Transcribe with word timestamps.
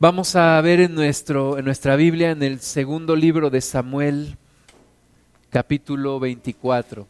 Vamos 0.00 0.36
a 0.36 0.60
ver 0.60 0.78
en, 0.78 0.94
nuestro, 0.94 1.58
en 1.58 1.64
nuestra 1.64 1.96
Biblia, 1.96 2.30
en 2.30 2.44
el 2.44 2.60
segundo 2.60 3.16
libro 3.16 3.50
de 3.50 3.60
Samuel, 3.60 4.36
capítulo 5.50 6.20
24. 6.20 7.08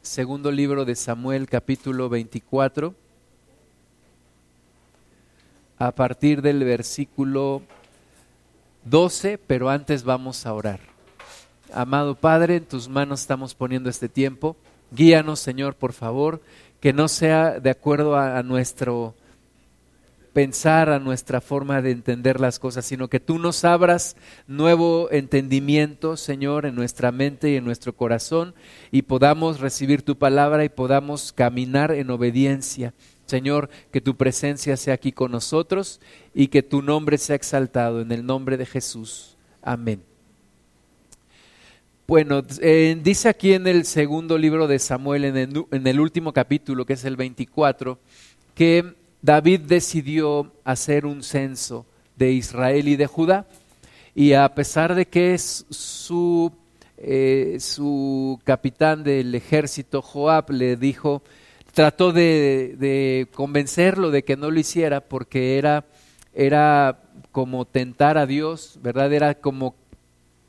Segundo 0.00 0.50
libro 0.50 0.86
de 0.86 0.94
Samuel, 0.94 1.46
capítulo 1.46 2.08
24. 2.08 2.94
A 5.76 5.92
partir 5.92 6.40
del 6.40 6.64
versículo 6.64 7.60
12, 8.86 9.36
pero 9.36 9.68
antes 9.68 10.04
vamos 10.04 10.46
a 10.46 10.54
orar. 10.54 10.80
Amado 11.74 12.14
Padre, 12.14 12.56
en 12.56 12.64
tus 12.64 12.88
manos 12.88 13.20
estamos 13.20 13.54
poniendo 13.54 13.90
este 13.90 14.08
tiempo. 14.08 14.56
Guíanos, 14.90 15.38
Señor, 15.38 15.74
por 15.74 15.92
favor, 15.92 16.40
que 16.80 16.94
no 16.94 17.08
sea 17.08 17.60
de 17.60 17.68
acuerdo 17.68 18.16
a, 18.16 18.38
a 18.38 18.42
nuestro 18.42 19.14
pensar 20.34 20.90
a 20.90 20.98
nuestra 20.98 21.40
forma 21.40 21.80
de 21.80 21.92
entender 21.92 22.40
las 22.40 22.58
cosas, 22.58 22.84
sino 22.84 23.08
que 23.08 23.20
tú 23.20 23.38
nos 23.38 23.64
abras 23.64 24.16
nuevo 24.48 25.08
entendimiento, 25.12 26.16
Señor, 26.16 26.66
en 26.66 26.74
nuestra 26.74 27.12
mente 27.12 27.50
y 27.50 27.56
en 27.56 27.64
nuestro 27.64 27.94
corazón, 27.94 28.54
y 28.90 29.02
podamos 29.02 29.60
recibir 29.60 30.02
tu 30.02 30.18
palabra 30.18 30.64
y 30.64 30.68
podamos 30.68 31.32
caminar 31.32 31.92
en 31.92 32.10
obediencia. 32.10 32.92
Señor, 33.26 33.70
que 33.92 34.00
tu 34.00 34.16
presencia 34.16 34.76
sea 34.76 34.94
aquí 34.94 35.12
con 35.12 35.30
nosotros 35.30 36.00
y 36.34 36.48
que 36.48 36.62
tu 36.62 36.82
nombre 36.82 37.16
sea 37.16 37.36
exaltado 37.36 38.00
en 38.00 38.12
el 38.12 38.26
nombre 38.26 38.56
de 38.56 38.66
Jesús. 38.66 39.36
Amén. 39.62 40.02
Bueno, 42.06 42.42
dice 42.42 43.28
aquí 43.30 43.54
en 43.54 43.66
el 43.66 43.86
segundo 43.86 44.36
libro 44.36 44.66
de 44.66 44.78
Samuel, 44.78 45.24
en 45.24 45.36
el, 45.36 45.64
en 45.70 45.86
el 45.86 46.00
último 46.00 46.34
capítulo, 46.34 46.84
que 46.84 46.92
es 46.94 47.04
el 47.04 47.16
24, 47.16 47.98
que 48.54 49.03
David 49.24 49.60
decidió 49.60 50.52
hacer 50.64 51.06
un 51.06 51.22
censo 51.22 51.86
de 52.14 52.32
Israel 52.32 52.88
y 52.88 52.96
de 52.96 53.06
Judá. 53.06 53.46
Y 54.14 54.34
a 54.34 54.54
pesar 54.54 54.94
de 54.94 55.06
que 55.06 55.38
su, 55.38 56.52
eh, 56.98 57.56
su 57.58 58.38
capitán 58.44 59.02
del 59.02 59.34
ejército, 59.34 60.02
Joab, 60.02 60.50
le 60.50 60.76
dijo, 60.76 61.22
trató 61.72 62.12
de, 62.12 63.26
convencerlo 63.32 64.10
de 64.10 64.24
que 64.24 64.36
no 64.36 64.50
lo 64.50 64.60
hiciera 64.60 65.00
porque 65.00 65.56
era, 65.56 65.86
era 66.34 67.00
como 67.32 67.64
tentar 67.64 68.18
a 68.18 68.26
Dios, 68.26 68.78
¿verdad? 68.82 69.10
Era 69.10 69.36
como 69.36 69.74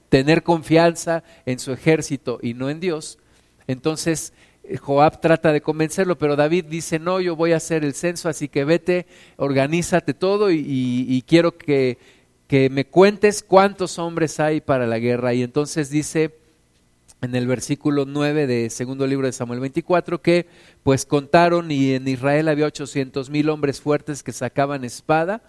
tener 0.10 0.44
confianza 0.44 1.24
en 1.46 1.60
su 1.60 1.72
ejército 1.72 2.40
y 2.42 2.54
no 2.56 2.70
en 2.70 2.82
Dios. 2.82 3.20
Entonces 3.68 4.34
Joab 4.80 5.22
trata 5.22 5.52
de 5.52 5.62
convencerlo, 5.62 6.18
pero 6.18 6.36
David 6.36 6.66
dice, 6.66 7.00
no, 7.00 7.20
yo 7.20 7.36
voy 7.36 7.54
a 7.54 7.58
hacer 7.58 7.84
el 7.84 7.94
censo, 7.94 8.30
así 8.30 8.48
que 8.48 8.66
vete, 8.66 9.06
organízate 9.38 10.14
todo 10.14 10.52
y, 10.52 11.24
quiero 11.28 11.58
que, 11.58 11.98
que, 12.48 12.70
me 12.70 12.86
cuentes 12.86 13.44
cuántos 13.44 14.00
hombres 14.00 14.40
hay 14.40 14.62
para 14.62 14.88
la 14.88 15.00
guerra. 15.00 15.34
Y 15.34 15.44
entonces 15.44 15.90
dice 15.90 16.36
en 17.22 17.36
el 17.36 17.48
versículo 17.48 18.06
9 18.06 18.48
de 18.48 18.70
segundo 18.70 19.08
libro 19.08 19.26
de 19.26 19.34
Samuel 19.34 19.60
24 19.60 20.22
que 20.22 20.48
pues 20.84 21.06
contaron 21.06 21.72
y 21.72 21.94
en 21.94 22.08
Israel 22.08 22.48
había 22.48 22.68
800 22.68 23.30
mil 23.30 23.50
hombres 23.50 23.82
fuertes 23.82 24.22
que 24.22 24.32
sacaban 24.32 24.84
espada 24.84 25.42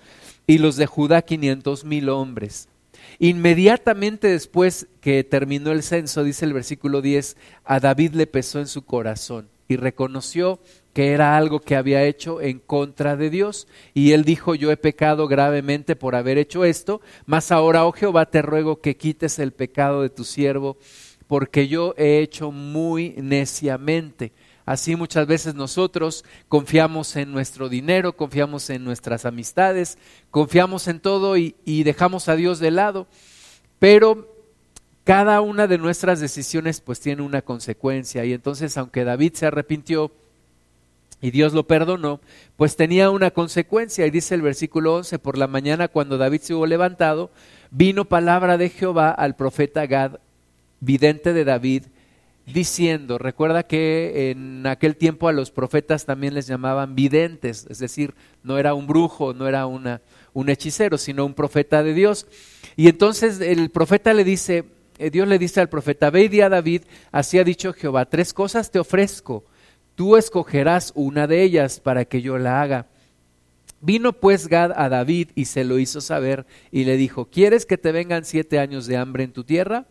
y 0.46 0.58
los 0.58 0.76
de 0.76 0.86
Judá 0.86 1.22
500 1.22 1.84
mil 1.84 2.08
hombres. 2.08 2.68
Inmediatamente 3.18 4.28
después 4.28 4.88
que 5.00 5.24
terminó 5.24 5.72
el 5.72 5.82
censo, 5.82 6.24
dice 6.24 6.44
el 6.44 6.52
versículo 6.52 7.00
10, 7.00 7.36
a 7.64 7.80
David 7.80 8.14
le 8.14 8.26
pesó 8.26 8.58
en 8.58 8.66
su 8.66 8.84
corazón 8.84 9.48
y 9.68 9.76
reconoció 9.76 10.60
que 10.92 11.12
era 11.12 11.36
algo 11.36 11.60
que 11.60 11.76
había 11.76 12.04
hecho 12.04 12.40
en 12.40 12.58
contra 12.58 13.16
de 13.16 13.28
Dios. 13.28 13.68
Y 13.92 14.12
él 14.12 14.24
dijo, 14.24 14.54
yo 14.54 14.70
he 14.70 14.76
pecado 14.76 15.28
gravemente 15.28 15.96
por 15.96 16.14
haber 16.14 16.38
hecho 16.38 16.64
esto, 16.64 17.00
mas 17.26 17.52
ahora, 17.52 17.84
oh 17.84 17.92
Jehová, 17.92 18.26
te 18.26 18.42
ruego 18.42 18.80
que 18.80 18.96
quites 18.96 19.38
el 19.38 19.52
pecado 19.52 20.02
de 20.02 20.10
tu 20.10 20.24
siervo, 20.24 20.78
porque 21.26 21.68
yo 21.68 21.94
he 21.98 22.20
hecho 22.20 22.50
muy 22.50 23.14
neciamente. 23.18 24.32
Así 24.66 24.96
muchas 24.96 25.28
veces 25.28 25.54
nosotros 25.54 26.24
confiamos 26.48 27.14
en 27.14 27.30
nuestro 27.30 27.68
dinero, 27.68 28.16
confiamos 28.16 28.68
en 28.68 28.82
nuestras 28.82 29.24
amistades, 29.24 29.96
confiamos 30.32 30.88
en 30.88 30.98
todo 30.98 31.36
y, 31.36 31.54
dejamos 31.84 32.28
a 32.28 32.34
Dios 32.34 32.58
de 32.58 32.72
lado. 32.72 33.06
Pero 33.78 34.28
cada 35.04 35.40
una 35.40 35.68
de 35.68 35.78
nuestras 35.78 36.18
decisiones 36.18 36.80
pues 36.80 36.98
tiene 36.98 37.22
una 37.22 37.42
consecuencia 37.42 38.24
y 38.24 38.32
entonces 38.32 38.76
aunque 38.76 39.04
David 39.04 39.34
se 39.34 39.46
arrepintió 39.46 40.10
y 41.20 41.30
Dios 41.30 41.52
lo 41.52 41.68
perdonó, 41.68 42.20
pues 42.56 42.74
tenía 42.74 43.10
una 43.10 43.30
consecuencia 43.30 44.04
y 44.04 44.10
dice 44.10 44.34
el 44.34 44.42
versículo 44.42 44.96
11, 44.96 45.20
por 45.20 45.38
la 45.38 45.46
mañana 45.46 45.86
cuando 45.86 46.18
David 46.18 46.40
se 46.40 46.54
hubo 46.54 46.66
levantado, 46.66 47.30
vino 47.70 48.04
palabra 48.04 48.58
de 48.58 48.68
Jehová 48.68 49.10
al 49.10 49.36
profeta 49.36 49.86
Gad, 49.86 50.18
vidente 50.80 51.32
de 51.32 51.44
David, 51.44 51.84
diciendo, 52.46 53.18
recuerda 53.18 53.64
que 53.64 54.30
en 54.30 54.66
aquel 54.66 54.96
tiempo 54.96 55.28
a 55.28 55.32
los 55.32 55.50
profetas 55.50 56.06
también 56.06 56.34
les 56.34 56.46
llamaban 56.46 56.94
videntes, 56.94 57.66
es 57.68 57.80
decir, 57.80 58.14
no 58.44 58.58
era 58.58 58.72
un 58.72 58.86
brujo, 58.86 59.34
no 59.34 59.48
era 59.48 59.66
una, 59.66 60.00
un 60.32 60.48
hechicero, 60.48 60.96
sino 60.96 61.26
un 61.26 61.34
profeta 61.34 61.82
de 61.82 61.92
Dios. 61.92 62.26
Y 62.76 62.88
entonces 62.88 63.40
el 63.40 63.70
profeta 63.70 64.14
le 64.14 64.22
dice, 64.22 64.64
eh, 64.98 65.10
Dios 65.10 65.26
le 65.26 65.38
dice 65.38 65.60
al 65.60 65.68
profeta, 65.68 66.10
ve 66.10 66.24
y 66.24 66.28
di 66.28 66.40
a 66.40 66.48
David, 66.48 66.82
así 67.10 67.38
ha 67.38 67.44
dicho 67.44 67.72
Jehová, 67.72 68.06
tres 68.06 68.32
cosas 68.32 68.70
te 68.70 68.78
ofrezco, 68.78 69.44
tú 69.96 70.16
escogerás 70.16 70.92
una 70.94 71.26
de 71.26 71.42
ellas 71.42 71.80
para 71.80 72.04
que 72.04 72.22
yo 72.22 72.38
la 72.38 72.62
haga. 72.62 72.86
Vino 73.80 74.12
pues 74.14 74.48
Gad 74.48 74.72
a 74.74 74.88
David 74.88 75.30
y 75.34 75.46
se 75.46 75.64
lo 75.64 75.78
hizo 75.78 76.00
saber 76.00 76.46
y 76.70 76.84
le 76.84 76.96
dijo, 76.96 77.26
¿quieres 77.26 77.66
que 77.66 77.76
te 77.76 77.92
vengan 77.92 78.24
siete 78.24 78.58
años 78.58 78.86
de 78.86 78.96
hambre 78.96 79.24
en 79.24 79.32
tu 79.32 79.44
tierra? 79.44 79.86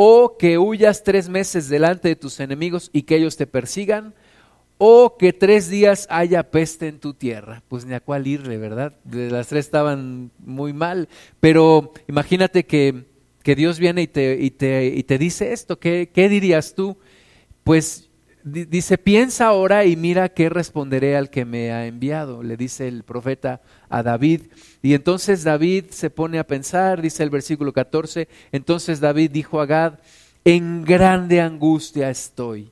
O 0.00 0.36
que 0.38 0.58
huyas 0.58 1.02
tres 1.02 1.28
meses 1.28 1.68
delante 1.68 2.06
de 2.06 2.14
tus 2.14 2.38
enemigos 2.38 2.88
y 2.92 3.02
que 3.02 3.16
ellos 3.16 3.36
te 3.36 3.48
persigan, 3.48 4.14
o 4.78 5.16
que 5.18 5.32
tres 5.32 5.68
días 5.68 6.06
haya 6.08 6.52
peste 6.52 6.86
en 6.86 7.00
tu 7.00 7.14
tierra. 7.14 7.64
Pues 7.66 7.84
ni 7.84 7.94
a 7.94 8.00
cuál 8.00 8.28
irle, 8.28 8.58
¿verdad? 8.58 8.94
Las 9.10 9.48
tres 9.48 9.66
estaban 9.66 10.30
muy 10.38 10.72
mal, 10.72 11.08
pero 11.40 11.92
imagínate 12.06 12.64
que, 12.64 13.06
que 13.42 13.56
Dios 13.56 13.80
viene 13.80 14.02
y 14.02 14.06
te, 14.06 14.38
y, 14.40 14.52
te, 14.52 14.86
y 14.86 15.02
te 15.02 15.18
dice 15.18 15.52
esto, 15.52 15.80
¿qué, 15.80 16.10
¿qué 16.14 16.28
dirías 16.28 16.76
tú? 16.76 16.96
Pues 17.64 18.08
dice, 18.44 18.98
piensa 18.98 19.46
ahora 19.46 19.84
y 19.84 19.96
mira 19.96 20.28
qué 20.28 20.48
responderé 20.48 21.16
al 21.16 21.28
que 21.28 21.44
me 21.44 21.72
ha 21.72 21.88
enviado, 21.88 22.44
le 22.44 22.56
dice 22.56 22.86
el 22.86 23.02
profeta 23.02 23.62
a 23.88 24.04
David. 24.04 24.42
Y 24.82 24.94
entonces 24.94 25.44
David 25.44 25.86
se 25.90 26.10
pone 26.10 26.38
a 26.38 26.46
pensar, 26.46 27.02
dice 27.02 27.22
el 27.22 27.30
versículo 27.30 27.72
14, 27.72 28.28
entonces 28.52 29.00
David 29.00 29.30
dijo 29.30 29.60
a 29.60 29.66
Gad, 29.66 29.94
en 30.44 30.84
grande 30.84 31.40
angustia 31.40 32.10
estoy. 32.10 32.70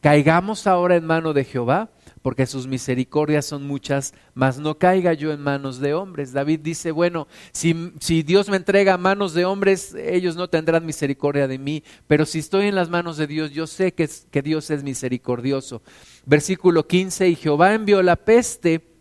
Caigamos 0.00 0.66
ahora 0.66 0.96
en 0.96 1.04
mano 1.04 1.32
de 1.32 1.44
Jehová 1.44 1.90
porque 2.22 2.46
sus 2.46 2.66
misericordias 2.66 3.44
son 3.44 3.66
muchas, 3.66 4.14
mas 4.32 4.58
no 4.58 4.78
caiga 4.78 5.12
yo 5.12 5.32
en 5.32 5.40
manos 5.40 5.80
de 5.80 5.92
hombres. 5.92 6.32
David 6.32 6.60
dice, 6.60 6.92
bueno, 6.92 7.26
si, 7.50 7.92
si, 7.98 8.22
Dios 8.22 8.48
me 8.48 8.56
entrega 8.56 8.94
a 8.94 8.98
manos 8.98 9.34
de 9.34 9.44
hombres, 9.44 9.94
ellos 9.94 10.36
no 10.36 10.48
tendrán 10.48 10.86
misericordia 10.86 11.48
de 11.48 11.58
mí, 11.58 11.82
pero 12.06 12.24
si 12.24 12.38
estoy 12.38 12.66
en 12.66 12.76
las 12.76 12.88
manos 12.88 13.16
de 13.16 13.26
Dios, 13.26 13.50
yo 13.50 13.66
sé 13.66 13.92
que, 13.92 14.08
que 14.30 14.42
Dios 14.42 14.70
es 14.70 14.84
misericordioso. 14.84 15.82
Versículo 16.24 16.86
15, 16.86 17.28
y 17.28 17.34
Jehová 17.34 17.74
envió 17.74 18.02
la 18.02 18.16
peste 18.16 18.91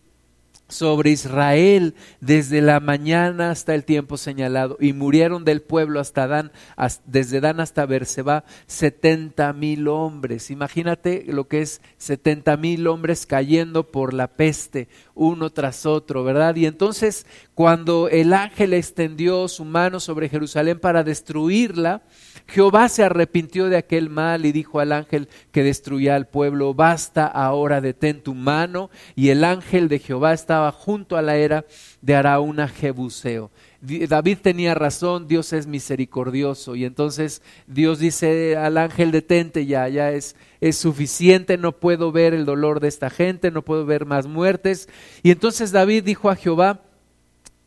sobre 0.72 1.12
Israel 1.12 1.94
desde 2.22 2.62
la 2.62 2.80
mañana 2.80 3.52
hasta 3.52 3.76
el 3.76 3.84
tiempo 3.84 4.18
señalado 4.18 4.78
y 4.80 4.94
murieron 4.94 5.44
del 5.46 5.62
pueblo 5.62 6.00
hasta 6.00 6.28
Dan, 6.28 6.52
desde 7.06 7.42
Dan 7.42 7.60
hasta 7.60 7.86
Berseba, 7.86 8.46
setenta 8.68 9.54
mil 9.54 9.88
hombres. 9.88 10.50
Imagínate 10.50 11.26
lo 11.28 11.48
que 11.48 11.62
es 11.62 11.82
setenta 11.98 12.58
mil 12.58 12.88
hombres 12.88 13.26
cayendo 13.26 13.92
por 13.92 14.14
la 14.14 14.28
peste 14.28 14.88
uno 15.14 15.50
tras 15.50 15.86
otro, 15.86 16.24
¿verdad? 16.24 16.56
Y 16.56 16.66
entonces 16.66 17.26
cuando 17.54 18.10
el 18.10 18.34
ángel 18.34 18.74
extendió 18.74 19.48
su 19.48 19.66
mano 19.66 20.00
sobre 20.00 20.30
Jerusalén 20.30 20.80
para 20.80 21.04
destruirla, 21.04 22.02
Jehová 22.48 22.90
se 22.90 23.04
arrepintió 23.04 23.70
de 23.70 23.78
aquel 23.78 24.10
mal 24.10 24.46
y 24.46 24.52
dijo 24.52 24.80
al 24.80 24.92
ángel 24.92 25.30
que 25.52 25.64
destruía 25.64 26.16
al 26.16 26.28
pueblo, 26.28 26.74
basta 26.74 27.28
ahora, 27.28 27.82
detén 27.82 28.22
tu 28.22 28.34
mano. 28.34 28.90
Y 29.16 29.30
el 29.30 29.44
ángel 29.44 29.88
de 29.88 30.00
Jehová 30.00 30.34
estaba 30.34 30.61
junto 30.70 31.16
a 31.16 31.22
la 31.22 31.38
era 31.38 31.66
de 32.02 32.14
Araúna 32.14 32.68
Jebuseo. 32.68 33.50
David 33.82 34.40
tenía 34.44 34.76
razón, 34.76 35.28
Dios 35.28 35.54
es 35.54 35.66
misericordioso. 35.66 36.76
Y 36.76 36.86
entonces 36.86 37.42
Dios 37.66 38.00
dice 38.00 38.58
al 38.58 38.78
ángel, 38.78 39.12
detente 39.12 39.66
ya, 39.66 39.88
ya 39.88 40.12
es, 40.12 40.36
es 40.60 40.78
suficiente, 40.78 41.58
no 41.58 41.72
puedo 41.72 42.12
ver 42.12 42.34
el 42.34 42.46
dolor 42.46 42.82
de 42.82 42.90
esta 42.90 43.10
gente, 43.10 43.50
no 43.50 43.64
puedo 43.64 43.86
ver 43.86 44.06
más 44.06 44.28
muertes. 44.28 44.90
Y 45.24 45.32
entonces 45.32 45.72
David 45.72 46.04
dijo 46.04 46.30
a 46.30 46.36
Jehová, 46.36 46.82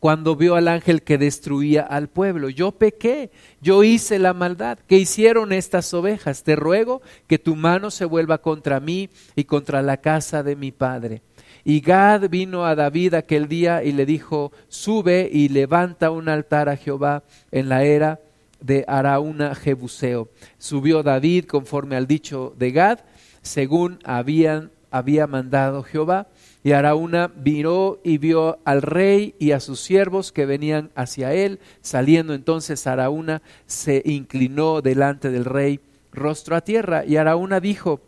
cuando 0.05 0.35
vio 0.35 0.55
al 0.55 0.67
ángel 0.67 1.01
que 1.01 1.17
destruía 1.17 1.81
al 1.81 2.09
pueblo. 2.09 2.49
Yo 2.49 2.71
pequé, 2.73 3.31
yo 3.59 3.83
hice 3.83 4.19
la 4.19 4.35
maldad. 4.35 4.77
¿Qué 4.87 4.99
hicieron 4.99 5.51
estas 5.51 5.91
ovejas? 5.95 6.43
Te 6.43 6.55
ruego 6.55 7.01
que 7.25 7.39
tu 7.39 7.55
mano 7.55 7.89
se 7.89 8.05
vuelva 8.05 8.37
contra 8.37 8.79
mí 8.79 9.09
y 9.35 9.45
contra 9.45 9.81
la 9.81 9.97
casa 9.97 10.43
de 10.43 10.55
mi 10.55 10.71
padre. 10.71 11.23
Y 11.67 11.81
Gad 11.81 12.29
vino 12.29 12.63
a 12.63 12.75
David 12.75 13.15
aquel 13.15 13.47
día 13.47 13.83
y 13.83 13.91
le 13.91 14.05
dijo, 14.05 14.51
sube 14.67 15.27
y 15.33 15.49
levanta 15.49 16.11
un 16.11 16.29
altar 16.29 16.69
a 16.69 16.77
Jehová 16.77 17.23
en 17.51 17.69
la 17.69 17.83
era 17.83 18.19
de 18.61 18.85
Araúna 18.87 19.55
Jebuseo. 19.55 20.29
Subió 20.59 21.01
David 21.01 21.45
conforme 21.45 21.95
al 21.95 22.05
dicho 22.05 22.53
de 22.55 22.71
Gad, 22.71 22.99
según 23.41 23.97
había 24.03 25.27
mandado 25.27 25.81
Jehová. 25.81 26.27
Y 26.63 26.73
Araúna 26.73 27.31
miró 27.35 27.99
y 28.03 28.19
vio 28.19 28.59
al 28.63 28.83
rey 28.83 29.33
y 29.39 29.51
a 29.51 29.59
sus 29.59 29.79
siervos 29.79 30.31
que 30.31 30.45
venían 30.45 30.91
hacia 30.93 31.33
él. 31.33 31.59
Saliendo 31.81 32.35
entonces 32.35 32.85
Araúna 32.85 33.41
se 33.65 34.03
inclinó 34.05 34.83
delante 34.83 35.31
del 35.31 35.45
rey 35.45 35.79
rostro 36.11 36.55
a 36.55 36.61
tierra. 36.61 37.05
Y 37.05 37.17
Araúna 37.17 37.59
dijo, 37.59 38.01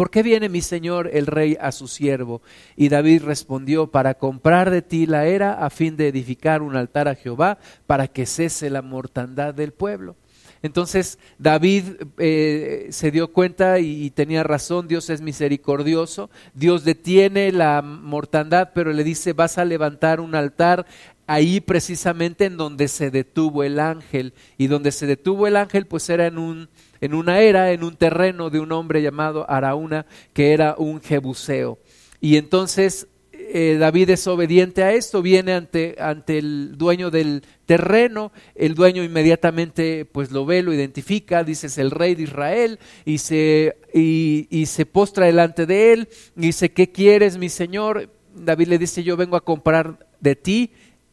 ¿por 0.00 0.10
qué 0.10 0.22
viene 0.22 0.48
mi 0.48 0.62
señor 0.62 1.10
el 1.12 1.26
rey 1.26 1.58
a 1.60 1.72
su 1.72 1.86
siervo? 1.86 2.40
Y 2.74 2.88
David 2.88 3.22
respondió, 3.22 3.88
para 3.88 4.14
comprar 4.14 4.70
de 4.70 4.80
ti 4.80 5.04
la 5.04 5.26
era 5.26 5.52
a 5.52 5.68
fin 5.68 5.98
de 5.98 6.08
edificar 6.08 6.62
un 6.62 6.74
altar 6.74 7.06
a 7.06 7.14
Jehová, 7.14 7.58
para 7.86 8.08
que 8.08 8.24
cese 8.24 8.70
la 8.70 8.80
mortandad 8.80 9.52
del 9.52 9.72
pueblo. 9.74 10.16
Entonces 10.62 11.18
David 11.38 11.84
eh, 12.16 12.86
se 12.88 13.10
dio 13.10 13.30
cuenta 13.30 13.78
y, 13.78 14.06
y, 14.06 14.10
tenía 14.10 14.42
razón, 14.42 14.88
Dios 14.88 15.10
es 15.10 15.20
misericordioso, 15.20 16.30
Dios 16.54 16.82
detiene 16.84 17.52
la 17.52 17.82
mortandad, 17.82 18.70
pero 18.74 18.94
le 18.94 19.04
dice, 19.04 19.34
vas 19.34 19.58
a 19.58 19.66
levantar 19.66 20.20
un 20.20 20.34
altar 20.34 20.86
ahí 21.26 21.60
precisamente 21.60 22.46
en 22.46 22.56
donde 22.56 22.88
se 22.88 23.10
detuvo 23.10 23.64
el 23.64 23.78
ángel. 23.78 24.32
Y 24.56 24.68
donde 24.68 24.92
se 24.92 25.06
detuvo 25.06 25.46
el 25.46 25.56
ángel, 25.56 25.86
pues 25.86 26.08
era 26.08 26.26
en 26.26 26.38
un 26.38 26.70
en 27.00 27.14
una 27.14 27.40
era, 27.40 27.72
en 27.72 27.84
un 27.84 27.96
terreno 27.96 28.50
de 28.50 28.60
un 28.60 28.72
hombre 28.72 29.02
llamado 29.02 29.48
Araúna, 29.50 30.06
que 30.32 30.52
era 30.52 30.74
un 30.76 31.00
jebuseo. 31.00 31.78
Y 32.20 32.36
entonces 32.36 33.08
eh, 33.52 33.78
David 33.80 34.10
es 34.10 34.26
obediente 34.28 34.84
a 34.84 34.92
esto, 34.92 35.22
viene 35.22 35.54
ante, 35.54 35.96
ante 35.98 36.38
el 36.38 36.78
dueño 36.78 37.10
del 37.10 37.42
terreno, 37.66 38.30
el 38.54 38.74
dueño 38.74 39.02
inmediatamente 39.02 40.04
pues 40.04 40.30
lo 40.30 40.46
ve, 40.46 40.62
lo 40.62 40.72
identifica, 40.72 41.42
dice 41.42 41.66
es 41.66 41.78
el 41.78 41.90
rey 41.90 42.14
de 42.14 42.22
Israel 42.24 42.78
y 43.04 43.18
se, 43.18 43.76
y, 43.92 44.46
y 44.50 44.66
se 44.66 44.86
postra 44.86 45.26
delante 45.26 45.66
de 45.66 45.92
él 45.92 46.08
y 46.36 46.42
dice, 46.42 46.70
¿qué 46.70 46.92
quieres 46.92 47.38
mi 47.38 47.48
señor? 47.48 48.10
David 48.36 48.68
le 48.68 48.78
dice, 48.78 49.02
yo 49.02 49.16
vengo 49.16 49.36
a 49.36 49.44
comprar 49.44 50.06
de 50.20 50.36
ti 50.36 50.70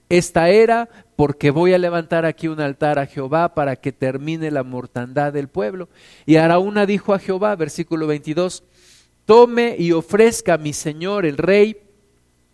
esta 0.09 0.49
era 0.49 0.89
porque 1.15 1.51
voy 1.51 1.73
a 1.73 1.77
levantar 1.77 2.25
aquí 2.25 2.47
un 2.47 2.61
altar 2.61 2.99
a 2.99 3.07
Jehová 3.07 3.53
para 3.53 3.75
que 3.75 3.91
termine 3.91 4.51
la 4.51 4.63
mortandad 4.63 5.33
del 5.33 5.47
pueblo. 5.47 5.89
Y 6.25 6.35
Araúna 6.35 6.85
dijo 6.85 7.13
a 7.13 7.19
Jehová, 7.19 7.55
versículo 7.55 8.07
22, 8.07 8.63
tome 9.25 9.75
y 9.77 9.91
ofrezca 9.91 10.53
a 10.53 10.57
mi 10.57 10.73
señor 10.73 11.25
el 11.25 11.37
rey 11.37 11.77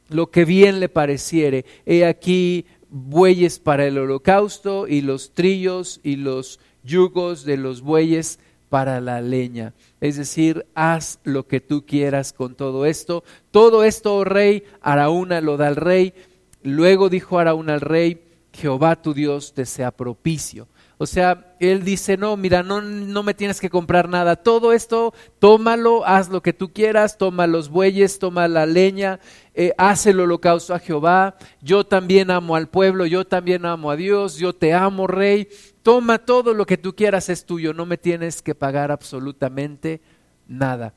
lo 0.10 0.32
que 0.32 0.46
bien 0.46 0.80
le 0.80 0.90
pareciere. 0.90 1.66
He 1.86 2.06
aquí 2.06 2.66
bueyes 2.90 3.60
para 3.60 3.86
el 3.86 3.98
holocausto 3.98 4.88
y 4.88 5.02
los 5.02 5.34
trillos 5.34 6.00
y 6.04 6.16
los 6.16 6.60
yugos 6.84 7.44
de 7.46 7.58
los 7.58 7.82
bueyes 7.82 8.40
para 8.70 9.02
la 9.02 9.22
leña. 9.22 9.74
Es 10.02 10.18
decir, 10.18 10.66
haz 10.74 11.20
lo 11.24 11.48
que 11.48 11.62
tú 11.62 11.86
quieras 11.86 12.34
con 12.34 12.56
todo 12.56 12.86
esto. 12.86 13.24
Todo 13.52 13.84
esto, 13.84 14.16
oh 14.16 14.24
rey, 14.24 14.64
Araúna 14.82 15.42
lo 15.42 15.58
da 15.58 15.68
al 15.68 15.76
rey. 15.76 16.14
Luego 16.64 17.10
dijo 17.10 17.40
Araúna 17.40 17.74
al 17.74 17.82
rey, 17.82 18.24
Jehová 18.54 19.02
tu 19.02 19.14
Dios 19.14 19.54
te 19.54 19.66
sea 19.66 19.92
propicio. 19.92 20.68
O 20.98 21.06
sea, 21.06 21.56
él 21.60 21.84
dice, 21.84 22.16
no, 22.16 22.38
mira, 22.38 22.64
no, 22.64 22.80
no 22.80 23.24
me 23.24 23.34
tienes 23.34 23.60
que 23.60 23.70
comprar 23.70 24.08
nada. 24.08 24.38
Todo 24.38 24.72
esto, 24.72 25.14
tómalo, 25.40 26.06
haz 26.06 26.30
lo 26.30 26.42
que 26.42 26.54
tú 26.54 26.72
quieras, 26.72 27.18
toma 27.18 27.48
los 27.48 27.68
bueyes, 27.68 28.20
toma 28.20 28.48
la 28.48 28.66
leña, 28.66 29.20
eh, 29.54 29.74
haz 29.78 30.06
el 30.06 30.20
holocausto 30.20 30.74
a 30.74 30.80
Jehová. 30.80 31.36
Yo 31.62 31.84
también 31.86 32.32
amo 32.32 32.56
al 32.56 32.70
pueblo, 32.70 33.06
yo 33.06 33.26
también 33.26 33.66
amo 33.66 33.92
a 33.92 33.96
Dios, 33.96 34.38
yo 34.38 34.54
te 34.54 34.74
amo, 34.74 35.08
rey. 35.08 35.50
Toma 35.82 36.20
todo 36.20 36.54
lo 36.54 36.66
que 36.66 36.78
tú 36.78 36.96
quieras, 36.96 37.28
es 37.28 37.46
tuyo, 37.46 37.74
no 37.74 37.86
me 37.86 37.98
tienes 37.98 38.42
que 38.42 38.56
pagar 38.56 38.92
absolutamente 38.92 40.00
nada. 40.48 40.94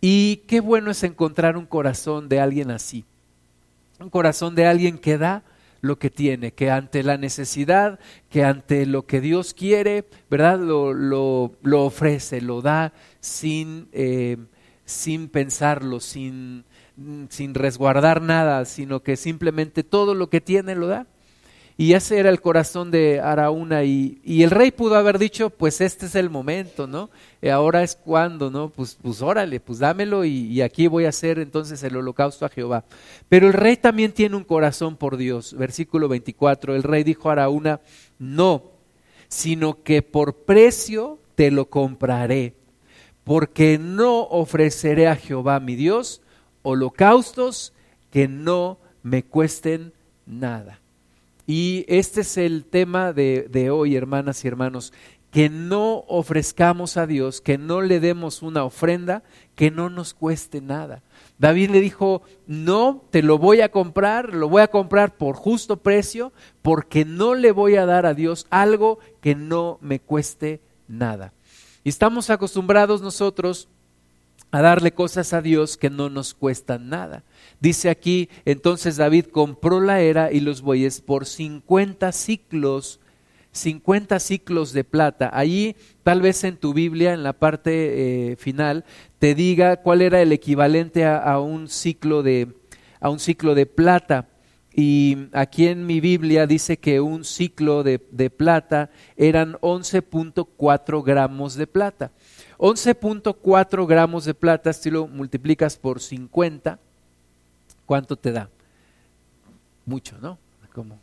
Y 0.00 0.42
qué 0.48 0.60
bueno 0.60 0.90
es 0.90 1.02
encontrar 1.02 1.56
un 1.56 1.66
corazón 1.66 2.28
de 2.28 2.40
alguien 2.40 2.70
así. 2.70 3.06
Un 3.98 4.10
corazón 4.10 4.54
de 4.54 4.66
alguien 4.66 4.98
que 4.98 5.18
da 5.18 5.42
lo 5.80 5.98
que 5.98 6.10
tiene, 6.10 6.52
que 6.52 6.70
ante 6.70 7.02
la 7.02 7.16
necesidad, 7.16 7.98
que 8.30 8.44
ante 8.44 8.86
lo 8.86 9.06
que 9.06 9.20
Dios 9.20 9.54
quiere, 9.54 10.04
¿verdad? 10.28 10.58
Lo, 10.58 10.92
lo, 10.92 11.52
lo 11.62 11.84
ofrece, 11.84 12.40
lo 12.40 12.60
da 12.60 12.92
sin, 13.20 13.88
eh, 13.92 14.36
sin 14.84 15.28
pensarlo, 15.28 16.00
sin, 16.00 16.64
sin 17.28 17.54
resguardar 17.54 18.20
nada, 18.20 18.64
sino 18.64 19.02
que 19.02 19.16
simplemente 19.16 19.82
todo 19.82 20.14
lo 20.14 20.28
que 20.28 20.40
tiene 20.40 20.74
lo 20.74 20.88
da. 20.88 21.06
Y 21.78 21.92
ese 21.92 22.18
era 22.18 22.30
el 22.30 22.40
corazón 22.40 22.90
de 22.90 23.20
Araúna. 23.20 23.84
Y, 23.84 24.18
el 24.24 24.50
rey 24.50 24.70
pudo 24.70 24.96
haber 24.96 25.18
dicho, 25.18 25.50
pues 25.50 25.80
este 25.82 26.06
es 26.06 26.14
el 26.14 26.30
momento, 26.30 26.86
¿no? 26.86 27.10
Y 27.42 27.48
ahora 27.48 27.82
es 27.82 27.96
cuando, 27.96 28.50
¿no? 28.50 28.70
Pues, 28.70 28.96
pues 29.00 29.20
órale, 29.20 29.60
pues 29.60 29.78
dámelo 29.78 30.24
y, 30.24 30.46
y, 30.46 30.62
aquí 30.62 30.86
voy 30.86 31.04
a 31.04 31.10
hacer 31.10 31.38
entonces 31.38 31.82
el 31.82 31.96
holocausto 31.96 32.46
a 32.46 32.48
Jehová. 32.48 32.84
Pero 33.28 33.46
el 33.46 33.52
rey 33.52 33.76
también 33.76 34.12
tiene 34.12 34.36
un 34.36 34.44
corazón 34.44 34.96
por 34.96 35.18
Dios. 35.18 35.52
Versículo 35.52 36.08
24, 36.08 36.74
el 36.74 36.82
rey 36.82 37.04
dijo 37.04 37.28
a 37.28 37.32
Araúna, 37.32 37.80
no, 38.18 38.62
sino 39.28 39.82
que 39.82 40.00
por 40.00 40.34
precio 40.34 41.18
te 41.34 41.50
lo 41.50 41.68
compraré, 41.68 42.54
porque 43.22 43.78
no 43.78 44.22
ofreceré 44.22 45.08
a 45.08 45.16
Jehová 45.16 45.60
mi 45.60 45.74
Dios 45.76 46.22
holocaustos 46.62 47.74
que 48.10 48.28
no 48.28 48.78
me 49.02 49.22
cuesten 49.22 49.92
nada. 50.24 50.80
Y 51.46 51.84
este 51.88 52.22
es 52.22 52.36
el 52.36 52.64
tema 52.64 53.12
de, 53.12 53.46
de, 53.50 53.70
hoy, 53.70 53.94
hermanas 53.94 54.44
y 54.44 54.48
hermanos, 54.48 54.92
que 55.30 55.48
no 55.48 56.04
ofrezcamos 56.08 56.96
a 56.96 57.06
Dios, 57.06 57.40
que 57.40 57.58
no 57.58 57.82
le 57.82 58.00
demos 58.00 58.42
una 58.42 58.64
ofrenda 58.64 59.22
que 59.54 59.70
no 59.70 59.90
nos 59.90 60.14
cueste 60.14 60.60
nada. 60.60 61.02
David 61.38 61.70
le 61.70 61.80
dijo, 61.80 62.22
no, 62.46 63.04
te 63.10 63.22
lo 63.22 63.38
voy 63.38 63.60
a 63.60 63.70
comprar, 63.70 64.32
lo 64.32 64.48
voy 64.48 64.62
a 64.62 64.68
comprar 64.68 65.16
por 65.16 65.36
justo 65.36 65.76
precio, 65.76 66.32
porque 66.62 67.04
no 67.04 67.34
le 67.34 67.52
voy 67.52 67.76
a 67.76 67.86
dar 67.86 68.06
a 68.06 68.14
Dios 68.14 68.46
algo 68.50 68.98
que 69.20 69.34
no 69.34 69.78
me 69.82 70.00
cueste 70.00 70.62
nada. 70.88 71.32
Y 71.84 71.90
estamos 71.90 72.30
acostumbrados 72.30 73.02
nosotros 73.02 73.68
a 74.50 74.62
darle 74.62 74.92
cosas 74.92 75.32
a 75.32 75.42
Dios 75.42 75.76
que 75.76 75.90
no 75.90 76.08
nos 76.08 76.34
cuestan 76.34 76.88
nada. 76.88 77.24
Dice 77.60 77.90
aquí, 77.90 78.28
entonces 78.44 78.96
David 78.96 79.26
compró 79.26 79.80
la 79.80 80.00
era 80.00 80.32
y 80.32 80.40
los 80.40 80.62
bueyes 80.62 81.00
por 81.00 81.26
50 81.26 82.12
ciclos, 82.12 83.00
50 83.52 84.20
ciclos 84.20 84.72
de 84.72 84.84
plata. 84.84 85.30
Allí, 85.32 85.76
tal 86.02 86.20
vez 86.20 86.44
en 86.44 86.56
tu 86.56 86.74
Biblia, 86.74 87.12
en 87.12 87.22
la 87.22 87.32
parte 87.32 88.32
eh, 88.32 88.36
final, 88.36 88.84
te 89.18 89.34
diga 89.34 89.76
cuál 89.76 90.02
era 90.02 90.22
el 90.22 90.32
equivalente 90.32 91.04
a, 91.04 91.38
un 91.40 91.68
ciclo 91.68 92.22
de, 92.22 92.48
a 93.00 93.10
un 93.10 93.18
ciclo 93.18 93.54
de 93.54 93.66
plata. 93.66 94.28
Y 94.74 95.28
aquí 95.32 95.68
en 95.68 95.86
mi 95.86 96.00
Biblia 96.00 96.46
dice 96.46 96.76
que 96.76 97.00
un 97.00 97.24
ciclo 97.24 97.82
de, 97.82 98.06
de 98.10 98.28
plata 98.28 98.90
eran 99.16 99.54
11.4 99.54 101.02
gramos 101.02 101.54
de 101.54 101.66
plata. 101.66 102.12
11.4 102.58 103.86
gramos 103.86 104.24
de 104.24 104.34
plata, 104.34 104.72
si 104.72 104.90
lo 104.90 105.06
multiplicas 105.06 105.76
por 105.76 106.00
50, 106.00 106.78
¿cuánto 107.84 108.16
te 108.16 108.32
da? 108.32 108.48
Mucho, 109.84 110.16
¿no? 110.20 110.38
Como 110.72 110.98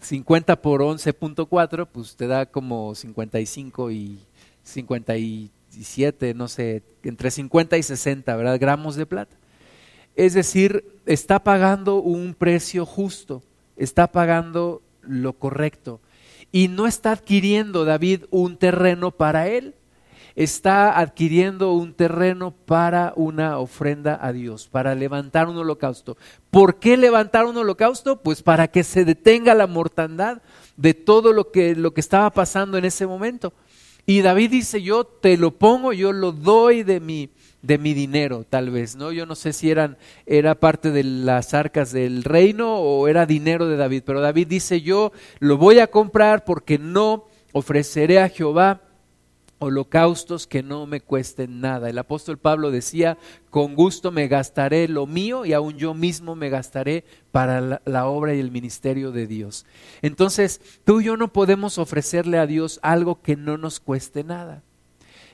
50 0.00 0.60
por 0.62 0.80
11.4, 0.80 1.86
pues 1.86 2.16
te 2.16 2.26
da 2.26 2.46
como 2.46 2.94
55 2.94 3.90
y 3.90 4.18
57, 4.62 6.34
no 6.34 6.48
sé, 6.48 6.82
entre 7.02 7.30
50 7.30 7.76
y 7.76 7.82
60, 7.82 8.36
¿verdad? 8.36 8.58
Gramos 8.58 8.96
de 8.96 9.06
plata. 9.06 9.36
Es 10.16 10.34
decir, 10.34 10.84
está 11.06 11.42
pagando 11.42 11.96
un 11.96 12.34
precio 12.34 12.84
justo, 12.84 13.42
está 13.76 14.10
pagando 14.10 14.82
lo 15.02 15.34
correcto. 15.34 16.00
Y 16.52 16.68
no 16.68 16.86
está 16.86 17.12
adquiriendo 17.12 17.84
David 17.84 18.24
un 18.30 18.56
terreno 18.56 19.12
para 19.12 19.48
él, 19.48 19.74
está 20.36 20.98
adquiriendo 20.98 21.72
un 21.72 21.94
terreno 21.94 22.52
para 22.52 23.12
una 23.16 23.58
ofrenda 23.58 24.18
a 24.20 24.32
Dios, 24.32 24.68
para 24.68 24.94
levantar 24.94 25.48
un 25.48 25.56
holocausto. 25.56 26.16
¿Por 26.50 26.78
qué 26.78 26.96
levantar 26.96 27.46
un 27.46 27.56
holocausto? 27.56 28.20
Pues 28.20 28.42
para 28.42 28.68
que 28.68 28.84
se 28.84 29.04
detenga 29.04 29.54
la 29.54 29.66
mortandad 29.66 30.42
de 30.76 30.94
todo 30.94 31.32
lo 31.32 31.50
que, 31.50 31.74
lo 31.74 31.92
que 31.92 32.00
estaba 32.00 32.30
pasando 32.30 32.78
en 32.78 32.84
ese 32.84 33.06
momento. 33.06 33.52
Y 34.06 34.22
David 34.22 34.50
dice, 34.50 34.82
yo 34.82 35.04
te 35.04 35.36
lo 35.36 35.52
pongo, 35.52 35.92
yo 35.92 36.12
lo 36.12 36.32
doy 36.32 36.82
de 36.82 37.00
mi, 37.00 37.30
de 37.62 37.78
mi 37.78 37.94
dinero, 37.94 38.44
tal 38.48 38.70
vez, 38.70 38.96
¿no? 38.96 39.12
Yo 39.12 39.26
no 39.26 39.34
sé 39.34 39.52
si 39.52 39.70
eran, 39.70 39.98
era 40.26 40.54
parte 40.54 40.90
de 40.90 41.04
las 41.04 41.54
arcas 41.54 41.92
del 41.92 42.24
reino 42.24 42.76
o 42.76 43.08
era 43.08 43.26
dinero 43.26 43.68
de 43.68 43.76
David, 43.76 44.02
pero 44.04 44.20
David 44.20 44.48
dice, 44.48 44.80
yo 44.80 45.12
lo 45.38 45.58
voy 45.58 45.78
a 45.78 45.88
comprar 45.88 46.44
porque 46.44 46.78
no 46.78 47.26
ofreceré 47.52 48.20
a 48.20 48.28
Jehová 48.28 48.80
holocaustos 49.60 50.46
que 50.46 50.62
no 50.62 50.86
me 50.86 51.00
cuesten 51.00 51.60
nada. 51.60 51.88
El 51.88 51.98
apóstol 51.98 52.38
Pablo 52.38 52.70
decía, 52.70 53.18
con 53.50 53.74
gusto 53.74 54.10
me 54.10 54.26
gastaré 54.26 54.88
lo 54.88 55.06
mío 55.06 55.44
y 55.44 55.52
aún 55.52 55.76
yo 55.76 55.94
mismo 55.94 56.34
me 56.34 56.48
gastaré 56.48 57.04
para 57.30 57.80
la, 57.84 58.06
obra 58.06 58.34
y 58.34 58.40
el 58.40 58.50
ministerio 58.50 59.12
de 59.12 59.26
Dios. 59.26 59.66
Entonces, 60.02 60.60
tú 60.84 61.00
y 61.00 61.04
yo 61.04 61.16
no 61.16 61.32
podemos 61.32 61.76
ofrecerle 61.78 62.38
a 62.38 62.46
Dios 62.46 62.80
algo 62.82 63.20
que 63.20 63.36
no 63.36 63.58
nos 63.58 63.80
cueste 63.80 64.24
nada. 64.24 64.62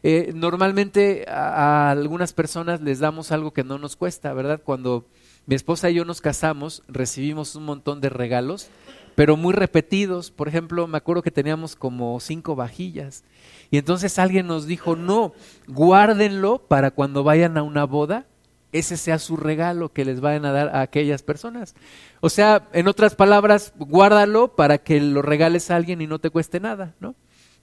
Eh, 0.02 0.32
normalmente 0.34 1.24
a, 1.28 1.88
a, 1.88 1.90
algunas 1.92 2.32
personas 2.32 2.80
les 2.80 2.98
damos 2.98 3.30
algo 3.30 3.52
que 3.52 3.64
no 3.64 3.78
nos 3.78 3.94
cuesta, 3.94 4.34
¿verdad? 4.34 4.60
Cuando 4.62 5.06
mi 5.46 5.54
esposa 5.54 5.90
y 5.90 5.94
yo 5.94 6.04
nos 6.04 6.20
casamos, 6.20 6.82
recibimos 6.88 7.54
un 7.54 7.64
montón 7.64 8.00
de 8.00 8.08
regalos, 8.08 8.68
pero 9.14 9.36
muy 9.36 9.54
repetidos. 9.54 10.30
Por 10.30 10.48
ejemplo, 10.48 10.86
me 10.86 10.98
acuerdo 10.98 11.22
que 11.22 11.30
teníamos 11.30 11.76
como 11.76 12.18
cinco 12.20 12.56
vajillas 12.56 13.24
y 13.70 13.78
entonces 13.78 14.18
alguien 14.18 14.46
nos 14.46 14.66
dijo, 14.66 14.96
no, 14.96 15.32
guárdenlo 15.66 16.58
para 16.58 16.90
cuando 16.90 17.24
vayan 17.24 17.56
a 17.56 17.62
una 17.62 17.84
boda, 17.84 18.26
ese 18.72 18.96
sea 18.96 19.18
su 19.18 19.36
regalo 19.36 19.92
que 19.92 20.04
les 20.04 20.20
vayan 20.20 20.44
a 20.44 20.52
dar 20.52 20.68
a 20.68 20.82
aquellas 20.82 21.22
personas. 21.22 21.74
O 22.20 22.28
sea, 22.28 22.68
en 22.72 22.88
otras 22.88 23.14
palabras, 23.14 23.72
guárdalo 23.76 24.54
para 24.54 24.78
que 24.78 25.00
lo 25.00 25.22
regales 25.22 25.70
a 25.70 25.76
alguien 25.76 26.00
y 26.00 26.06
no 26.06 26.18
te 26.18 26.30
cueste 26.30 26.60
nada, 26.60 26.94
¿no? 27.00 27.14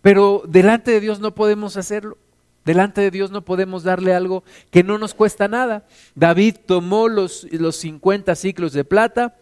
Pero 0.01 0.43
delante 0.47 0.91
de 0.91 0.99
Dios 0.99 1.19
no 1.19 1.35
podemos 1.35 1.77
hacerlo. 1.77 2.17
Delante 2.65 3.01
de 3.01 3.11
Dios 3.11 3.31
no 3.31 3.43
podemos 3.43 3.83
darle 3.83 4.13
algo 4.13 4.43
que 4.71 4.83
no 4.83 4.97
nos 4.97 5.13
cuesta 5.13 5.47
nada. 5.47 5.85
David 6.15 6.55
tomó 6.65 7.09
los, 7.09 7.45
los 7.51 7.75
50 7.77 8.35
ciclos 8.35 8.71
de 8.73 8.85
plata, 8.85 9.35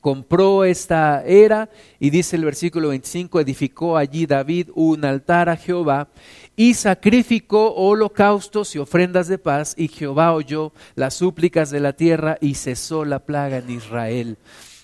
compró 0.00 0.64
esta 0.64 1.22
era 1.24 1.68
y 1.98 2.10
dice 2.10 2.36
el 2.36 2.44
versículo 2.44 2.88
25, 2.88 3.40
edificó 3.40 3.96
allí 3.96 4.26
David 4.26 4.70
un 4.74 5.04
altar 5.04 5.50
a 5.50 5.56
Jehová 5.56 6.08
y 6.56 6.74
sacrificó 6.74 7.74
holocaustos 7.74 8.74
y 8.74 8.78
ofrendas 8.78 9.28
de 9.28 9.38
paz 9.38 9.74
y 9.76 9.88
Jehová 9.88 10.32
oyó 10.32 10.72
las 10.94 11.14
súplicas 11.14 11.70
de 11.70 11.80
la 11.80 11.92
tierra 11.92 12.38
y 12.40 12.54
cesó 12.54 13.04
la 13.04 13.18
plaga 13.20 13.58
en 13.58 13.70
Israel. 13.70 14.38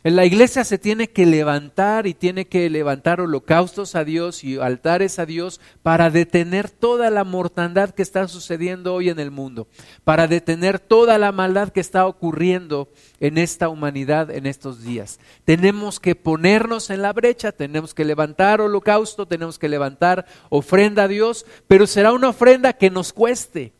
La 0.09 0.25
iglesia 0.25 0.63
se 0.63 0.79
tiene 0.79 1.09
que 1.09 1.27
levantar 1.27 2.07
y 2.07 2.15
tiene 2.15 2.47
que 2.47 2.71
levantar 2.71 3.21
holocaustos 3.21 3.97
a 3.97 4.05
Dios 4.05 4.45
y 4.45 4.57
altares 4.57 5.19
a 5.19 5.27
Dios 5.27 5.61
para 5.83 6.11
detener 6.11 6.71
toda 6.71 7.11
la 7.11 7.25
mortandad 7.25 7.91
que 7.91 8.03
está 8.03 8.29
sucediendo 8.29 8.95
hoy 8.95 9.09
en 9.09 9.19
el 9.19 9.33
mundo, 9.33 9.67
para 10.05 10.29
detener 10.29 10.79
toda 10.79 11.19
la 11.19 11.33
maldad 11.33 11.71
que 11.71 11.81
está 11.81 12.07
ocurriendo 12.07 12.89
en 13.19 13.37
esta 13.37 13.69
humanidad 13.69 14.31
en 14.31 14.47
estos 14.47 14.85
días. 14.85 15.19
Tenemos 15.45 15.99
que 15.99 16.15
ponernos 16.15 16.91
en 16.91 17.03
la 17.03 17.13
brecha, 17.13 17.51
tenemos 17.51 17.93
que 17.93 18.05
levantar 18.05 18.61
holocausto, 18.61 19.27
tenemos 19.27 19.59
que 19.59 19.69
levantar 19.69 20.25
ofrenda 20.51 21.03
a 21.03 21.09
Dios, 21.09 21.47
pero 21.67 21.89
será 21.89 22.13
una 22.13 22.29
ofrenda 22.29 22.75
que 22.75 22.91
nos 22.91 23.13
cueste 23.13 23.73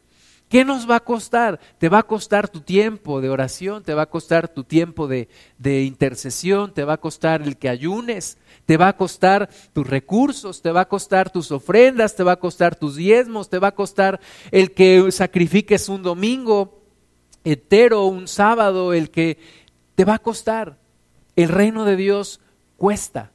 ¿Qué 0.49 0.65
nos 0.65 0.89
va 0.89 0.97
a 0.97 1.01
costar? 1.01 1.59
Te 1.79 1.89
va 1.89 1.99
a 1.99 2.03
costar 2.05 2.49
tu 2.49 2.61
tiempo 2.61 3.21
de 3.21 3.29
oración, 3.29 3.83
te 3.83 3.95
va 3.95 4.03
a 4.03 4.11
costar 4.11 4.47
tu 4.47 4.63
tiempo 4.63 5.09
de, 5.09 5.29
intercesión, 5.83 6.73
te 6.73 6.85
va 6.85 6.95
a 6.95 7.01
costar 7.01 7.43
el 7.43 7.57
que 7.57 7.69
ayunes, 7.69 8.39
te 8.65 8.77
va 8.77 8.89
a 8.89 8.97
costar 8.97 9.51
tus 9.73 9.85
recursos, 9.85 10.63
te 10.63 10.71
va 10.71 10.83
a 10.83 10.89
costar 10.89 11.31
tus 11.31 11.51
ofrendas, 11.51 12.15
te 12.15 12.23
va 12.23 12.33
a 12.33 12.41
costar 12.41 12.77
tus 12.77 12.95
diezmos, 12.95 13.49
te 13.49 13.59
va 13.59 13.69
a 13.69 13.75
costar 13.75 14.21
el 14.53 14.73
que 14.73 15.11
sacrifiques 15.11 15.89
un 15.89 16.05
domingo 16.05 16.81
entero, 17.43 18.07
un 18.07 18.29
sábado, 18.29 18.93
el 18.93 19.11
que 19.11 19.39
te 19.97 20.05
va 20.05 20.15
a 20.15 20.21
costar. 20.21 20.79
El 21.35 21.49
reino 21.49 21.85
de 21.85 21.97
Dios 21.97 22.41
cuesta. 22.77 23.33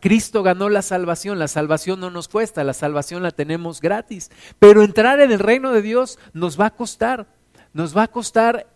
Cristo 0.00 0.42
ganó 0.42 0.68
la 0.68 0.82
salvación, 0.82 1.38
la 1.38 1.48
salvación 1.48 2.00
no 2.00 2.10
nos 2.10 2.28
cuesta, 2.28 2.64
la 2.64 2.74
salvación 2.74 3.22
la 3.22 3.30
tenemos 3.30 3.80
gratis, 3.80 4.30
pero 4.58 4.82
entrar 4.82 5.20
en 5.20 5.32
el 5.32 5.38
reino 5.38 5.72
de 5.72 5.82
Dios 5.82 6.18
nos 6.32 6.58
va 6.58 6.66
a 6.66 6.74
costar, 6.74 7.26
nos 7.72 7.96
va 7.96 8.04
a 8.04 8.08
costar 8.08 8.66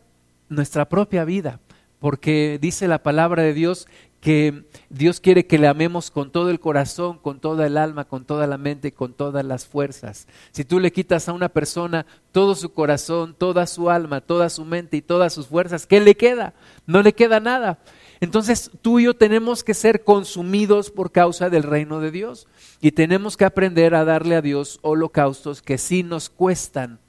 nuestra 0.49 0.89
propia 0.89 1.25
vida, 1.25 1.61
porque 1.99 2.59
dice 2.61 2.89
la 2.89 3.03
palabra 3.03 3.43
de 3.43 3.55
Dios 3.55 3.87
que 4.23 4.67
Dios 4.89 5.19
quiere 5.19 5.49
que 5.49 5.59
le 5.59 5.67
amemos 5.67 6.13
con 6.13 6.31
todo 6.31 6.49
el 6.51 6.61
corazón, 6.61 7.19
con 7.19 7.41
toda 7.41 7.67
el 7.67 7.77
alma, 7.77 8.05
con 8.05 8.25
toda 8.25 8.47
la 8.47 8.57
mente, 8.57 8.93
con 8.93 9.15
todas 9.15 9.45
las 9.45 9.67
fuerzas. 9.67 10.29
Si 10.53 10.65
tú 10.65 10.79
le 10.79 10.93
quitas 10.93 11.29
a 11.29 11.33
una 11.33 11.49
persona 11.49 12.07
todo 12.31 12.55
su 12.55 12.73
corazón, 12.73 13.35
toda 13.37 13.67
su 13.67 13.91
alma, 13.91 14.21
toda 14.21 14.49
su 14.49 14.65
mente 14.65 14.97
y 14.97 15.03
todas 15.03 15.33
sus 15.33 15.49
fuerzas, 15.49 15.89
¿qué 15.89 16.01
le 16.01 16.15
queda? 16.15 16.55
No 16.87 17.03
le 17.03 17.15
queda 17.15 17.41
nada. 17.41 17.81
Entonces 18.23 18.71
tú 18.83 19.00
y 19.00 19.07
yo 19.07 19.14
tenemos 19.14 19.64
que 19.64 19.75
ser 19.75 20.05
consumidos 20.05 20.93
por 20.93 21.11
causa 21.11 21.50
del 21.50 21.64
reino 21.64 21.99
de 21.99 22.12
Dios 22.12 22.47
y 22.81 22.93
tenemos 22.93 23.37
que 23.37 23.45
aprender 23.45 23.97
a 23.97 24.05
darle 24.05 24.37
a 24.37 24.41
Dios 24.41 24.79
holocaustos 24.83 25.61
que 25.61 25.76
sí 25.76 26.05
nos 26.05 26.31
cuestan. 26.31 27.00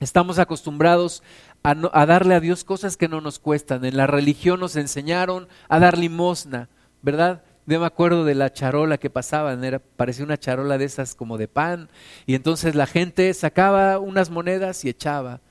Estamos 0.00 0.38
acostumbrados 0.38 1.22
a, 1.62 1.74
darle 2.06 2.34
a 2.36 2.40
Dios 2.40 2.64
cosas 2.64 2.96
que 2.96 3.06
no 3.06 3.20
nos 3.20 3.38
cuestan. 3.38 3.84
En 3.84 3.98
la 3.98 4.06
religión 4.06 4.60
nos 4.60 4.76
enseñaron 4.76 5.46
a 5.68 5.78
dar 5.78 5.98
limosna, 5.98 6.70
¿verdad? 7.02 7.42
Yo 7.66 7.78
me 7.78 7.84
acuerdo 7.84 8.24
de 8.24 8.34
la 8.34 8.50
charola 8.50 8.96
que 8.96 9.10
pasaban, 9.10 9.62
era, 9.62 9.78
parecía 9.78 10.24
una 10.24 10.38
charola 10.38 10.78
de 10.78 10.86
esas 10.86 11.14
como 11.14 11.36
de 11.36 11.48
pan, 11.48 11.90
y 12.24 12.34
entonces 12.34 12.74
la 12.74 12.86
gente 12.86 13.34
sacaba 13.34 13.98
unas 13.98 14.30
monedas 14.30 14.86
y 14.86 14.88
echaba 14.88 15.42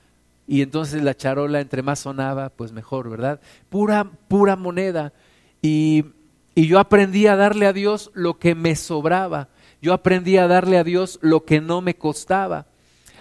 y 0.50 0.62
entonces 0.62 1.04
la 1.04 1.16
charola 1.16 1.60
entre 1.60 1.80
más 1.80 2.00
sonaba, 2.00 2.48
pues 2.48 2.72
mejor, 2.72 3.08
¿verdad? 3.08 3.40
Pura, 3.68 4.10
pura 4.26 4.56
moneda. 4.56 5.12
Y, 5.62 6.06
y 6.56 6.66
yo 6.66 6.80
aprendí 6.80 7.28
a 7.28 7.36
darle 7.36 7.66
a 7.66 7.72
Dios 7.72 8.10
lo 8.14 8.40
que 8.40 8.56
me 8.56 8.74
sobraba. 8.74 9.46
Yo 9.80 9.92
aprendí 9.92 10.38
a 10.38 10.48
darle 10.48 10.76
a 10.78 10.82
Dios 10.82 11.20
lo 11.22 11.44
que 11.44 11.60
no 11.60 11.82
me 11.82 11.94
costaba. 11.94 12.66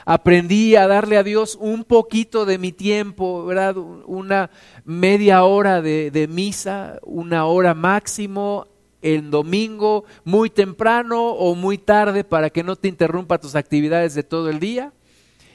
Aprendí 0.05 0.75
a 0.75 0.87
darle 0.87 1.17
a 1.17 1.23
Dios 1.23 1.55
un 1.61 1.83
poquito 1.83 2.47
de 2.47 2.57
mi 2.57 2.71
tiempo, 2.71 3.45
¿verdad? 3.45 3.77
Una 3.77 4.49
media 4.83 5.43
hora 5.43 5.83
de, 5.83 6.09
de 6.09 6.27
misa, 6.27 6.97
una 7.03 7.45
hora 7.45 7.75
máximo 7.75 8.65
el 9.03 9.29
domingo, 9.29 10.03
muy 10.23 10.49
temprano 10.49 11.27
o 11.27 11.53
muy 11.53 11.77
tarde 11.77 12.23
para 12.23 12.49
que 12.49 12.63
no 12.63 12.75
te 12.75 12.87
interrumpa 12.87 13.37
tus 13.37 13.53
actividades 13.53 14.15
de 14.15 14.23
todo 14.23 14.49
el 14.49 14.59
día. 14.59 14.93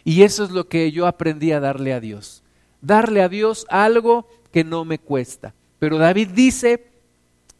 Y 0.04 0.22
eso 0.22 0.44
es 0.44 0.50
lo 0.50 0.68
que 0.68 0.92
yo 0.92 1.06
aprendí 1.06 1.52
a 1.52 1.60
darle 1.60 1.92
a 1.94 2.00
Dios. 2.00 2.42
Darle 2.80 3.22
a 3.22 3.28
Dios 3.28 3.66
algo 3.70 4.28
que 4.52 4.62
no 4.62 4.84
me 4.84 4.98
cuesta. 4.98 5.54
Pero 5.78 5.98
David 5.98 6.28
dice, 6.34 6.86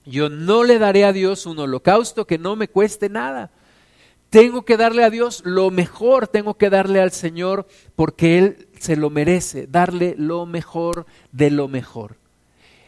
yo 0.04 0.28
no 0.28 0.64
le 0.64 0.78
daré 0.78 1.04
a 1.04 1.12
Dios 1.12 1.46
un 1.46 1.58
holocausto 1.58 2.26
que 2.26 2.38
no 2.38 2.56
me 2.56 2.68
cueste 2.68 3.08
nada. 3.08 3.50
Tengo 4.30 4.64
que 4.64 4.76
darle 4.76 5.04
a 5.04 5.10
Dios 5.10 5.42
lo 5.44 5.70
mejor, 5.70 6.28
tengo 6.28 6.54
que 6.54 6.68
darle 6.68 7.00
al 7.00 7.12
Señor 7.12 7.66
porque 7.94 8.38
Él 8.38 8.68
se 8.78 8.96
lo 8.96 9.08
merece, 9.08 9.66
darle 9.66 10.14
lo 10.18 10.44
mejor 10.44 11.06
de 11.32 11.50
lo 11.50 11.68
mejor. 11.68 12.16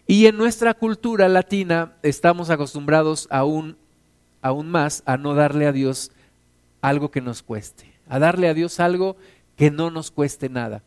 Y 0.06 0.26
en 0.26 0.36
nuestra 0.36 0.74
cultura 0.74 1.28
latina 1.28 1.94
estamos 2.02 2.50
acostumbrados 2.50 3.28
aún, 3.30 3.76
aún 4.42 4.68
más 4.68 5.02
a 5.06 5.16
no 5.16 5.34
darle 5.34 5.66
a 5.66 5.72
Dios 5.72 6.12
algo 6.80 7.10
que 7.10 7.20
nos 7.20 7.42
cueste, 7.42 7.92
a 8.08 8.18
darle 8.18 8.48
a 8.48 8.54
Dios 8.54 8.78
algo 8.78 9.16
que 9.56 9.70
no 9.70 9.90
nos 9.90 10.10
cueste 10.10 10.48
nada. 10.48 10.82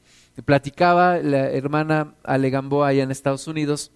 Platicaba 0.46 1.18
la 1.18 1.50
hermana 1.52 2.14
Ale 2.24 2.50
Gamboa 2.50 2.88
allá 2.90 3.04
en 3.04 3.12
Estados 3.12 3.48
Unidos 3.48 3.92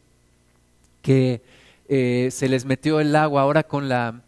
que 1.02 1.42
eh, 1.88 2.30
se 2.32 2.50
les 2.50 2.66
metió 2.66 3.00
el 3.00 3.16
agua 3.16 3.42
ahora 3.42 3.64
con, 3.64 3.88
la, 3.90 4.22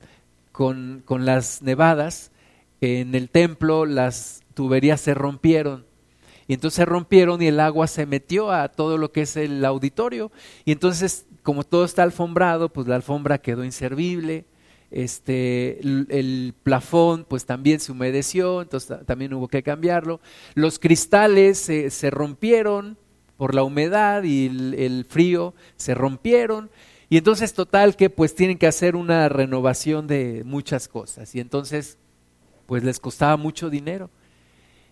con, 0.51 1.01
con 1.05 1.25
las 1.25 1.61
nevadas 1.61 2.31
en 2.81 3.15
el 3.15 3.29
templo, 3.29 3.85
las 3.85 4.43
tuberías 4.53 5.01
se 5.01 5.13
rompieron. 5.13 5.85
Y 6.47 6.53
entonces 6.53 6.75
se 6.75 6.85
rompieron 6.85 7.41
y 7.41 7.47
el 7.47 7.59
agua 7.59 7.87
se 7.87 8.05
metió 8.05 8.51
a 8.51 8.67
todo 8.69 8.97
lo 8.97 9.11
que 9.11 9.21
es 9.21 9.35
el 9.35 9.65
auditorio. 9.65 10.31
Y 10.63 10.71
entonces, 10.71 11.25
como 11.41 11.63
todo 11.63 11.85
está 11.85 12.03
alfombrado, 12.03 12.69
pues 12.69 12.87
la 12.87 12.95
alfombra 12.95 13.39
quedó 13.39 13.63
inservible 13.63 14.45
este, 14.91 15.79
el, 15.81 16.53
plafón 16.63 17.25
pues 17.27 17.45
también 17.45 17.79
se 17.79 17.91
humedeció, 17.91 18.61
entonces 18.61 19.05
también 19.05 19.33
hubo 19.33 19.47
que 19.47 19.63
cambiarlo. 19.63 20.19
Los 20.53 20.79
cristales 20.79 21.57
se, 21.57 22.09
rompieron 22.11 22.97
por 23.37 23.55
la 23.55 23.63
humedad 23.63 24.23
y 24.23 24.45
el, 24.47 25.05
frío, 25.09 25.53
se 25.75 25.93
rompieron. 25.93 26.69
Y 27.09 27.17
entonces 27.17 27.53
total 27.53 27.95
que 27.95 28.09
pues 28.09 28.35
tienen 28.35 28.57
que 28.57 28.67
hacer 28.67 28.95
una 28.95 29.29
renovación 29.29 30.07
de 30.07 30.43
muchas 30.45 30.87
cosas. 30.87 31.35
Y 31.35 31.39
entonces 31.39 31.97
pues 32.65 32.83
les 32.83 32.99
costaba 32.99 33.37
mucho 33.37 33.69
dinero. 33.69 34.09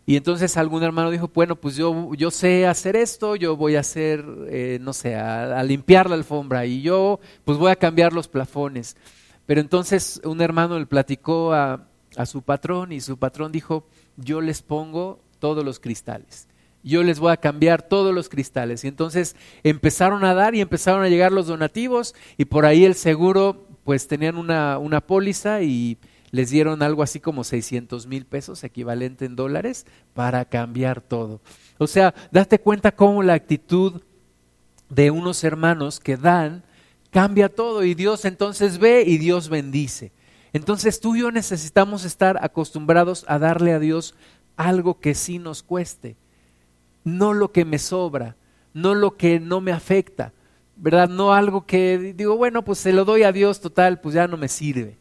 Y 0.06 0.18
entonces 0.18 0.58
algún 0.58 0.84
hermano 0.84 1.12
dijo, 1.12 1.32
bueno, 1.34 1.56
pues 1.56 1.78
yo, 1.78 2.14
yo 2.16 2.30
sé 2.30 2.68
hacer 2.68 2.98
esto, 2.98 3.38
yo 3.38 3.56
voy 3.56 3.78
a 3.78 3.80
hacer, 3.80 4.26
eh, 4.50 4.78
no 4.82 4.92
sé, 4.92 5.16
a, 5.16 5.64
limpiar 5.64 6.10
la 6.10 6.16
alfombra 6.16 6.66
y 6.66 6.82
yo 6.82 7.22
pues 7.46 7.58
voy 7.58 7.72
a 7.72 7.78
cambiar 7.78 8.12
los 8.12 8.28
plafones. 8.28 8.98
Pero 9.46 9.62
entonces 9.62 10.22
un 10.24 10.42
hermano 10.42 10.80
le 10.80 10.86
platicó 10.86 11.54
a, 11.54 11.88
su 12.26 12.44
patrón 12.44 12.92
y 12.92 13.02
su 13.02 13.18
patrón 13.18 13.52
dijo, 13.52 13.88
yo 14.18 14.40
les 14.40 14.62
pongo 14.62 15.20
todos 15.40 15.66
los 15.66 15.80
cristales 15.80 16.48
yo 16.86 17.02
les 17.02 17.18
voy 17.18 17.32
a 17.32 17.38
cambiar 17.38 17.82
todos 17.82 18.14
los 18.14 18.28
cristales. 18.28 18.84
Y 18.84 18.90
entonces 18.90 19.38
empezaron 19.64 20.26
a 20.26 20.34
dar 20.34 20.54
y 20.54 20.60
empezaron 20.60 21.02
a 21.02 21.08
llegar 21.08 21.32
los 21.32 21.48
donativos 21.48 22.14
y 22.38 22.44
por 22.44 22.66
ahí 22.66 22.84
el 22.84 22.96
seguro, 22.96 23.66
pues 23.86 24.10
tenían 24.10 24.38
una, 24.38 24.78
una 24.80 25.00
póliza 25.00 25.62
y 25.62 25.98
les 26.32 26.50
dieron 26.50 26.82
algo 26.82 27.02
así 27.04 27.20
como 27.22 27.44
600 27.44 28.08
mil 28.08 28.26
pesos, 28.26 28.64
equivalente 28.64 29.24
en 29.24 29.38
dólares, 29.38 29.86
para 30.16 30.44
cambiar 30.46 31.00
todo. 31.00 31.40
O 31.78 31.88
sea, 31.88 32.14
date 32.32 32.60
cuenta 32.60 32.96
cómo 32.96 33.24
la 33.24 33.36
actitud 33.36 34.02
de 34.90 35.12
unos 35.12 35.44
hermanos 35.44 36.00
que 36.00 36.18
dan 36.18 36.64
cambia 37.14 37.48
todo 37.48 37.84
y 37.84 37.94
Dios 37.94 38.26
entonces 38.26 38.80
ve 38.80 39.04
y 39.06 39.18
Dios 39.18 39.48
bendice. 39.48 40.12
Entonces 40.52 41.00
tú 41.00 41.16
y 41.16 41.22
yo 41.22 41.32
necesitamos 41.32 42.04
estar 42.04 42.38
acostumbrados 42.44 43.24
a 43.28 43.40
darle 43.40 43.72
a 43.74 43.80
Dios 43.80 44.16
algo 44.58 45.00
que 45.00 45.16
sí 45.16 45.40
nos 45.40 45.64
cueste, 45.64 46.18
no 47.04 47.34
lo 47.34 47.52
que 47.52 47.64
me 47.64 47.80
sobra, 47.80 48.36
no 48.74 48.94
lo 48.94 49.16
que 49.16 49.40
no 49.40 49.62
me 49.62 49.72
afecta, 49.72 50.34
¿verdad? 50.76 51.08
No 51.08 51.34
algo 51.34 51.66
que 51.66 52.14
digo, 52.16 52.36
bueno, 52.36 52.66
pues 52.66 52.80
se 52.80 52.92
lo 52.92 53.06
doy 53.06 53.24
a 53.24 53.32
Dios 53.32 53.62
total, 53.62 54.02
pues 54.02 54.14
ya 54.16 54.28
no 54.28 54.38
me 54.38 54.48
sirve 54.48 54.98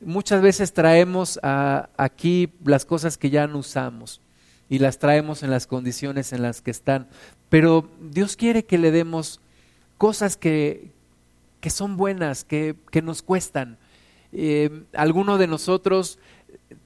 muchas 0.00 0.40
veces 0.42 0.72
traemos 0.72 1.38
aquí 1.42 2.52
las 2.64 2.84
cosas 2.84 3.18
que 3.18 3.30
ya 3.30 3.46
no 3.46 3.58
usamos 3.58 4.20
y 4.68 4.78
las 4.78 4.98
traemos 4.98 5.42
en 5.42 5.50
las 5.50 5.66
condiciones 5.66 6.32
en 6.32 6.42
las 6.42 6.62
que 6.62 6.70
están. 6.70 7.08
Pero 7.48 7.88
Dios 8.00 8.36
quiere 8.36 8.64
que 8.64 8.78
le 8.78 8.90
demos 8.90 9.40
cosas 9.98 10.36
que, 10.36 10.92
que 11.60 11.70
son 11.70 11.96
buenas, 11.96 12.44
que, 12.44 12.76
que 12.90 13.02
nos 13.02 13.22
cuestan. 13.22 13.78
Eh, 14.32 14.84
alguno 14.92 15.38
de 15.38 15.46
nosotros 15.46 16.18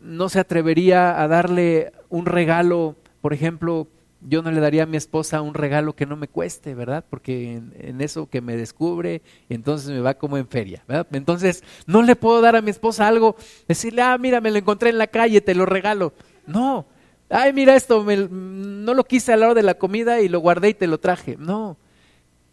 no 0.01 0.29
se 0.29 0.41
atrevería 0.41 1.21
a 1.21 1.29
darle 1.29 1.93
un 2.09 2.27
regalo, 2.27 2.97
por 3.21 3.33
ejemplo, 3.33 3.89
yo 4.27 4.43
no 4.43 4.51
le 4.51 4.61
daría 4.61 4.85
a 4.85 4.87
mi 4.87 4.97
esposa 4.97 5.43
un 5.43 5.53
regalo 5.55 5.95
que 5.95 6.07
no 6.07 6.17
me 6.17 6.29
cueste, 6.29 6.75
¿verdad? 6.75 7.05
Porque 7.09 7.57
en, 7.57 8.01
eso 8.01 8.29
que 8.29 8.41
me 8.41 8.57
descubre, 8.57 9.21
entonces 9.51 9.91
me 9.91 10.01
va 10.01 10.15
como 10.15 10.39
en 10.39 10.49
feria, 10.49 10.83
¿verdad? 10.89 11.07
Entonces, 11.13 11.63
no 11.87 12.03
le 12.03 12.17
puedo 12.17 12.41
dar 12.41 12.57
a 12.57 12.63
mi 12.63 12.71
esposa 12.71 13.07
algo, 13.07 13.37
decirle, 13.69 14.03
ah, 14.03 14.17
mira, 14.19 14.41
me 14.41 14.51
lo 14.51 14.59
encontré 14.59 14.91
en 14.91 14.99
la 14.99 15.09
calle, 15.09 15.41
te 15.43 15.55
lo 15.55 15.67
regalo. 15.67 16.15
No, 16.47 16.87
ay, 17.29 17.53
mira 17.53 17.77
esto, 17.77 18.05
no 18.05 18.95
lo 18.95 19.05
quise 19.05 19.33
a 19.33 19.37
la 19.37 19.47
hora 19.47 19.55
de 19.55 19.63
la 19.63 19.75
comida 19.75 20.21
y 20.21 20.29
lo 20.29 20.41
guardé 20.41 20.71
y 20.71 20.75
te 20.75 20.87
lo 20.87 20.99
traje. 20.99 21.37
No, 21.39 21.77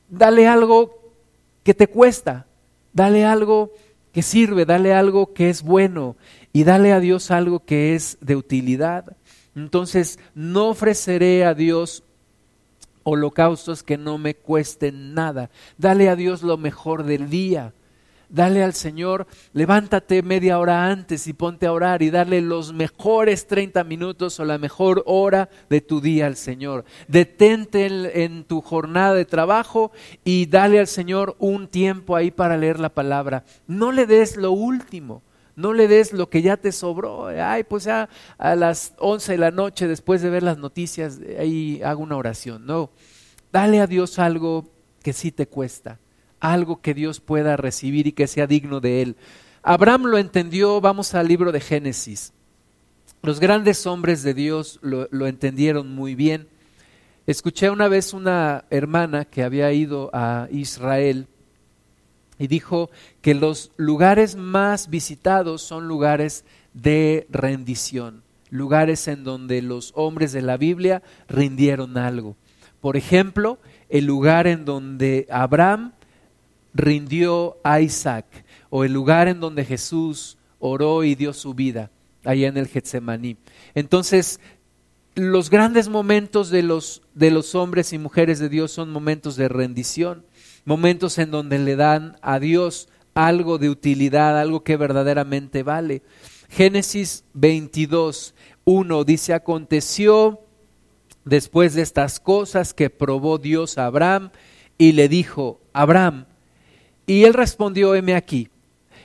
dale 0.10 0.48
algo 0.48 1.01
que 1.64 1.74
te 1.74 1.88
cuesta, 1.88 2.46
dale 2.94 3.26
algo 3.26 3.72
que 4.12 4.22
sirve, 4.22 4.66
dale 4.66 4.94
algo 4.94 5.34
que 5.34 5.50
es 5.50 5.64
bueno 5.64 6.16
y 6.54 6.64
dale 6.64 6.92
a 6.92 7.00
Dios 7.00 7.32
algo 7.32 7.64
que 7.64 7.96
es 7.96 8.18
de 8.22 8.36
utilidad. 8.36 9.16
Entonces, 9.56 10.20
no 10.34 10.70
ofreceré 10.70 11.46
a 11.46 11.54
Dios 11.54 12.04
holocaustos 13.04 13.84
que 13.84 13.98
no 13.98 14.18
me 14.18 14.36
cuesten 14.36 15.14
nada. 15.14 15.50
Dale 15.78 16.10
a 16.10 16.16
Dios 16.16 16.44
lo 16.44 16.58
mejor 16.58 17.04
del 17.04 17.30
día. 17.30 17.74
Dale 18.32 18.64
al 18.64 18.74
Señor, 18.74 19.28
levántate 19.52 20.24
media 20.24 20.58
hora 20.58 20.88
antes 20.88 21.28
y 21.28 21.34
ponte 21.34 21.66
a 21.66 21.74
orar 21.74 22.02
y 22.02 22.10
darle 22.10 22.40
los 22.42 22.72
mejores 22.72 23.46
30 23.46 23.84
minutos 23.84 24.40
o 24.40 24.46
la 24.46 24.58
mejor 24.58 25.04
hora 25.06 25.50
de 25.70 25.82
tu 25.82 26.00
día 26.00 26.28
al 26.28 26.38
Señor. 26.38 26.86
Detente 27.10 27.86
en, 27.86 28.10
en, 28.14 28.44
tu 28.46 28.62
jornada 28.62 29.14
de 29.14 29.26
trabajo 29.26 29.92
y 30.24 30.46
dale 30.46 30.80
al 30.80 30.88
Señor 30.88 31.36
un 31.40 31.68
tiempo 31.68 32.16
ahí 32.16 32.32
para 32.32 32.56
leer 32.56 32.80
la 32.80 32.90
palabra. 32.90 33.44
No 33.68 33.92
le 33.92 34.06
des 34.06 34.38
lo 34.38 34.54
último. 34.54 35.22
No 35.58 35.74
le 35.74 35.90
des 35.90 36.14
lo 36.14 36.30
que 36.30 36.42
ya 36.42 36.56
te 36.56 36.72
sobró. 36.72 37.28
Ay, 37.28 37.64
pues 37.66 37.84
ya 37.84 38.08
a 38.38 38.56
las 38.56 38.94
11 38.98 39.34
de 39.34 39.38
la 39.38 39.52
noche, 39.52 39.88
después 39.88 40.22
de 40.22 40.30
ver 40.30 40.44
las 40.44 40.58
noticias, 40.58 41.20
ahí 41.38 41.82
hago 41.84 42.02
una 42.02 42.16
oración. 42.16 42.66
No, 42.66 42.92
dale 43.52 43.82
a 43.82 43.88
Dios 43.88 44.20
algo 44.20 44.66
que 45.04 45.14
sí 45.14 45.32
te 45.32 45.48
cuesta, 45.48 46.00
algo 46.42 46.82
que 46.82 46.94
Dios 46.94 47.22
pueda 47.22 47.56
recibir 47.56 48.08
y 48.08 48.12
que 48.12 48.28
sea 48.28 48.48
digno 48.48 48.82
de 48.82 49.02
él. 49.02 49.16
Abraham 49.64 50.08
lo 50.08 50.18
entendió, 50.18 50.82
vamos 50.82 51.14
al 51.14 51.28
libro 51.28 51.54
de 51.54 51.62
Génesis. 51.62 52.34
Los 53.22 53.40
grandes 53.40 53.86
hombres 53.88 54.24
de 54.24 54.34
Dios 54.34 54.80
lo, 54.82 55.08
lo 55.12 55.28
entendieron 55.28 55.94
muy 55.94 56.16
bien. 56.16 56.48
Escuché 57.28 57.70
una 57.70 57.88
vez 57.88 58.14
una 58.14 58.66
hermana 58.72 59.26
que 59.26 59.44
había 59.44 59.72
ido 59.72 60.10
a 60.12 60.48
Israel 60.52 61.28
y 62.40 62.48
dijo 62.48 62.90
que 63.22 63.36
los 63.36 63.72
lugares 63.78 64.36
más 64.36 64.90
visitados 64.90 65.62
son 65.62 65.88
lugares 65.88 66.44
de 66.74 67.28
rendición, 67.30 68.24
lugares 68.50 69.08
en 69.08 69.24
donde 69.24 69.62
los 69.62 69.92
hombres 69.96 70.32
de 70.32 70.42
la 70.42 70.58
Biblia 70.58 71.04
rindieron 71.30 72.00
algo. 72.00 72.36
Por 72.82 72.98
ejemplo, 72.98 73.60
el 73.90 74.06
lugar 74.06 74.48
en 74.48 74.66
donde 74.66 75.28
Abraham 75.30 75.94
rindió 76.74 77.58
a 77.64 77.82
Isaac, 77.82 78.26
o 78.70 78.84
el 78.84 78.94
lugar 78.94 79.28
en 79.28 79.40
donde 79.40 79.66
Jesús 79.66 80.38
oró 80.60 81.04
y 81.04 81.16
dio 81.16 81.34
su 81.34 81.54
vida, 81.54 81.92
allá 82.24 82.48
en 82.48 82.58
el 82.58 82.68
Getsemaní. 82.68 83.38
Entonces, 83.76 84.40
los 85.16 85.50
grandes 85.50 85.90
momentos 85.90 86.50
de 86.50 86.64
los, 86.64 87.02
de 87.16 87.32
los 87.32 87.56
hombres 87.56 87.92
y 87.94 87.98
mujeres 87.98 88.40
de 88.40 88.50
Dios 88.50 88.72
son 88.72 88.92
momentos 88.92 89.36
de 89.36 89.50
rendición 89.50 90.24
momentos 90.66 91.18
en 91.18 91.32
donde 91.32 91.60
le 91.60 91.76
dan 91.76 92.18
a 92.22 92.40
Dios 92.40 92.90
algo 93.14 93.58
de 93.58 93.70
utilidad, 93.70 94.40
algo 94.40 94.64
que 94.64 94.78
verdaderamente 94.78 95.64
vale. 95.64 96.02
Génesis 96.50 97.24
22, 97.34 98.36
1 98.66 99.04
dice, 99.04 99.34
aconteció 99.34 100.42
después 101.26 101.74
de 101.74 101.82
estas 101.82 102.20
cosas 102.20 102.74
que 102.74 102.90
probó 102.90 103.38
Dios 103.38 103.78
a 103.78 103.86
Abraham 103.86 104.32
y 104.78 104.94
le 104.94 105.08
dijo, 105.08 105.60
Abraham, 105.74 106.26
y 107.12 107.26
él 107.26 107.34
respondió, 107.34 107.94
heme 107.94 108.16
aquí, 108.16 108.48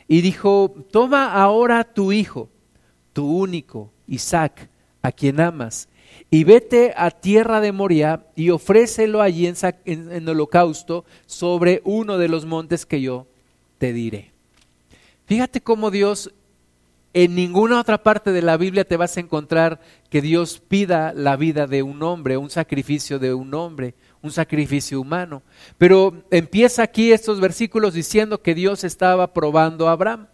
y 0.06 0.20
dijo, 0.20 0.72
toma 0.92 1.32
ahora 1.32 1.82
tu 1.82 2.12
hijo, 2.12 2.48
tu 3.12 3.28
único, 3.28 3.90
Isaac, 4.06 4.70
a 5.02 5.10
quien 5.10 5.40
amas, 5.40 5.88
y 6.30 6.44
vete 6.44 6.94
a 6.96 7.10
tierra 7.10 7.60
de 7.60 7.72
Moria 7.72 8.24
y 8.36 8.50
ofrécelo 8.50 9.22
allí 9.22 9.52
en, 9.84 10.28
holocausto 10.28 11.04
sobre 11.26 11.82
uno 11.82 12.16
de 12.16 12.28
los 12.28 12.46
montes 12.46 12.86
que 12.86 13.00
yo 13.00 13.26
te 13.78 13.92
diré. 13.92 14.30
Fíjate 15.24 15.60
cómo 15.60 15.90
Dios 15.90 16.32
en 17.18 17.34
ninguna 17.34 17.80
otra 17.80 18.02
parte 18.02 18.30
de 18.30 18.42
la 18.42 18.58
Biblia 18.58 18.84
te 18.84 18.98
vas 18.98 19.16
a 19.16 19.20
encontrar 19.20 19.80
que 20.10 20.20
Dios 20.20 20.60
pida 20.60 21.14
la 21.14 21.36
vida 21.36 21.66
de 21.66 21.82
un 21.82 22.02
hombre, 22.02 22.36
un 22.36 22.50
sacrificio 22.50 23.18
de 23.18 23.32
un 23.32 23.54
hombre, 23.54 23.94
un 24.20 24.30
sacrificio 24.30 25.00
humano. 25.00 25.42
Pero 25.78 26.26
empieza 26.30 26.82
aquí 26.82 27.12
estos 27.12 27.40
versículos 27.40 27.94
diciendo 27.94 28.42
que 28.42 28.54
Dios 28.54 28.84
estaba 28.84 29.32
probando 29.32 29.88
a 29.88 29.92
Abraham. 29.92 30.26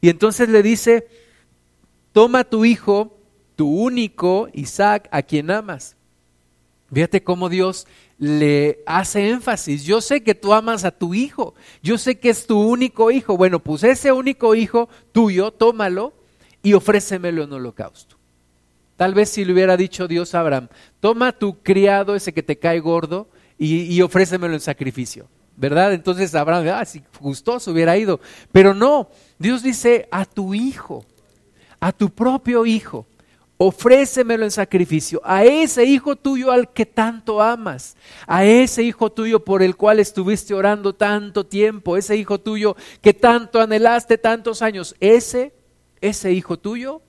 Y 0.00 0.10
entonces 0.10 0.48
le 0.48 0.62
dice, 0.62 1.08
toma 2.12 2.44
tu 2.44 2.64
hijo, 2.64 3.18
tu 3.56 3.68
único 3.68 4.48
Isaac 4.52 5.08
a 5.10 5.22
quien 5.22 5.50
amas. 5.50 5.96
Fíjate 6.92 7.22
cómo 7.22 7.48
Dios 7.48 7.86
le 8.18 8.82
hace 8.84 9.30
énfasis. 9.30 9.84
Yo 9.84 10.00
sé 10.02 10.22
que 10.22 10.34
tú 10.34 10.52
amas 10.52 10.84
a 10.84 10.90
tu 10.90 11.14
hijo. 11.14 11.54
Yo 11.82 11.96
sé 11.96 12.18
que 12.18 12.28
es 12.28 12.46
tu 12.46 12.60
único 12.60 13.10
hijo. 13.10 13.36
Bueno, 13.36 13.60
pues 13.60 13.82
ese 13.82 14.12
único 14.12 14.54
hijo 14.54 14.88
tuyo, 15.10 15.52
tómalo 15.52 16.12
y 16.62 16.74
ofrécemelo 16.74 17.44
en 17.44 17.52
holocausto. 17.52 18.16
Tal 18.96 19.14
vez 19.14 19.30
si 19.30 19.44
le 19.44 19.54
hubiera 19.54 19.76
dicho 19.76 20.06
Dios 20.06 20.34
a 20.34 20.40
Abraham, 20.40 20.68
toma 21.00 21.32
tu 21.32 21.62
criado 21.62 22.14
ese 22.14 22.34
que 22.34 22.42
te 22.42 22.58
cae 22.58 22.78
gordo 22.78 23.28
y, 23.58 23.82
y 23.84 24.02
ofrécemelo 24.02 24.52
en 24.52 24.60
sacrificio. 24.60 25.28
¿Verdad? 25.56 25.94
Entonces 25.94 26.34
Abraham, 26.34 26.66
ah, 26.74 26.84
si 26.84 27.02
gustoso 27.20 27.72
hubiera 27.72 27.96
ido. 27.96 28.20
Pero 28.52 28.74
no, 28.74 29.08
Dios 29.38 29.62
dice 29.62 30.08
a 30.10 30.26
tu 30.26 30.54
hijo, 30.54 31.04
a 31.80 31.90
tu 31.92 32.10
propio 32.10 32.66
hijo 32.66 33.06
ofrécemelo 33.58 34.44
en 34.44 34.50
sacrificio, 34.50 35.20
a 35.24 35.44
ese 35.44 35.84
hijo 35.84 36.16
tuyo 36.16 36.50
al 36.50 36.72
que 36.72 36.84
tanto 36.84 37.40
amas, 37.40 37.96
a 38.26 38.44
ese 38.44 38.82
hijo 38.82 39.10
tuyo 39.12 39.44
por 39.44 39.62
el 39.62 39.76
cual 39.76 40.00
estuviste 40.00 40.52
orando 40.52 40.94
tanto 40.94 41.46
tiempo, 41.46 41.96
ese 41.96 42.16
hijo 42.16 42.40
tuyo 42.40 42.76
que 43.00 43.14
tanto 43.14 43.60
anhelaste 43.60 44.18
tantos 44.18 44.62
años, 44.62 44.96
ese, 44.98 45.54
ese 46.00 46.32
hijo 46.32 46.58
tuyo, 46.58 47.02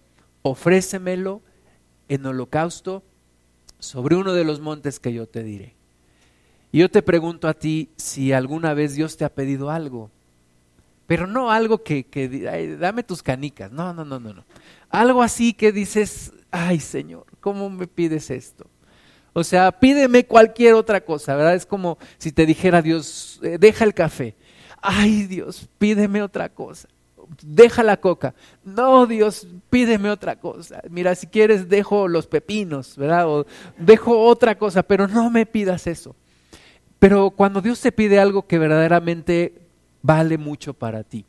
ofrécemelo 0.43 1.41
en 2.08 2.25
holocausto 2.25 3.03
sobre 3.79 4.15
uno 4.15 4.34
de 4.34 4.43
los 4.43 4.60
montes 4.60 4.99
que 4.99 5.13
yo 5.13 5.25
te 5.27 5.43
diré. 5.43 5.75
Y 6.71 6.79
yo 6.79 6.89
te 6.89 7.01
pregunto 7.01 7.47
a 7.47 7.53
ti 7.53 7.89
si 7.97 8.32
alguna 8.32 8.73
vez 8.73 8.95
Dios 8.95 9.17
te 9.17 9.25
ha 9.25 9.29
pedido 9.29 9.69
algo, 9.69 10.10
pero 11.08 11.27
no 11.27 11.51
algo 11.51 11.84
que, 11.84 12.06
que 12.06 12.77
dame 12.77 13.03
tus 13.03 13.21
canicas, 13.21 13.71
no, 13.71 13.93
no, 13.93 14.06
no, 14.06 14.19
no, 14.19 14.34
no. 14.34 14.43
Algo 14.93 15.23
así 15.23 15.53
que 15.53 15.71
dices, 15.71 16.32
ay 16.51 16.79
Señor, 16.79 17.25
¿cómo 17.39 17.67
me 17.67 17.88
pides 17.88 18.29
esto? 18.29 18.67
O 19.34 19.43
sea, 19.43 19.71
pídeme 19.71 20.27
cualquier 20.27 20.75
otra 20.75 21.01
cosa, 21.01 21.36
¿verdad? 21.36 21.56
Es 21.56 21.65
como 21.65 21.97
si 22.19 22.32
te 22.32 22.45
dijera 22.45 22.79
Dios, 22.84 23.39
eh, 23.41 23.58
deja 23.60 23.86
el 23.86 23.95
café. 23.95 24.36
Ay 24.84 25.23
Dios, 25.23 25.67
pídeme 25.79 26.21
otra 26.21 26.47
cosa. 26.47 26.88
Deja 27.41 27.82
la 27.82 27.97
coca. 27.97 28.36
No, 28.63 29.08
Dios, 29.08 29.47
pídeme 29.71 30.12
otra 30.12 30.36
cosa. 30.36 30.84
Mira, 30.91 31.15
si 31.15 31.25
quieres, 31.25 31.67
dejo 31.67 32.08
los 32.08 32.27
pepinos, 32.27 32.95
¿verdad? 32.95 33.27
O 33.27 33.47
dejo 33.79 34.21
otra 34.21 34.60
cosa, 34.60 34.84
pero 34.84 35.08
no 35.08 35.32
me 35.32 35.47
pidas 35.47 35.88
eso. 35.88 36.15
Pero 36.99 37.32
cuando 37.32 37.62
Dios 37.62 37.82
te 37.82 37.91
pide 37.91 38.19
algo 38.19 38.45
que 38.45 38.60
verdaderamente 38.60 39.60
vale 40.03 40.38
mucho 40.38 40.75
para 40.75 41.01
ti. 41.03 41.25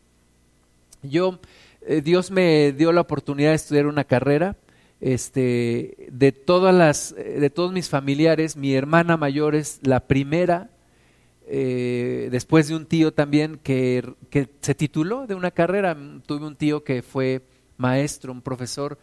Yo 1.03 1.39
eh, 1.87 2.01
Dios 2.01 2.31
me 2.31 2.73
dio 2.73 2.93
la 2.93 3.03
oportunidad 3.03 3.51
de 3.51 3.57
estudiar 3.57 3.87
una 3.87 4.05
carrera. 4.05 4.57
Este, 5.01 6.09
de 6.11 6.33
todas 6.33 6.75
las, 6.75 7.15
eh, 7.19 7.39
de 7.39 7.51
todos 7.51 7.73
mis 7.73 7.89
familiares, 7.89 8.57
mi 8.57 8.75
hermana 8.75 9.17
mayor 9.17 9.55
es 9.55 9.81
la 9.83 10.07
primera, 10.07 10.71
eh, 11.47 12.29
después 12.31 12.69
de 12.69 12.77
un 12.77 12.87
tío 12.87 13.13
también 13.13 13.61
que, 13.63 14.15
que 14.31 14.49
se 14.61 14.75
tituló 14.75 15.27
de 15.27 15.35
una 15.35 15.51
carrera. 15.51 15.97
Tuve 16.25 16.47
un 16.47 16.57
tío 16.57 16.85
que 16.85 17.03
fue 17.03 17.43
maestro, 17.77 18.33
un 18.33 18.41
profesor, 18.41 18.99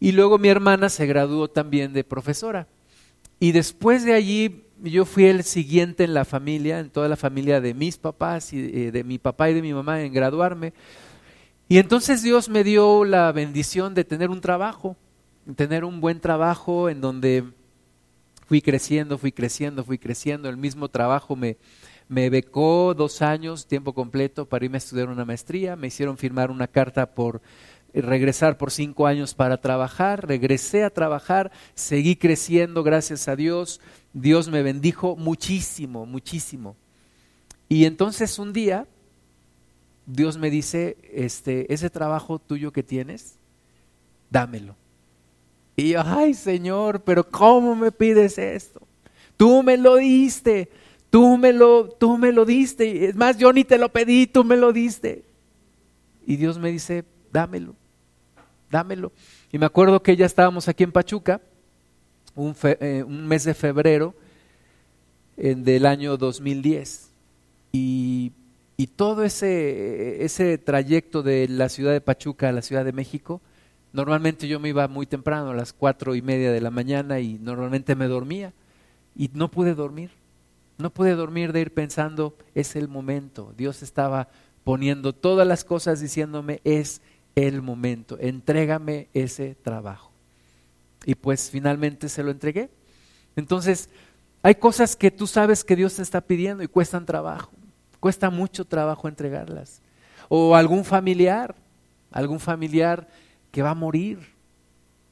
y 0.00 0.12
luego 0.12 0.38
mi 0.38 0.48
hermana 0.48 0.90
se 0.90 1.06
graduó 1.06 1.48
también 1.48 1.94
de 1.94 2.04
profesora. 2.04 2.68
Y 3.40 3.52
después 3.52 4.04
de 4.04 4.14
allí 4.14 4.64
yo 4.82 5.04
fui 5.04 5.24
el 5.24 5.44
siguiente 5.44 6.04
en 6.04 6.12
la 6.12 6.24
familia, 6.24 6.78
en 6.78 6.90
toda 6.90 7.08
la 7.08 7.16
familia 7.16 7.60
de 7.60 7.72
mis 7.72 7.96
papás 7.96 8.52
y 8.52 8.90
de 8.90 9.04
mi 9.04 9.18
papá 9.18 9.50
y 9.50 9.54
de 9.54 9.62
mi 9.62 9.72
mamá 9.72 10.02
en 10.02 10.12
graduarme. 10.12 10.72
Y 11.70 11.76
entonces 11.76 12.22
Dios 12.22 12.48
me 12.48 12.64
dio 12.64 13.04
la 13.04 13.30
bendición 13.30 13.92
de 13.92 14.04
tener 14.04 14.30
un 14.30 14.40
trabajo, 14.40 14.96
tener 15.54 15.84
un 15.84 16.00
buen 16.00 16.18
trabajo 16.18 16.88
en 16.88 17.02
donde 17.02 17.44
fui 18.46 18.62
creciendo, 18.62 19.18
fui 19.18 19.32
creciendo, 19.32 19.84
fui 19.84 19.98
creciendo. 19.98 20.48
El 20.48 20.56
mismo 20.56 20.88
trabajo 20.88 21.36
me, 21.36 21.58
me 22.08 22.30
becó 22.30 22.94
dos 22.94 23.20
años, 23.20 23.66
tiempo 23.66 23.92
completo, 23.92 24.48
para 24.48 24.64
irme 24.64 24.76
a 24.76 24.78
estudiar 24.78 25.10
una 25.10 25.26
maestría. 25.26 25.76
Me 25.76 25.88
hicieron 25.88 26.16
firmar 26.16 26.50
una 26.50 26.68
carta 26.68 27.14
por 27.14 27.42
regresar 27.92 28.56
por 28.56 28.70
cinco 28.70 29.06
años 29.06 29.34
para 29.34 29.60
trabajar. 29.60 30.26
Regresé 30.26 30.84
a 30.84 30.90
trabajar, 30.90 31.52
seguí 31.74 32.16
creciendo, 32.16 32.82
gracias 32.82 33.28
a 33.28 33.36
Dios. 33.36 33.82
Dios 34.14 34.48
me 34.48 34.62
bendijo 34.62 35.16
muchísimo, 35.16 36.06
muchísimo. 36.06 36.76
Y 37.68 37.84
entonces 37.84 38.38
un 38.38 38.54
día 38.54 38.86
Dios 40.10 40.38
me 40.38 40.48
dice, 40.48 40.96
este, 41.12 41.72
ese 41.72 41.90
trabajo 41.90 42.38
tuyo 42.38 42.72
que 42.72 42.82
tienes, 42.82 43.34
dámelo. 44.30 44.74
Y 45.76 45.90
yo, 45.90 46.00
ay 46.02 46.32
Señor, 46.32 47.02
pero 47.02 47.28
¿cómo 47.28 47.76
me 47.76 47.92
pides 47.92 48.38
esto? 48.38 48.80
Tú 49.36 49.62
me 49.62 49.76
lo 49.76 49.96
diste, 49.96 50.70
tú 51.10 51.36
me 51.36 51.52
lo, 51.52 51.90
tú 51.90 52.16
me 52.16 52.32
lo 52.32 52.46
diste. 52.46 53.04
Es 53.04 53.16
más, 53.16 53.36
yo 53.36 53.52
ni 53.52 53.64
te 53.64 53.76
lo 53.76 53.90
pedí, 53.90 54.26
tú 54.26 54.44
me 54.44 54.56
lo 54.56 54.72
diste. 54.72 55.24
Y 56.26 56.36
Dios 56.36 56.58
me 56.58 56.72
dice, 56.72 57.04
dámelo, 57.30 57.74
dámelo. 58.70 59.12
Y 59.52 59.58
me 59.58 59.66
acuerdo 59.66 60.02
que 60.02 60.16
ya 60.16 60.24
estábamos 60.24 60.68
aquí 60.68 60.84
en 60.84 60.92
Pachuca, 60.92 61.42
un, 62.34 62.56
eh, 62.62 63.04
mes 63.06 63.44
de 63.44 63.52
febrero 63.52 64.14
del 65.36 65.84
año 65.84 66.16
2010. 66.16 67.10
Y 67.72 68.32
y 68.80 68.86
todo 68.86 69.24
ese, 69.24 70.24
ese 70.24 70.56
trayecto 70.56 71.24
de 71.24 71.48
la 71.48 71.68
ciudad 71.68 71.90
de 71.90 72.00
Pachuca 72.00 72.48
a 72.48 72.52
la 72.52 72.62
Ciudad 72.62 72.84
de 72.84 72.92
México, 72.92 73.40
normalmente 73.92 74.46
yo 74.46 74.60
me 74.60 74.68
iba 74.68 74.86
muy 74.86 75.04
temprano, 75.04 75.50
a 75.50 75.54
las 75.54 75.72
cuatro 75.72 76.14
y 76.14 76.22
media 76.22 76.52
de 76.52 76.60
la 76.60 76.70
mañana, 76.70 77.18
y 77.18 77.40
normalmente 77.40 77.96
me 77.96 78.06
dormía. 78.06 78.52
Y 79.16 79.30
no 79.34 79.50
pude 79.50 79.74
dormir. 79.74 80.10
No 80.78 80.90
pude 80.90 81.16
dormir 81.16 81.52
de 81.52 81.60
ir 81.60 81.74
pensando, 81.74 82.36
es 82.54 82.76
el 82.76 82.86
momento. 82.86 83.52
Dios 83.56 83.82
estaba 83.82 84.28
poniendo 84.62 85.12
todas 85.12 85.44
las 85.44 85.64
cosas 85.64 86.00
diciéndome, 86.00 86.60
es 86.62 87.02
el 87.34 87.62
momento, 87.62 88.16
entrégame 88.20 89.08
ese 89.12 89.56
trabajo. 89.56 90.12
Y 91.04 91.16
pues 91.16 91.50
finalmente 91.50 92.08
se 92.08 92.22
lo 92.22 92.30
entregué. 92.30 92.70
Entonces, 93.34 93.90
hay 94.40 94.54
cosas 94.54 94.94
que 94.94 95.10
tú 95.10 95.26
sabes 95.26 95.64
que 95.64 95.74
Dios 95.74 95.96
te 95.96 96.02
está 96.02 96.20
pidiendo 96.20 96.62
y 96.62 96.68
cuestan 96.68 97.06
trabajo. 97.06 97.50
Cuesta 98.00 98.30
mucho 98.30 98.64
trabajo 98.64 99.08
entregarlas. 99.08 99.82
O 100.28 100.54
algún 100.54 100.84
familiar, 100.84 101.54
algún 102.10 102.40
familiar 102.40 103.08
que 103.50 103.62
va 103.62 103.70
a 103.70 103.74
morir. 103.74 104.18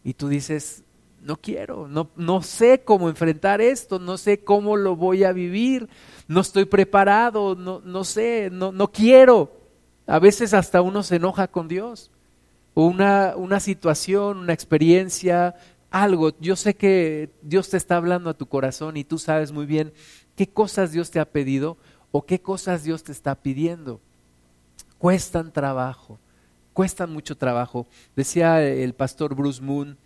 Y 0.04 0.14
tú 0.14 0.28
dices, 0.28 0.84
no 1.26 1.36
quiero, 1.36 1.88
no, 1.88 2.10
no 2.14 2.42
sé 2.42 2.82
cómo 2.84 3.08
enfrentar 3.08 3.60
esto, 3.60 3.98
no 3.98 4.16
sé 4.16 4.44
cómo 4.44 4.76
lo 4.76 4.94
voy 4.94 5.24
a 5.24 5.32
vivir, 5.32 5.88
no 6.28 6.40
estoy 6.40 6.66
preparado, 6.66 7.56
no, 7.56 7.80
no 7.84 8.04
sé, 8.04 8.48
no, 8.52 8.70
no 8.70 8.92
quiero. 8.92 9.50
A 10.06 10.20
veces 10.20 10.54
hasta 10.54 10.82
uno 10.82 11.02
se 11.02 11.16
enoja 11.16 11.48
con 11.48 11.66
Dios. 11.66 12.12
O 12.74 12.86
una, 12.86 13.34
una 13.36 13.58
situación, 13.58 14.38
una 14.38 14.52
experiencia, 14.52 15.56
algo. 15.90 16.32
Yo 16.38 16.54
sé 16.54 16.74
que 16.74 17.30
Dios 17.42 17.70
te 17.70 17.76
está 17.76 17.96
hablando 17.96 18.30
a 18.30 18.34
tu 18.34 18.46
corazón 18.46 18.96
y 18.96 19.02
tú 19.04 19.18
sabes 19.18 19.50
muy 19.50 19.66
bien 19.66 19.92
qué 20.36 20.46
cosas 20.46 20.92
Dios 20.92 21.10
te 21.10 21.18
ha 21.18 21.24
pedido 21.24 21.76
o 22.12 22.24
qué 22.24 22.40
cosas 22.40 22.84
Dios 22.84 23.02
te 23.02 23.12
está 23.12 23.34
pidiendo. 23.34 24.00
Cuestan 24.98 25.52
trabajo, 25.52 26.18
cuestan 26.72 27.12
mucho 27.12 27.36
trabajo. 27.36 27.86
Decía 28.14 28.62
el 28.62 28.94
pastor 28.94 29.34
Bruce 29.34 29.62
Moon, 29.62 29.98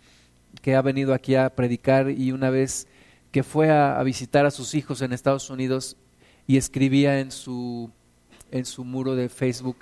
que 0.61 0.75
ha 0.75 0.81
venido 0.81 1.13
aquí 1.13 1.35
a 1.35 1.55
predicar 1.55 2.09
y 2.09 2.31
una 2.31 2.49
vez 2.49 2.87
que 3.31 3.43
fue 3.43 3.69
a, 3.71 4.01
visitar 4.03 4.45
a 4.45 4.51
sus 4.51 4.75
hijos 4.75 5.01
en 5.01 5.13
Estados 5.13 5.49
Unidos 5.49 5.95
y 6.47 6.57
escribía 6.57 7.19
en 7.19 7.31
su, 7.31 7.89
en 8.51 8.65
su 8.65 8.83
muro 8.83 9.15
de 9.15 9.29
Facebook 9.29 9.77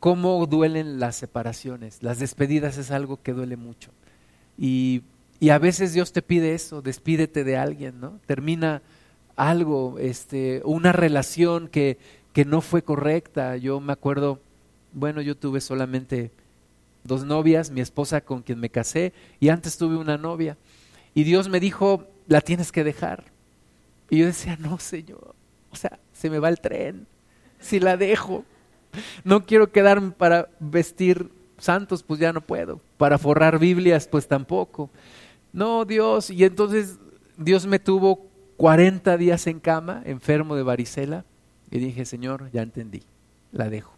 cómo 0.00 0.46
duelen 0.46 0.98
las 0.98 1.16
separaciones. 1.16 2.02
Las 2.02 2.18
despedidas 2.18 2.78
es 2.78 2.90
algo 2.90 3.20
que 3.22 3.32
duele 3.32 3.56
mucho. 3.56 3.90
Y, 4.56 5.02
y 5.40 5.50
a 5.50 5.58
veces 5.58 5.92
Dios 5.92 6.12
te 6.12 6.22
pide 6.22 6.54
eso, 6.54 6.82
despídete 6.82 7.44
de 7.44 7.56
alguien, 7.56 8.00
¿no? 8.00 8.20
Termina 8.26 8.82
algo, 9.38 9.98
este, 10.00 10.60
una 10.64 10.92
relación 10.92 11.68
que, 11.68 11.96
que 12.34 12.44
no 12.44 12.60
fue 12.60 12.82
correcta. 12.82 13.56
Yo 13.56 13.80
me 13.80 13.92
acuerdo, 13.92 14.40
bueno, 14.92 15.22
yo 15.22 15.36
tuve 15.36 15.60
solamente 15.60 16.32
dos 17.04 17.24
novias, 17.24 17.70
mi 17.70 17.80
esposa 17.80 18.20
con 18.20 18.42
quien 18.42 18.58
me 18.58 18.68
casé, 18.68 19.12
y 19.40 19.48
antes 19.48 19.78
tuve 19.78 19.96
una 19.96 20.18
novia. 20.18 20.58
Y 21.14 21.22
Dios 21.22 21.48
me 21.48 21.60
dijo, 21.60 22.04
la 22.26 22.40
tienes 22.40 22.72
que 22.72 22.84
dejar. 22.84 23.24
Y 24.10 24.18
yo 24.18 24.26
decía, 24.26 24.56
no, 24.58 24.78
Señor, 24.78 25.34
o 25.70 25.76
sea, 25.76 25.98
se 26.12 26.28
me 26.28 26.40
va 26.40 26.48
el 26.48 26.60
tren, 26.60 27.06
si 27.60 27.78
la 27.80 27.96
dejo. 27.96 28.44
No 29.22 29.46
quiero 29.46 29.70
quedarme 29.70 30.10
para 30.10 30.48
vestir 30.58 31.30
santos, 31.58 32.02
pues 32.02 32.18
ya 32.18 32.32
no 32.32 32.40
puedo. 32.40 32.80
Para 32.96 33.18
forrar 33.18 33.58
Biblias, 33.58 34.08
pues 34.08 34.26
tampoco. 34.26 34.90
No, 35.52 35.84
Dios, 35.84 36.30
y 36.30 36.44
entonces 36.44 36.98
Dios 37.36 37.66
me 37.66 37.78
tuvo 37.78 38.27
40 38.58 39.16
días 39.18 39.46
en 39.46 39.60
cama, 39.60 40.02
enfermo 40.04 40.56
de 40.56 40.64
varicela, 40.64 41.24
y 41.70 41.78
dije, 41.78 42.04
Señor, 42.04 42.50
ya 42.52 42.60
entendí, 42.60 43.04
la 43.52 43.70
dejo, 43.70 43.94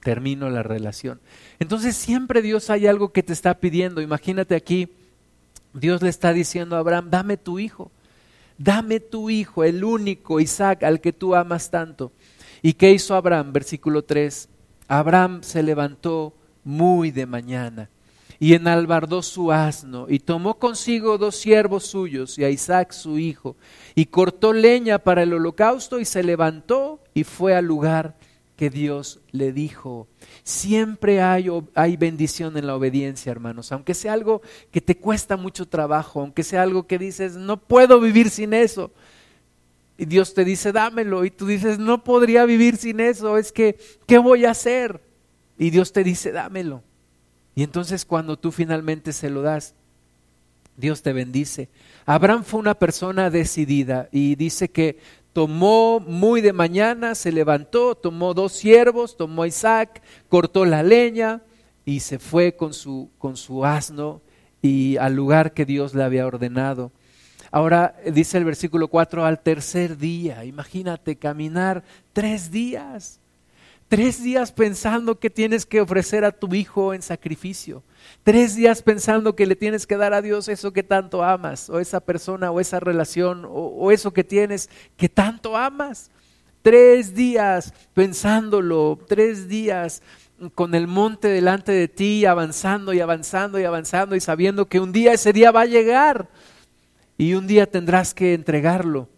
termino 0.00 0.50
la 0.50 0.62
relación. 0.62 1.18
Entonces 1.58 1.96
siempre 1.96 2.42
Dios 2.42 2.68
hay 2.68 2.86
algo 2.86 3.10
que 3.10 3.22
te 3.22 3.32
está 3.32 3.58
pidiendo. 3.58 4.02
Imagínate 4.02 4.54
aquí, 4.54 4.90
Dios 5.72 6.02
le 6.02 6.10
está 6.10 6.34
diciendo 6.34 6.76
a 6.76 6.80
Abraham, 6.80 7.08
dame 7.08 7.38
tu 7.38 7.58
hijo, 7.58 7.90
dame 8.58 9.00
tu 9.00 9.30
hijo, 9.30 9.64
el 9.64 9.82
único 9.82 10.40
Isaac 10.40 10.82
al 10.82 11.00
que 11.00 11.14
tú 11.14 11.34
amas 11.34 11.70
tanto. 11.70 12.12
¿Y 12.60 12.74
qué 12.74 12.92
hizo 12.92 13.14
Abraham? 13.14 13.54
Versículo 13.54 14.04
3. 14.04 14.46
Abraham 14.88 15.42
se 15.42 15.62
levantó 15.62 16.34
muy 16.64 17.12
de 17.12 17.24
mañana 17.24 17.88
y 18.42 18.54
enalbardó 18.54 19.22
su 19.22 19.52
asno, 19.52 20.06
y 20.08 20.18
tomó 20.18 20.58
consigo 20.58 21.16
dos 21.16 21.36
siervos 21.36 21.86
suyos 21.86 22.36
y 22.40 22.44
a 22.44 22.50
Isaac 22.50 22.90
su 22.90 23.16
hijo, 23.20 23.54
y 23.94 24.06
cortó 24.06 24.52
leña 24.52 24.98
para 24.98 25.22
el 25.22 25.32
holocausto, 25.32 26.00
y 26.00 26.04
se 26.04 26.24
levantó 26.24 26.98
y 27.14 27.22
fue 27.22 27.54
al 27.54 27.66
lugar 27.66 28.16
que 28.56 28.68
Dios 28.68 29.20
le 29.30 29.52
dijo. 29.52 30.08
Siempre 30.42 31.22
hay, 31.22 31.48
hay 31.76 31.96
bendición 31.96 32.56
en 32.56 32.66
la 32.66 32.74
obediencia, 32.74 33.30
hermanos, 33.30 33.70
aunque 33.70 33.94
sea 33.94 34.12
algo 34.12 34.42
que 34.72 34.80
te 34.80 34.96
cuesta 34.96 35.36
mucho 35.36 35.68
trabajo, 35.68 36.20
aunque 36.20 36.42
sea 36.42 36.62
algo 36.62 36.88
que 36.88 36.98
dices, 36.98 37.36
no 37.36 37.58
puedo 37.58 38.00
vivir 38.00 38.28
sin 38.28 38.54
eso. 38.54 38.90
Y 39.96 40.04
Dios 40.06 40.34
te 40.34 40.44
dice, 40.44 40.72
dámelo, 40.72 41.24
y 41.24 41.30
tú 41.30 41.46
dices, 41.46 41.78
no 41.78 42.02
podría 42.02 42.44
vivir 42.44 42.76
sin 42.76 42.98
eso, 42.98 43.38
es 43.38 43.52
que, 43.52 43.78
¿qué 44.08 44.18
voy 44.18 44.46
a 44.46 44.50
hacer? 44.50 45.00
Y 45.56 45.70
Dios 45.70 45.92
te 45.92 46.02
dice, 46.02 46.32
dámelo. 46.32 46.82
Y 47.54 47.62
entonces 47.62 48.04
cuando 48.04 48.38
tú 48.38 48.50
finalmente 48.50 49.12
se 49.12 49.30
lo 49.30 49.42
das, 49.42 49.74
Dios 50.76 51.02
te 51.02 51.12
bendice. 51.12 51.68
Abraham 52.06 52.44
fue 52.44 52.60
una 52.60 52.74
persona 52.74 53.30
decidida 53.30 54.08
y 54.10 54.36
dice 54.36 54.70
que 54.70 54.98
tomó 55.32 56.00
muy 56.00 56.40
de 56.40 56.52
mañana, 56.52 57.14
se 57.14 57.32
levantó, 57.32 57.94
tomó 57.94 58.34
dos 58.34 58.52
siervos, 58.52 59.16
tomó 59.16 59.42
a 59.42 59.48
Isaac, 59.48 60.02
cortó 60.28 60.64
la 60.64 60.82
leña 60.82 61.42
y 61.84 62.00
se 62.00 62.18
fue 62.18 62.56
con 62.56 62.72
su, 62.72 63.10
con 63.18 63.36
su 63.36 63.64
asno 63.64 64.22
y 64.62 64.96
al 64.96 65.14
lugar 65.14 65.52
que 65.52 65.66
Dios 65.66 65.94
le 65.94 66.04
había 66.04 66.26
ordenado. 66.26 66.92
Ahora 67.50 67.96
dice 68.10 68.38
el 68.38 68.44
versículo 68.44 68.88
4, 68.88 69.26
al 69.26 69.40
tercer 69.40 69.98
día, 69.98 70.44
imagínate 70.44 71.16
caminar 71.16 71.84
tres 72.14 72.50
días 72.50 73.20
Tres 73.92 74.22
días 74.22 74.52
pensando 74.52 75.18
que 75.18 75.28
tienes 75.28 75.66
que 75.66 75.82
ofrecer 75.82 76.24
a 76.24 76.32
tu 76.32 76.54
hijo 76.54 76.94
en 76.94 77.02
sacrificio. 77.02 77.82
Tres 78.22 78.56
días 78.56 78.80
pensando 78.80 79.36
que 79.36 79.44
le 79.44 79.54
tienes 79.54 79.86
que 79.86 79.98
dar 79.98 80.14
a 80.14 80.22
Dios 80.22 80.48
eso 80.48 80.72
que 80.72 80.82
tanto 80.82 81.22
amas, 81.22 81.68
o 81.68 81.78
esa 81.78 82.00
persona, 82.00 82.50
o 82.50 82.58
esa 82.58 82.80
relación, 82.80 83.46
o, 83.46 83.92
eso 83.92 84.14
que 84.14 84.24
tienes 84.24 84.70
que 84.96 85.10
tanto 85.10 85.58
amas. 85.58 86.10
Tres 86.62 87.14
días 87.14 87.74
pensándolo, 87.92 88.98
tres 89.06 89.46
días 89.46 90.00
con 90.54 90.74
el 90.74 90.86
monte 90.86 91.28
delante 91.28 91.72
de 91.72 91.86
ti, 91.86 92.24
avanzando 92.24 92.94
y 92.94 93.00
avanzando 93.00 93.60
y 93.60 93.64
avanzando 93.64 94.16
y 94.16 94.20
sabiendo 94.20 94.70
que 94.70 94.80
un 94.80 94.92
día 94.92 95.12
ese 95.12 95.34
día 95.34 95.50
va 95.50 95.60
a 95.60 95.66
llegar 95.66 96.30
y 97.18 97.34
un 97.34 97.46
día 97.46 97.70
tendrás 97.70 98.14
que 98.14 98.32
entregarlo. 98.32 99.10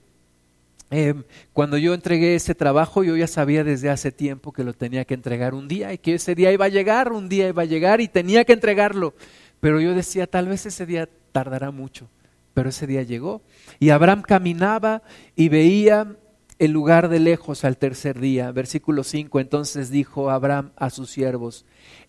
Em, 0.96 1.24
cuando 1.52 1.76
yo 1.76 1.92
entregué 1.92 2.36
ese 2.36 2.54
trabajo, 2.54 3.02
yo 3.02 3.16
ya 3.16 3.26
sabía 3.26 3.64
desde 3.64 3.90
hace 3.90 4.12
tiempo 4.12 4.52
que 4.52 4.62
lo 4.62 4.74
tenía 4.74 5.04
que 5.04 5.14
entregar 5.14 5.52
un 5.52 5.66
día 5.66 5.92
y 5.92 5.98
que 5.98 6.14
ese 6.14 6.36
día 6.36 6.52
iba 6.52 6.66
a 6.66 6.68
llegar, 6.68 7.10
un 7.10 7.28
día 7.28 7.48
iba 7.48 7.62
a 7.62 7.64
llegar 7.64 8.00
y 8.00 8.06
tenía 8.06 8.44
que 8.44 8.52
entregarlo. 8.52 9.12
Pero 9.58 9.80
yo 9.80 9.92
decía, 9.92 10.28
tal 10.28 10.46
vez 10.46 10.66
ese 10.66 10.86
día 10.86 11.08
tardará 11.32 11.72
mucho, 11.72 12.08
pero 12.54 12.68
ese 12.68 12.86
día 12.86 13.02
llegó. 13.02 13.42
Y 13.80 13.90
Abraham 13.90 14.22
caminaba 14.22 15.02
y 15.34 15.48
veía 15.48 16.14
el 16.60 16.70
lugar 16.70 17.08
de 17.08 17.18
lejos 17.18 17.64
al 17.64 17.76
tercer 17.76 18.20
día. 18.20 18.52
Versículo 18.52 19.02
5, 19.02 19.40
entonces 19.40 19.90
dijo 19.90 20.30
Abraham 20.30 20.70
a 20.76 20.90
sus 20.90 21.10
siervos, 21.10 21.64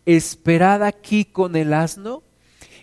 esperad 0.06 0.84
aquí 0.84 1.26
con 1.26 1.56
el 1.56 1.74
asno 1.74 2.22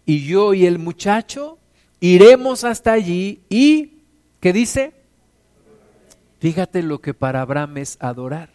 y 0.04 0.24
yo 0.24 0.52
y 0.52 0.66
el 0.66 0.80
muchacho 0.80 1.58
iremos 2.00 2.64
hasta 2.64 2.90
allí 2.92 3.42
y, 3.48 3.98
¿qué 4.40 4.52
dice? 4.52 5.00
Fíjate 6.42 6.82
lo 6.82 7.00
que 7.00 7.14
para 7.14 7.40
Abraham 7.40 7.76
es 7.76 7.96
adorar. 8.00 8.48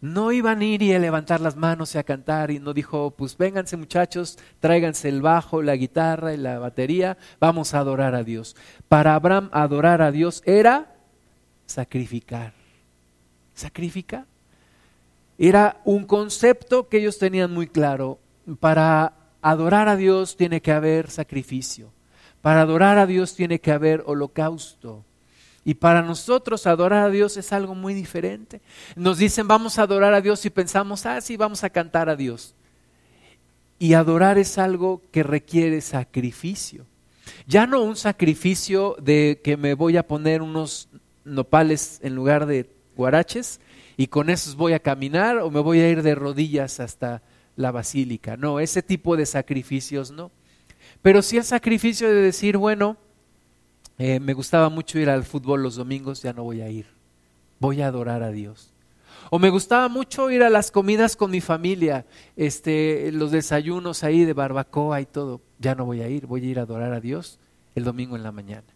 No 0.00 0.32
iban 0.32 0.62
a 0.62 0.64
ir 0.64 0.82
y 0.82 0.92
a 0.92 0.98
levantar 0.98 1.40
las 1.40 1.54
manos 1.54 1.94
y 1.94 1.98
a 1.98 2.02
cantar 2.02 2.50
y 2.50 2.58
no 2.58 2.74
dijo, 2.74 3.12
pues 3.12 3.38
vénganse 3.38 3.76
muchachos, 3.76 4.36
tráiganse 4.58 5.08
el 5.08 5.22
bajo, 5.22 5.62
la 5.62 5.76
guitarra 5.76 6.34
y 6.34 6.36
la 6.36 6.58
batería, 6.58 7.18
vamos 7.38 7.72
a 7.72 7.78
adorar 7.78 8.16
a 8.16 8.24
Dios. 8.24 8.56
Para 8.88 9.14
Abraham 9.14 9.48
adorar 9.52 10.02
a 10.02 10.10
Dios 10.10 10.42
era 10.44 10.92
sacrificar. 11.66 12.52
Sacrificar. 13.54 14.24
Era 15.38 15.80
un 15.84 16.04
concepto 16.04 16.88
que 16.88 16.98
ellos 16.98 17.20
tenían 17.20 17.54
muy 17.54 17.68
claro. 17.68 18.18
Para 18.58 19.12
adorar 19.40 19.86
a 19.88 19.94
Dios 19.94 20.36
tiene 20.36 20.62
que 20.62 20.72
haber 20.72 21.12
sacrificio. 21.12 21.92
Para 22.42 22.62
adorar 22.62 22.98
a 22.98 23.06
Dios 23.06 23.36
tiene 23.36 23.60
que 23.60 23.70
haber 23.70 24.02
holocausto. 24.04 25.04
Y 25.68 25.74
para 25.74 26.00
nosotros 26.00 26.66
adorar 26.66 27.04
a 27.04 27.10
Dios 27.10 27.36
es 27.36 27.52
algo 27.52 27.74
muy 27.74 27.92
diferente. 27.92 28.62
Nos 28.96 29.18
dicen 29.18 29.46
vamos 29.46 29.78
a 29.78 29.82
adorar 29.82 30.14
a 30.14 30.22
Dios 30.22 30.46
y 30.46 30.48
pensamos, 30.48 31.04
ah, 31.04 31.20
sí, 31.20 31.36
vamos 31.36 31.62
a 31.62 31.68
cantar 31.68 32.08
a 32.08 32.16
Dios. 32.16 32.54
Y 33.78 33.92
adorar 33.92 34.38
es 34.38 34.56
algo 34.56 35.02
que 35.12 35.22
requiere 35.22 35.82
sacrificio. 35.82 36.86
Ya 37.46 37.66
no 37.66 37.82
un 37.82 37.96
sacrificio 37.96 38.96
de 38.98 39.42
que 39.44 39.58
me 39.58 39.74
voy 39.74 39.98
a 39.98 40.06
poner 40.06 40.40
unos 40.40 40.88
nopales 41.26 42.00
en 42.02 42.14
lugar 42.14 42.46
de 42.46 42.70
guaraches 42.96 43.60
y 43.98 44.06
con 44.06 44.30
esos 44.30 44.56
voy 44.56 44.72
a 44.72 44.80
caminar 44.80 45.36
o 45.36 45.50
me 45.50 45.60
voy 45.60 45.80
a 45.80 45.90
ir 45.90 46.02
de 46.02 46.14
rodillas 46.14 46.80
hasta 46.80 47.20
la 47.56 47.72
basílica. 47.72 48.38
No, 48.38 48.58
ese 48.58 48.80
tipo 48.82 49.18
de 49.18 49.26
sacrificios 49.26 50.12
no. 50.12 50.30
Pero 51.02 51.20
sí 51.20 51.36
el 51.36 51.44
sacrificio 51.44 52.08
de 52.08 52.22
decir, 52.22 52.56
bueno, 52.56 52.96
eh, 53.98 54.20
me 54.20 54.32
gustaba 54.32 54.68
mucho 54.68 54.98
ir 54.98 55.10
al 55.10 55.24
fútbol 55.24 55.62
los 55.62 55.76
domingos, 55.76 56.22
ya 56.22 56.32
no 56.32 56.44
voy 56.44 56.60
a 56.60 56.70
ir. 56.70 56.86
Voy 57.58 57.82
a 57.82 57.88
adorar 57.88 58.22
a 58.22 58.30
Dios. 58.30 58.72
O 59.30 59.38
me 59.38 59.50
gustaba 59.50 59.88
mucho 59.88 60.30
ir 60.30 60.42
a 60.42 60.50
las 60.50 60.70
comidas 60.70 61.16
con 61.16 61.30
mi 61.30 61.40
familia, 61.40 62.06
este, 62.36 63.10
los 63.12 63.30
desayunos 63.30 64.04
ahí 64.04 64.24
de 64.24 64.32
barbacoa 64.32 65.00
y 65.00 65.06
todo. 65.06 65.40
Ya 65.58 65.74
no 65.74 65.84
voy 65.84 66.00
a 66.00 66.08
ir, 66.08 66.26
voy 66.26 66.44
a 66.44 66.50
ir 66.50 66.58
a 66.58 66.62
adorar 66.62 66.92
a 66.92 67.00
Dios 67.00 67.38
el 67.74 67.84
domingo 67.84 68.16
en 68.16 68.22
la 68.22 68.32
mañana. 68.32 68.66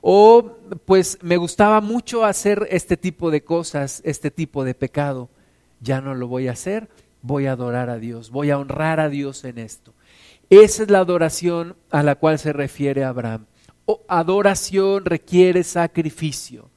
O 0.00 0.58
pues 0.84 1.18
me 1.22 1.36
gustaba 1.36 1.80
mucho 1.80 2.24
hacer 2.24 2.66
este 2.70 2.96
tipo 2.96 3.30
de 3.30 3.44
cosas, 3.44 4.00
este 4.04 4.30
tipo 4.30 4.64
de 4.64 4.74
pecado. 4.74 5.28
Ya 5.80 6.00
no 6.00 6.14
lo 6.14 6.28
voy 6.28 6.48
a 6.48 6.52
hacer, 6.52 6.88
voy 7.20 7.46
a 7.46 7.52
adorar 7.52 7.90
a 7.90 7.98
Dios, 7.98 8.30
voy 8.30 8.50
a 8.50 8.58
honrar 8.58 9.00
a 9.00 9.08
Dios 9.08 9.44
en 9.44 9.58
esto. 9.58 9.92
Esa 10.50 10.82
es 10.82 10.90
la 10.90 10.98
adoración 10.98 11.76
a 11.90 12.02
la 12.02 12.14
cual 12.14 12.38
se 12.38 12.52
refiere 12.52 13.04
Abraham. 13.04 13.46
Adoración 14.08 15.04
requiere 15.04 15.64
sacrificio. 15.64 16.70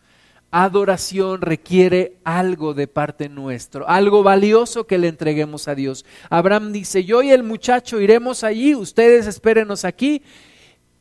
Adoración 0.52 1.42
requiere 1.42 2.18
algo 2.24 2.74
de 2.74 2.88
parte 2.88 3.28
nuestro, 3.28 3.90
algo 3.90 4.24
valioso 4.24 4.88
que 4.88 4.98
le 4.98 5.10
entreguemos 5.10 5.68
a 5.68 5.76
Dios. 5.76 6.06
Abraham 6.30 6.72
dice, 6.72 7.04
yo 7.04 7.22
y 7.22 7.32
el 7.32 7.44
muchacho 7.44 8.00
iremos 8.00 8.44
allí, 8.44 8.74
ustedes 8.74 9.28
espérenos 9.28 9.84
aquí. 9.84 10.22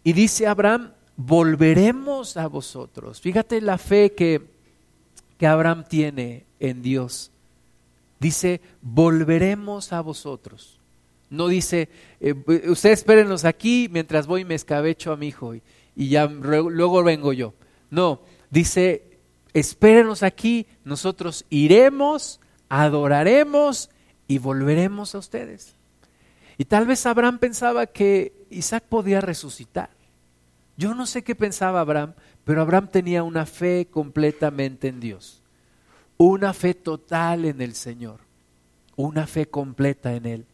Y 0.02 0.12
dice 0.12 0.48
Abraham, 0.48 0.90
volveremos 1.16 2.36
a 2.36 2.48
vosotros. 2.48 3.20
Fíjate 3.20 3.60
la 3.60 3.78
fe 3.78 4.12
que, 4.12 4.42
que 5.38 5.46
Abraham 5.46 5.84
tiene 5.88 6.46
en 6.58 6.82
Dios. 6.82 7.30
Dice, 8.18 8.60
volveremos 8.82 9.92
a 9.92 10.00
vosotros. 10.00 10.80
No 11.30 11.48
dice, 11.48 11.88
eh, 12.20 12.34
ustedes 12.68 13.00
espérenos 13.00 13.44
aquí 13.44 13.88
mientras 13.90 14.26
voy 14.26 14.42
y 14.42 14.44
me 14.44 14.54
escabecho 14.54 15.12
a 15.12 15.16
mi 15.16 15.28
hijo 15.28 15.54
y 15.96 16.08
ya 16.08 16.26
luego 16.26 17.02
vengo 17.02 17.32
yo. 17.32 17.54
No, 17.90 18.22
dice, 18.50 19.18
espérenos 19.52 20.22
aquí, 20.22 20.66
nosotros 20.84 21.44
iremos, 21.48 22.40
adoraremos 22.68 23.90
y 24.26 24.38
volveremos 24.38 25.14
a 25.14 25.18
ustedes. 25.18 25.76
Y 26.58 26.64
tal 26.64 26.86
vez 26.86 27.04
Abraham 27.06 27.38
pensaba 27.38 27.86
que 27.86 28.46
Isaac 28.50 28.84
podía 28.88 29.20
resucitar. 29.20 29.90
Yo 30.76 30.94
no 30.94 31.06
sé 31.06 31.22
qué 31.22 31.34
pensaba 31.34 31.80
Abraham, 31.80 32.14
pero 32.44 32.60
Abraham 32.60 32.88
tenía 32.88 33.22
una 33.22 33.46
fe 33.46 33.86
completamente 33.90 34.88
en 34.88 35.00
Dios, 35.00 35.42
una 36.16 36.52
fe 36.52 36.74
total 36.74 37.44
en 37.44 37.60
el 37.60 37.74
Señor, 37.74 38.20
una 38.96 39.26
fe 39.26 39.46
completa 39.46 40.14
en 40.14 40.26
Él. 40.26 40.46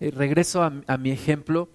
Eh, 0.00 0.10
regreso 0.10 0.62
a, 0.62 0.72
a 0.86 0.96
mi 0.96 1.10
ejemplo, 1.10 1.68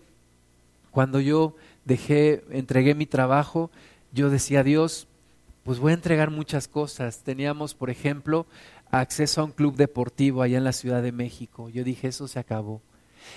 cuando 0.92 1.20
yo 1.20 1.56
dejé, 1.88 2.44
entregué 2.52 2.94
mi 2.94 3.06
trabajo, 3.06 3.72
yo 4.12 4.30
decía, 4.30 4.64
Dios, 4.64 5.08
pues 5.64 5.80
voy 5.80 5.92
a 5.92 5.96
entregar 5.96 6.30
muchas 6.30 6.68
cosas. 6.68 7.24
Teníamos, 7.24 7.74
por 7.74 7.90
ejemplo, 7.90 8.46
acceso 8.92 9.42
a 9.42 9.46
un 9.46 9.52
club 9.52 9.76
deportivo 9.76 10.42
allá 10.42 10.58
en 10.58 10.64
la 10.64 10.74
Ciudad 10.74 11.02
de 11.02 11.12
México. 11.12 11.70
Yo 11.70 11.84
dije, 11.84 12.10
eso 12.10 12.28
se 12.28 12.40
acabó. 12.40 12.82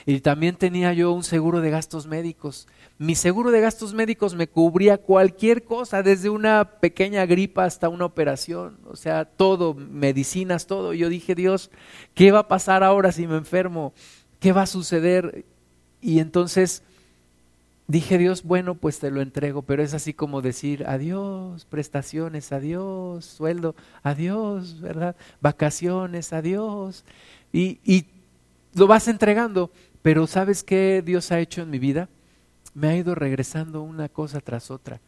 Y 0.06 0.20
también 0.20 0.54
tenía 0.56 0.92
yo 0.92 1.12
un 1.12 1.24
seguro 1.24 1.60
de 1.60 1.70
gastos 1.70 2.06
médicos. 2.06 2.68
Mi 2.98 3.14
seguro 3.14 3.50
de 3.50 3.60
gastos 3.60 3.94
médicos 3.94 4.34
me 4.34 4.48
cubría 4.48 4.98
cualquier 4.98 5.64
cosa, 5.64 6.02
desde 6.02 6.30
una 6.30 6.78
pequeña 6.80 7.26
gripa 7.26 7.64
hasta 7.64 7.88
una 7.88 8.04
operación, 8.04 8.78
o 8.84 8.94
sea, 8.94 9.24
todo, 9.24 9.74
medicinas, 9.74 10.66
todo. 10.66 10.92
Yo 10.92 11.08
dije, 11.08 11.34
Dios, 11.34 11.70
¿qué 12.14 12.30
va 12.30 12.40
a 12.40 12.48
pasar 12.48 12.84
ahora 12.84 13.10
si 13.10 13.26
me 13.26 13.36
enfermo? 13.36 13.92
¿Qué 14.38 14.52
va 14.52 14.62
a 14.62 14.66
suceder? 14.66 15.44
Y 16.00 16.20
entonces 16.20 16.84
dije, 17.90 18.18
Dios, 18.18 18.44
bueno, 18.44 18.76
pues 18.76 19.00
te 19.00 19.10
lo 19.10 19.20
entrego, 19.20 19.62
pero 19.62 19.82
es 19.82 19.94
así 19.94 20.14
como 20.14 20.42
decir, 20.42 20.84
adiós, 20.86 21.64
prestaciones, 21.64 22.52
adiós, 22.52 23.24
sueldo, 23.24 23.74
adiós, 24.02 24.80
¿verdad? 24.80 25.16
Vacaciones, 25.40 26.32
adiós. 26.32 27.04
Y, 27.52 27.80
y 27.84 28.06
lo 28.74 28.86
vas 28.86 29.08
entregando, 29.08 29.72
pero 30.02 30.28
¿sabes 30.28 30.62
qué 30.62 31.02
Dios 31.04 31.32
ha 31.32 31.40
hecho 31.40 31.62
en 31.62 31.70
mi 31.70 31.80
vida? 31.80 32.08
Me 32.74 32.88
ha 32.88 32.96
ido 32.96 33.16
regresando 33.16 33.82
una 33.82 34.08
cosa 34.08 34.40
tras 34.40 34.70
otra. 34.70 35.00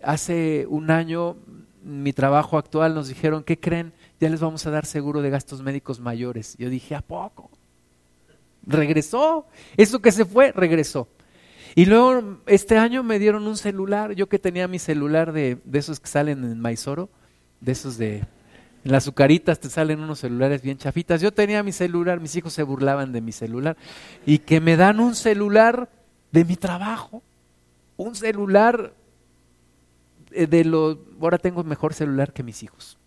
Hace 0.00 0.66
un 0.68 0.92
año, 0.92 1.36
mi 1.82 2.12
trabajo 2.12 2.56
actual 2.56 2.94
nos 2.94 3.08
dijeron, 3.08 3.42
¿qué 3.42 3.58
creen? 3.58 3.92
Ya 4.20 4.28
les 4.28 4.40
vamos 4.40 4.64
a 4.66 4.70
dar 4.70 4.86
seguro 4.86 5.22
de 5.22 5.30
gastos 5.30 5.60
médicos 5.60 5.98
mayores. 5.98 6.56
Yo 6.56 6.70
dije, 6.70 6.94
¿a 6.94 7.02
poco? 7.02 7.50
Regresó. 8.64 9.46
Eso 9.76 10.00
que 10.00 10.12
se 10.12 10.24
fue, 10.24 10.52
regresó. 10.52 11.08
Y 11.74 11.86
luego 11.86 12.38
este 12.46 12.78
año 12.78 13.02
me 13.02 13.18
dieron 13.18 13.46
un 13.46 13.56
celular, 13.56 14.12
yo 14.12 14.28
que 14.28 14.38
tenía 14.38 14.68
mi 14.68 14.78
celular 14.78 15.32
de, 15.32 15.58
de 15.64 15.78
esos 15.78 16.00
que 16.00 16.08
salen 16.08 16.44
en 16.44 16.60
Maizoro, 16.60 17.08
de 17.60 17.72
esos 17.72 17.96
de 17.96 18.22
en 18.84 18.90
las 18.90 19.04
azucaritas 19.04 19.60
te 19.60 19.70
salen 19.70 20.00
unos 20.00 20.18
celulares 20.18 20.60
bien 20.60 20.76
chafitas. 20.76 21.20
Yo 21.20 21.32
tenía 21.32 21.62
mi 21.62 21.70
celular, 21.70 22.18
mis 22.20 22.34
hijos 22.34 22.52
se 22.52 22.64
burlaban 22.64 23.12
de 23.12 23.20
mi 23.20 23.30
celular. 23.30 23.76
Y 24.26 24.38
que 24.38 24.60
me 24.60 24.76
dan 24.76 24.98
un 24.98 25.14
celular 25.14 25.88
de 26.32 26.44
mi 26.44 26.56
trabajo. 26.56 27.22
Un 27.96 28.16
celular 28.16 28.92
eh, 30.32 30.48
de 30.48 30.64
lo... 30.64 30.98
Ahora 31.20 31.38
tengo 31.38 31.62
mejor 31.62 31.94
celular 31.94 32.32
que 32.32 32.42
mis 32.42 32.64
hijos. 32.64 32.98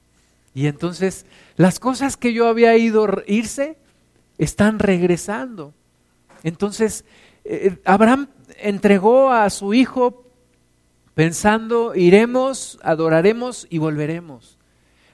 Y 0.53 0.67
entonces 0.67 1.25
las 1.57 1.79
cosas 1.79 2.15
que 2.15 2.31
yo 2.31 2.47
había 2.47 2.77
ido 2.77 3.07
irse 3.27 3.77
están 4.37 4.79
regresando. 4.79 5.73
Entonces 6.43 7.03
eh, 7.43 7.77
Abraham 7.83 8.29
entregó 8.59 9.31
a 9.31 9.49
su 9.49 9.73
hijo 9.73 10.25
pensando, 11.13 11.95
iremos, 11.95 12.79
adoraremos 12.83 13.67
y 13.69 13.77
volveremos. 13.77 14.57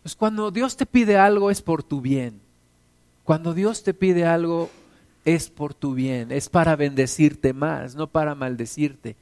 Pues 0.04 0.16
cuando 0.16 0.52
Dios 0.52 0.78
te 0.78 0.86
pide 0.86 1.18
algo 1.18 1.52
es 1.52 1.62
por 1.62 1.84
tu 1.84 2.02
bien. 2.02 2.42
Cuando 3.24 3.54
Dios 3.54 3.84
te 3.84 3.94
pide 3.94 4.26
algo 4.26 4.70
es 5.26 5.50
por 5.50 5.74
tu 5.74 5.94
bien, 5.94 6.32
es 6.32 6.50
para 6.50 6.76
bendecirte 6.76 7.54
más, 7.54 7.96
no 7.96 8.08
para 8.08 8.34
maldecirte. 8.34 9.16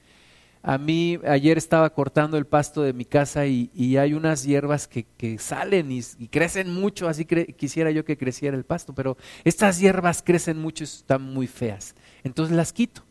A 0.62 0.78
mí 0.78 1.18
ayer 1.26 1.58
estaba 1.58 1.90
cortando 1.90 2.38
el 2.38 2.46
pasto 2.46 2.82
de 2.82 2.92
mi 2.92 3.06
casa 3.06 3.46
y, 3.46 3.70
hay 3.98 4.14
unas 4.14 4.44
hierbas 4.44 4.88
que, 4.88 5.38
salen 5.40 5.92
y, 5.92 6.02
crecen 6.28 6.74
mucho, 6.74 7.08
así 7.08 7.26
quisiera 7.26 7.92
yo 7.92 8.04
que 8.04 8.18
creciera 8.18 8.58
el 8.58 8.66
pasto, 8.66 8.94
pero 8.94 9.18
estas 9.44 9.80
hierbas 9.80 10.22
crecen 10.22 10.58
mucho 10.58 10.84
y 10.84 10.86
están 10.86 11.22
muy 11.22 11.48
feas. 11.48 11.96
Entonces 12.24 12.56
las 12.56 12.74
quito. 12.74 13.04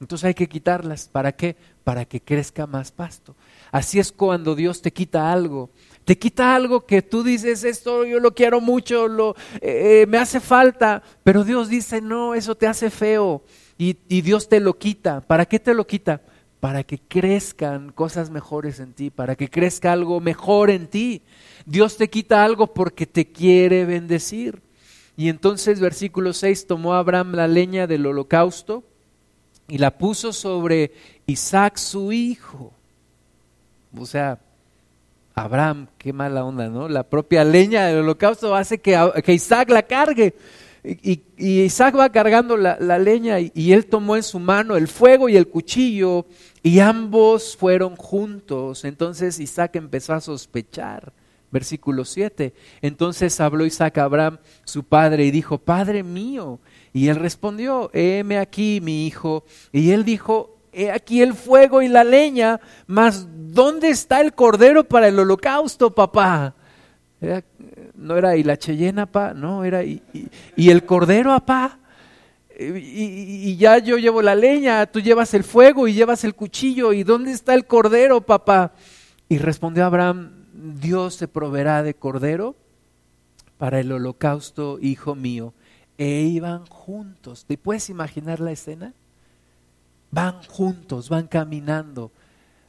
Entonces 0.00 0.26
hay 0.26 0.34
que 0.34 0.48
quitarlas. 0.48 1.08
¿Para 1.08 1.32
qué? 1.32 1.56
Para 1.84 2.04
que 2.04 2.20
crezca 2.20 2.66
más 2.66 2.92
pasto. 2.92 3.34
Así 3.72 3.98
es 3.98 4.12
cuando 4.12 4.54
Dios 4.54 4.80
te 4.80 4.92
quita 4.92 5.32
algo. 5.32 5.70
Te 6.04 6.18
quita 6.18 6.54
algo 6.54 6.86
que 6.86 7.02
tú 7.02 7.22
dices, 7.22 7.64
esto 7.64 8.04
yo 8.04 8.20
lo 8.20 8.34
quiero 8.34 8.60
mucho, 8.60 9.08
lo, 9.08 9.36
eh, 9.60 10.06
me 10.08 10.16
hace 10.16 10.40
falta, 10.40 11.02
pero 11.22 11.44
Dios 11.44 11.68
dice, 11.68 12.00
no, 12.00 12.34
eso 12.34 12.54
te 12.54 12.66
hace 12.66 12.88
feo 12.88 13.42
y, 13.76 13.98
y 14.08 14.22
Dios 14.22 14.48
te 14.48 14.58
lo 14.60 14.78
quita. 14.78 15.20
¿Para 15.20 15.44
qué 15.44 15.58
te 15.58 15.74
lo 15.74 15.86
quita? 15.86 16.22
para 16.60 16.82
que 16.82 16.98
crezcan 16.98 17.92
cosas 17.92 18.30
mejores 18.30 18.80
en 18.80 18.92
ti, 18.92 19.10
para 19.10 19.36
que 19.36 19.48
crezca 19.48 19.92
algo 19.92 20.18
mejor 20.18 20.70
en 20.70 20.88
ti. 20.88 21.22
Dios 21.66 21.96
te 21.96 22.10
quita 22.10 22.44
algo 22.44 22.74
porque 22.74 23.06
te 23.06 23.30
quiere 23.30 23.84
bendecir. 23.84 24.60
Y 25.16 25.28
entonces 25.28 25.78
versículo 25.78 26.32
6, 26.32 26.66
tomó 26.66 26.94
Abraham 26.94 27.34
la 27.34 27.46
leña 27.46 27.86
del 27.86 28.06
holocausto 28.06 28.82
y 29.68 29.78
la 29.78 29.96
puso 29.96 30.32
sobre 30.32 30.92
Isaac 31.26 31.76
su 31.76 32.10
hijo. 32.10 32.72
O 33.96 34.06
sea, 34.06 34.38
Abraham, 35.34 35.86
qué 35.98 36.12
mala 36.12 36.44
onda, 36.44 36.68
¿no? 36.68 36.88
La 36.88 37.04
propia 37.04 37.44
leña 37.44 37.86
del 37.86 37.98
holocausto 37.98 38.54
hace 38.54 38.78
que, 38.78 38.98
que 39.24 39.34
Isaac 39.34 39.70
la 39.70 39.82
cargue. 39.82 40.34
Y, 40.82 41.22
Isaac 41.36 41.96
va 41.98 42.10
cargando 42.10 42.56
la, 42.56 42.98
leña 42.98 43.38
y, 43.40 43.72
él 43.72 43.86
tomó 43.86 44.16
en 44.16 44.22
su 44.22 44.38
mano 44.38 44.76
el 44.76 44.88
fuego 44.88 45.28
y 45.28 45.36
el 45.36 45.48
cuchillo 45.48 46.24
y 46.62 46.80
ambos 46.80 47.56
fueron 47.56 47.96
juntos. 47.96 48.84
Entonces 48.84 49.38
Isaac 49.38 49.76
empezó 49.76 50.14
a 50.14 50.20
sospechar. 50.20 51.12
Versículo 51.50 52.04
7. 52.04 52.52
Entonces 52.82 53.40
habló 53.40 53.64
Isaac 53.64 53.98
a 53.98 54.04
Abraham, 54.04 54.38
su 54.64 54.84
padre, 54.84 55.24
y 55.24 55.30
dijo, 55.30 55.56
Padre 55.58 56.02
mío. 56.02 56.58
Y 56.92 57.08
él 57.08 57.16
respondió, 57.16 57.90
heme 57.92 58.38
aquí, 58.38 58.80
mi 58.82 59.06
hijo. 59.06 59.44
Y 59.72 59.90
él 59.90 60.04
dijo, 60.04 60.58
he 60.72 60.90
aquí 60.90 61.22
el 61.22 61.34
fuego 61.34 61.82
y 61.82 61.88
la 61.88 62.04
leña, 62.04 62.60
mas 62.86 63.26
¿dónde 63.30 63.90
está 63.90 64.20
el 64.20 64.34
cordero 64.34 64.84
para 64.84 65.08
el 65.08 65.18
holocausto, 65.18 65.94
papá? 65.94 66.54
no 67.96 68.16
era 68.16 68.36
y 68.36 68.44
la 68.44 68.56
cheyena, 68.56 69.06
pa, 69.06 69.34
no, 69.34 69.64
era 69.64 69.82
y, 69.82 70.00
el 70.56 70.84
cordero, 70.84 71.32
apá. 71.32 71.80
Y, 72.58 73.50
y, 73.50 73.56
ya 73.56 73.78
yo 73.78 73.98
llevo 73.98 74.22
la 74.22 74.34
leña, 74.34 74.86
tú 74.86 75.00
llevas 75.00 75.34
el 75.34 75.44
fuego 75.44 75.86
y 75.86 75.94
llevas 75.94 76.24
el 76.24 76.34
cuchillo, 76.34 76.92
¿y 76.92 77.04
dónde 77.04 77.32
está 77.32 77.54
el 77.54 77.66
cordero, 77.66 78.20
papá? 78.20 78.72
Y 79.28 79.38
respondió 79.38 79.84
Abraham, 79.84 80.46
Dios 80.52 81.14
se 81.14 81.28
proveerá 81.28 81.82
de 81.82 81.94
cordero 81.94 82.56
para 83.58 83.80
el 83.80 83.92
holocausto, 83.92 84.78
hijo 84.80 85.14
mío. 85.14 85.54
E 85.98 86.20
iban 86.22 86.64
juntos. 86.66 87.44
¿Te 87.44 87.58
puedes 87.58 87.90
imaginar 87.90 88.40
la 88.40 88.52
escena? 88.52 88.94
Van 90.10 90.42
juntos, 90.44 91.08
van 91.08 91.26
caminando 91.26 92.12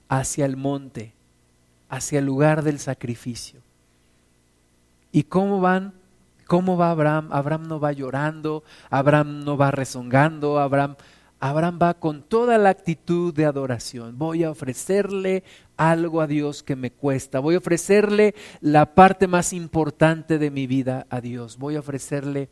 hacia 0.10 0.46
el 0.46 0.58
monte, 0.58 1.14
hacia 1.88 2.20
el 2.20 2.26
lugar 2.26 2.64
del 2.64 2.80
sacrificio. 2.80 3.62
¿Y 5.12 5.24
cómo 5.24 5.62
van? 5.62 5.94
¿Cómo 6.48 6.78
va 6.78 6.90
Abraham? 6.90 7.30
Abraham 7.32 7.68
no 7.68 7.80
va 7.80 7.92
llorando, 7.92 8.64
Abraham 8.90 9.44
no 9.44 9.56
va 9.56 9.70
rezongando, 9.70 10.60
Abraham, 10.60 10.96
Abraham 11.40 11.80
va 11.82 11.94
con 11.94 12.24
toda 12.24 12.58
la 12.58 12.70
actitud 12.70 13.34
de 13.34 13.46
adoración. 13.46 14.18
Voy 14.18 14.44
a 14.44 14.52
ofrecerle 14.52 15.44
algo 15.78 16.22
a 16.22 16.28
Dios 16.28 16.64
que 16.64 16.76
me 16.76 16.92
cuesta. 16.92 17.40
Voy 17.40 17.56
a 17.56 17.60
ofrecerle 17.60 18.34
la 18.60 18.96
parte 18.96 19.28
más 19.28 19.54
importante 19.54 20.40
de 20.40 20.50
mi 20.50 20.66
vida 20.66 21.06
a 21.10 21.22
Dios. 21.22 21.58
Voy 21.58 21.76
a 21.76 21.80
ofrecerle 21.80 22.50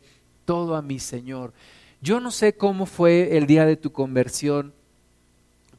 todo 0.48 0.76
a 0.76 0.80
mi 0.80 0.98
Señor. 0.98 1.52
Yo 2.00 2.20
no 2.20 2.30
sé 2.30 2.54
cómo 2.54 2.86
fue 2.86 3.36
el 3.36 3.46
día 3.46 3.66
de 3.66 3.76
tu 3.76 3.92
conversión, 3.92 4.72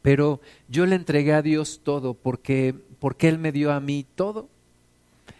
pero 0.03 0.41
yo 0.67 0.85
le 0.85 0.95
entregué 0.95 1.33
a 1.33 1.41
Dios 1.41 1.81
todo 1.83 2.13
porque, 2.13 2.75
porque 2.99 3.29
Él 3.29 3.39
me 3.39 3.51
dio 3.51 3.71
a 3.71 3.79
mí 3.79 4.05
todo. 4.13 4.47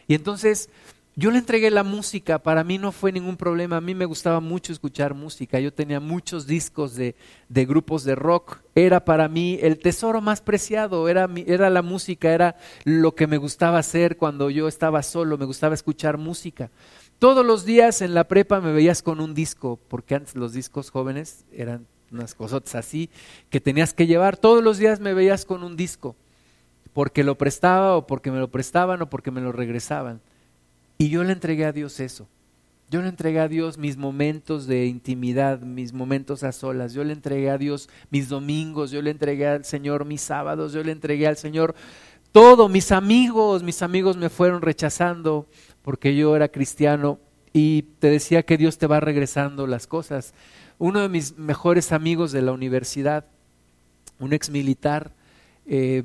Y 0.07 0.15
entonces 0.15 0.71
yo 1.15 1.29
le 1.29 1.37
entregué 1.37 1.69
la 1.69 1.83
música, 1.83 2.39
para 2.39 2.63
mí 2.63 2.79
no 2.79 2.91
fue 2.91 3.11
ningún 3.11 3.37
problema, 3.37 3.77
a 3.77 3.81
mí 3.81 3.93
me 3.93 4.05
gustaba 4.05 4.39
mucho 4.39 4.73
escuchar 4.73 5.13
música, 5.13 5.59
yo 5.59 5.71
tenía 5.71 5.99
muchos 5.99 6.47
discos 6.47 6.95
de, 6.95 7.13
de 7.49 7.65
grupos 7.67 8.03
de 8.05 8.15
rock, 8.15 8.61
era 8.73 9.05
para 9.05 9.27
mí 9.27 9.59
el 9.61 9.77
tesoro 9.77 10.21
más 10.21 10.41
preciado, 10.41 11.07
era, 11.07 11.29
era 11.45 11.69
la 11.69 11.83
música, 11.83 12.33
era 12.33 12.55
lo 12.83 13.13
que 13.13 13.27
me 13.27 13.37
gustaba 13.37 13.77
hacer 13.77 14.17
cuando 14.17 14.49
yo 14.49 14.67
estaba 14.67 15.03
solo, 15.03 15.37
me 15.37 15.45
gustaba 15.45 15.75
escuchar 15.75 16.17
música. 16.17 16.71
Todos 17.19 17.45
los 17.45 17.65
días 17.65 18.01
en 18.01 18.13
la 18.13 18.29
prepa 18.29 18.61
me 18.61 18.71
veías 18.71 19.03
con 19.03 19.19
un 19.19 19.33
disco, 19.33 19.77
porque 19.89 20.15
antes 20.15 20.35
los 20.35 20.53
discos 20.53 20.89
jóvenes 20.89 21.45
eran 21.51 21.85
unas 22.11 22.33
cosas 22.33 22.75
así 22.75 23.09
que 23.49 23.59
tenías 23.59 23.93
que 23.93 24.07
llevar, 24.07 24.37
todos 24.37 24.63
los 24.63 24.77
días 24.77 25.01
me 25.01 25.13
veías 25.13 25.43
con 25.43 25.63
un 25.63 25.75
disco, 25.75 26.15
porque 26.93 27.25
lo 27.25 27.37
prestaba 27.37 27.97
o 27.97 28.07
porque 28.07 28.31
me 28.31 28.39
lo 28.39 28.49
prestaban 28.49 29.01
o 29.01 29.09
porque 29.09 29.31
me 29.31 29.41
lo 29.41 29.51
regresaban. 29.51 30.21
Y 30.97 31.09
yo 31.09 31.25
le 31.25 31.33
entregué 31.33 31.65
a 31.65 31.73
Dios 31.73 31.99
eso. 31.99 32.27
Yo 32.89 33.01
le 33.01 33.09
entregué 33.09 33.39
a 33.39 33.47
Dios 33.47 33.77
mis 33.77 33.97
momentos 33.97 34.65
de 34.65 34.87
intimidad, 34.87 35.59
mis 35.59 35.93
momentos 35.93 36.43
a 36.43 36.51
solas. 36.51 36.93
Yo 36.93 37.03
le 37.03 37.13
entregué 37.13 37.51
a 37.51 37.57
Dios 37.57 37.87
mis 38.09 38.29
domingos. 38.29 38.89
Yo 38.89 39.01
le 39.01 39.11
entregué 39.11 39.45
al 39.47 39.63
Señor 39.63 40.05
mis 40.05 40.21
sábados. 40.21 40.73
Yo 40.73 40.83
le 40.83 40.91
entregué 40.91 41.27
al 41.27 41.37
Señor 41.37 41.75
todo. 42.31 42.67
Mis 42.67 42.91
amigos, 42.91 43.61
mis 43.61 43.83
amigos 43.83 44.17
me 44.17 44.29
fueron 44.29 44.63
rechazando 44.63 45.45
porque 45.89 46.15
yo 46.15 46.35
era 46.35 46.49
cristiano 46.49 47.17
y 47.51 47.81
te 47.97 48.11
decía 48.11 48.43
que 48.43 48.57
Dios 48.57 48.77
te 48.77 48.85
va 48.85 48.99
regresando 48.99 49.65
las 49.65 49.87
cosas. 49.87 50.35
Uno 50.77 50.99
de 50.99 51.09
mis 51.09 51.35
mejores 51.35 51.91
amigos 51.91 52.31
de 52.31 52.43
la 52.43 52.51
universidad, 52.51 53.25
un 54.19 54.31
ex 54.31 54.51
militar, 54.51 55.13
eh, 55.65 56.03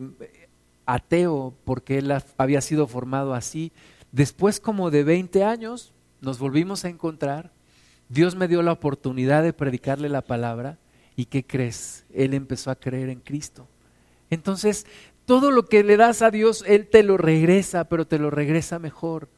ateo, 0.86 1.52
porque 1.66 1.98
él 1.98 2.10
había 2.38 2.62
sido 2.62 2.86
formado 2.86 3.34
así, 3.34 3.72
Después 4.10 4.58
como 4.58 4.90
de 4.90 5.04
20 5.04 5.44
años 5.44 5.92
nos 6.22 6.38
volvimos 6.38 6.86
a 6.86 6.88
encontrar, 6.88 7.50
Dios 8.08 8.36
me 8.36 8.48
dio 8.48 8.62
la 8.62 8.72
oportunidad 8.72 9.42
de 9.42 9.52
predicarle 9.52 10.08
la 10.08 10.22
palabra 10.22 10.78
y 11.14 11.26
¿qué 11.26 11.44
crees? 11.44 12.06
Él 12.14 12.32
empezó 12.32 12.70
a 12.70 12.76
creer 12.76 13.10
en 13.10 13.20
Cristo. 13.20 13.68
Entonces, 14.30 14.86
todo 15.26 15.50
lo 15.50 15.66
que 15.66 15.84
le 15.84 15.98
das 15.98 16.22
a 16.22 16.30
Dios, 16.30 16.64
Él 16.66 16.86
te 16.86 17.02
lo 17.02 17.18
regresa, 17.18 17.84
pero 17.84 18.06
te 18.06 18.18
lo 18.18 18.30
regresa 18.30 18.78
mejor. 18.78 19.28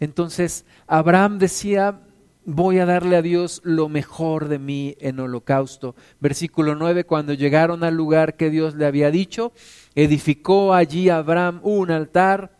Entonces, 0.00 0.64
Abraham 0.86 1.38
decía, 1.38 2.00
voy 2.44 2.78
a 2.78 2.86
darle 2.86 3.16
a 3.16 3.22
Dios 3.22 3.60
lo 3.64 3.88
mejor 3.88 4.48
de 4.48 4.58
mí 4.58 4.96
en 5.00 5.20
holocausto. 5.20 5.94
Versículo 6.20 6.74
9, 6.74 7.04
cuando 7.04 7.34
llegaron 7.34 7.84
al 7.84 7.94
lugar 7.94 8.36
que 8.36 8.50
Dios 8.50 8.74
le 8.74 8.86
había 8.86 9.10
dicho, 9.10 9.52
edificó 9.94 10.72
allí 10.72 11.08
Abraham 11.08 11.60
un 11.62 11.90
altar 11.90 12.56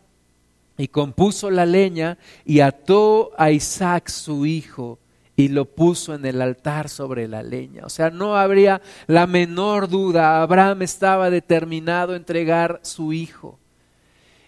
y 0.77 0.89
compuso 0.89 1.49
la 1.49 1.65
leña 1.65 2.17
y 2.45 2.59
ató 2.59 3.31
a 3.37 3.51
Isaac 3.51 4.09
su 4.09 4.45
hijo 4.45 4.99
y 5.35 5.49
lo 5.49 5.65
puso 5.65 6.15
en 6.15 6.25
el 6.25 6.41
altar 6.41 6.89
sobre 6.89 7.27
la 7.27 7.43
leña. 7.43 7.85
O 7.85 7.89
sea, 7.89 8.09
no 8.09 8.35
habría 8.35 8.81
la 9.05 9.27
menor 9.27 9.87
duda, 9.87 10.41
Abraham 10.41 10.81
estaba 10.81 11.29
determinado 11.29 12.13
a 12.13 12.17
entregar 12.17 12.79
su 12.83 13.13
hijo. 13.13 13.59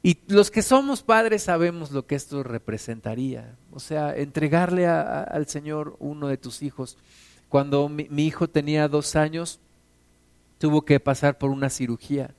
Y 0.02 0.20
los 0.28 0.50
que 0.50 0.62
somos 0.62 1.04
padres 1.04 1.44
sabemos 1.44 1.92
lo 1.92 2.06
que 2.08 2.16
esto 2.16 2.44
representaría. 2.44 3.58
O 3.72 3.80
sea, 3.80 4.16
entregarle 4.16 4.88
al 4.88 5.48
Señor 5.48 5.96
uno 6.00 6.28
de 6.28 6.38
tus 6.38 6.62
hijos. 6.62 6.98
Cuando 7.50 7.90
mi 7.90 8.26
hijo 8.26 8.50
tenía 8.50 8.88
dos 8.88 9.16
años, 9.16 9.60
tuvo 10.58 10.84
que 10.84 11.00
pasar 11.00 11.38
por 11.38 11.50
una 11.50 11.70
cirugía 11.70 12.36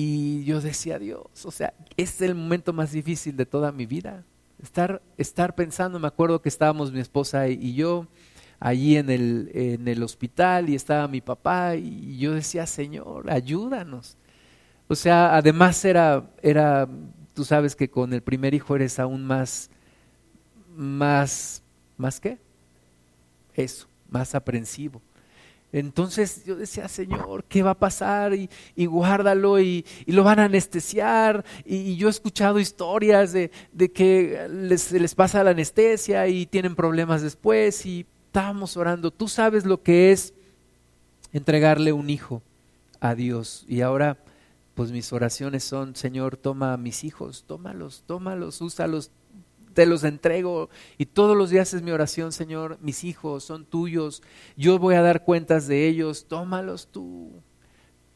y 0.00 0.44
yo 0.44 0.60
decía, 0.60 0.98
Dios, 0.98 1.44
o 1.44 1.50
sea, 1.50 1.74
es 1.96 2.20
el 2.20 2.36
momento 2.36 2.72
más 2.72 2.92
difícil 2.92 3.36
de 3.36 3.46
toda 3.46 3.72
mi 3.72 3.84
vida. 3.84 4.24
Estar, 4.62 5.02
estar 5.16 5.56
pensando, 5.56 5.98
me 5.98 6.06
acuerdo 6.06 6.40
que 6.40 6.48
estábamos 6.48 6.92
mi 6.92 7.00
esposa 7.00 7.48
y 7.48 7.74
yo 7.74 8.06
allí 8.60 8.96
en 8.96 9.08
el 9.10 10.02
hospital 10.04 10.68
y 10.68 10.76
estaba 10.76 11.08
mi 11.08 11.20
papá 11.20 11.74
y 11.74 12.16
yo 12.16 12.34
decía, 12.34 12.66
Señor, 12.66 13.28
ayúdanos. 13.28 14.16
O 14.88 14.94
sea, 14.94 15.36
además 15.36 15.84
era, 15.84 16.30
era, 16.42 16.88
tú 17.34 17.44
sabes 17.44 17.76
que 17.76 17.90
con 17.90 18.12
el 18.12 18.22
primer 18.22 18.54
hijo 18.54 18.74
eres 18.74 18.98
aún 18.98 19.24
más, 19.24 19.70
más, 20.74 21.62
¿más 21.98 22.18
qué? 22.18 22.38
Eso, 23.54 23.86
más 24.08 24.34
aprensivo. 24.34 25.02
Entonces 25.70 26.44
yo 26.46 26.56
decía, 26.56 26.88
Señor, 26.88 27.44
¿qué 27.44 27.62
va 27.62 27.72
a 27.72 27.78
pasar? 27.78 28.32
Y, 28.32 28.86
guárdalo 28.86 29.60
y, 29.60 29.84
lo 30.06 30.24
van 30.24 30.38
a 30.38 30.44
anestesiar. 30.44 31.44
Y, 31.66 31.96
yo 31.96 32.08
he 32.08 32.10
escuchado 32.10 32.58
historias 32.58 33.32
de, 33.32 33.50
que 33.92 34.48
les, 34.50 34.90
les 34.92 35.14
pasa 35.14 35.44
la 35.44 35.50
anestesia 35.50 36.26
y 36.28 36.46
tienen 36.46 36.74
problemas 36.74 37.20
después. 37.20 37.84
Y 37.84 38.06
estábamos 38.26 38.78
orando. 38.78 39.10
Tú 39.10 39.28
sabes 39.28 39.66
lo 39.66 39.82
que 39.82 40.12
es 40.12 40.32
entregarle 41.34 41.92
un 41.92 42.08
hijo 42.08 42.42
a 43.00 43.14
Dios. 43.14 43.66
Y 43.68 43.82
ahora, 43.82 44.16
pues 44.78 44.92
mis 44.92 45.12
oraciones 45.12 45.64
son, 45.64 45.96
Señor, 45.96 46.36
toma 46.36 46.72
a 46.72 46.76
mis 46.76 47.02
hijos, 47.02 47.42
tómalos, 47.48 48.04
tómalos, 48.06 48.60
úsalos, 48.60 49.10
te 49.74 49.86
los 49.86 50.04
entrego. 50.04 50.70
Y 50.98 51.06
todos 51.06 51.36
los 51.36 51.50
días 51.50 51.74
es 51.74 51.82
mi 51.82 51.90
oración, 51.90 52.30
Señor, 52.30 52.78
mis 52.80 53.02
hijos 53.02 53.42
son 53.42 53.64
tuyos, 53.64 54.22
yo 54.56 54.78
voy 54.78 54.94
a 54.94 55.02
dar 55.02 55.24
cuentas 55.24 55.66
de 55.66 55.88
ellos, 55.88 56.26
tómalos 56.28 56.86
tú, 56.92 57.32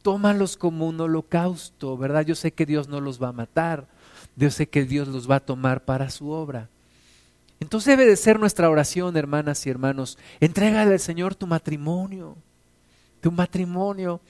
tómalos 0.03 0.57
como 0.57 0.87
un 0.87 1.01
holocausto, 1.01 1.99
¿verdad? 1.99 2.25
Yo 2.25 2.37
sé 2.37 2.53
que 2.53 2.65
Dios 2.65 2.87
no 2.87 3.01
los 3.01 3.21
va 3.21 3.31
a 3.31 3.33
matar, 3.33 3.89
yo 4.37 4.49
sé 4.49 4.69
que 4.69 4.85
Dios 4.85 5.09
los 5.09 5.29
va 5.29 5.35
a 5.35 5.45
tomar 5.45 5.85
para 5.85 6.11
su 6.11 6.31
obra. 6.31 6.69
Entonces 7.59 7.97
debe 7.97 8.09
de 8.09 8.17
ser 8.17 8.39
nuestra 8.39 8.71
oración, 8.71 9.17
hermanas 9.17 9.67
y 9.67 9.71
hermanos. 9.71 10.17
Entrégale 10.39 10.93
al 10.93 11.01
Señor 11.01 11.35
tu 11.35 11.49
matrimonio, 11.49 12.37
tu 13.21 13.33
matrimonio. 13.33 14.21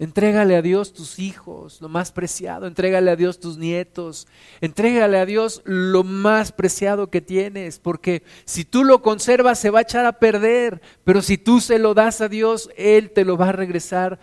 Entrégale 0.00 0.54
a 0.54 0.62
Dios 0.62 0.92
tus 0.92 1.18
hijos, 1.18 1.80
lo 1.80 1.88
más 1.88 2.12
preciado. 2.12 2.68
Entrégale 2.68 3.10
a 3.10 3.16
Dios 3.16 3.40
tus 3.40 3.58
nietos. 3.58 4.28
Entrégale 4.60 5.18
a 5.18 5.26
Dios 5.26 5.60
lo 5.64 6.04
más 6.04 6.52
preciado 6.52 7.10
que 7.10 7.20
tienes, 7.20 7.80
porque 7.80 8.22
si 8.44 8.64
tú 8.64 8.84
lo 8.84 9.02
conservas 9.02 9.58
se 9.58 9.70
va 9.70 9.80
a 9.80 9.82
echar 9.82 10.06
a 10.06 10.20
perder, 10.20 10.80
pero 11.02 11.20
si 11.20 11.36
tú 11.36 11.60
se 11.60 11.80
lo 11.80 11.94
das 11.94 12.20
a 12.20 12.28
Dios, 12.28 12.70
Él 12.76 13.10
te 13.10 13.24
lo 13.24 13.36
va 13.36 13.48
a 13.48 13.52
regresar 13.52 14.20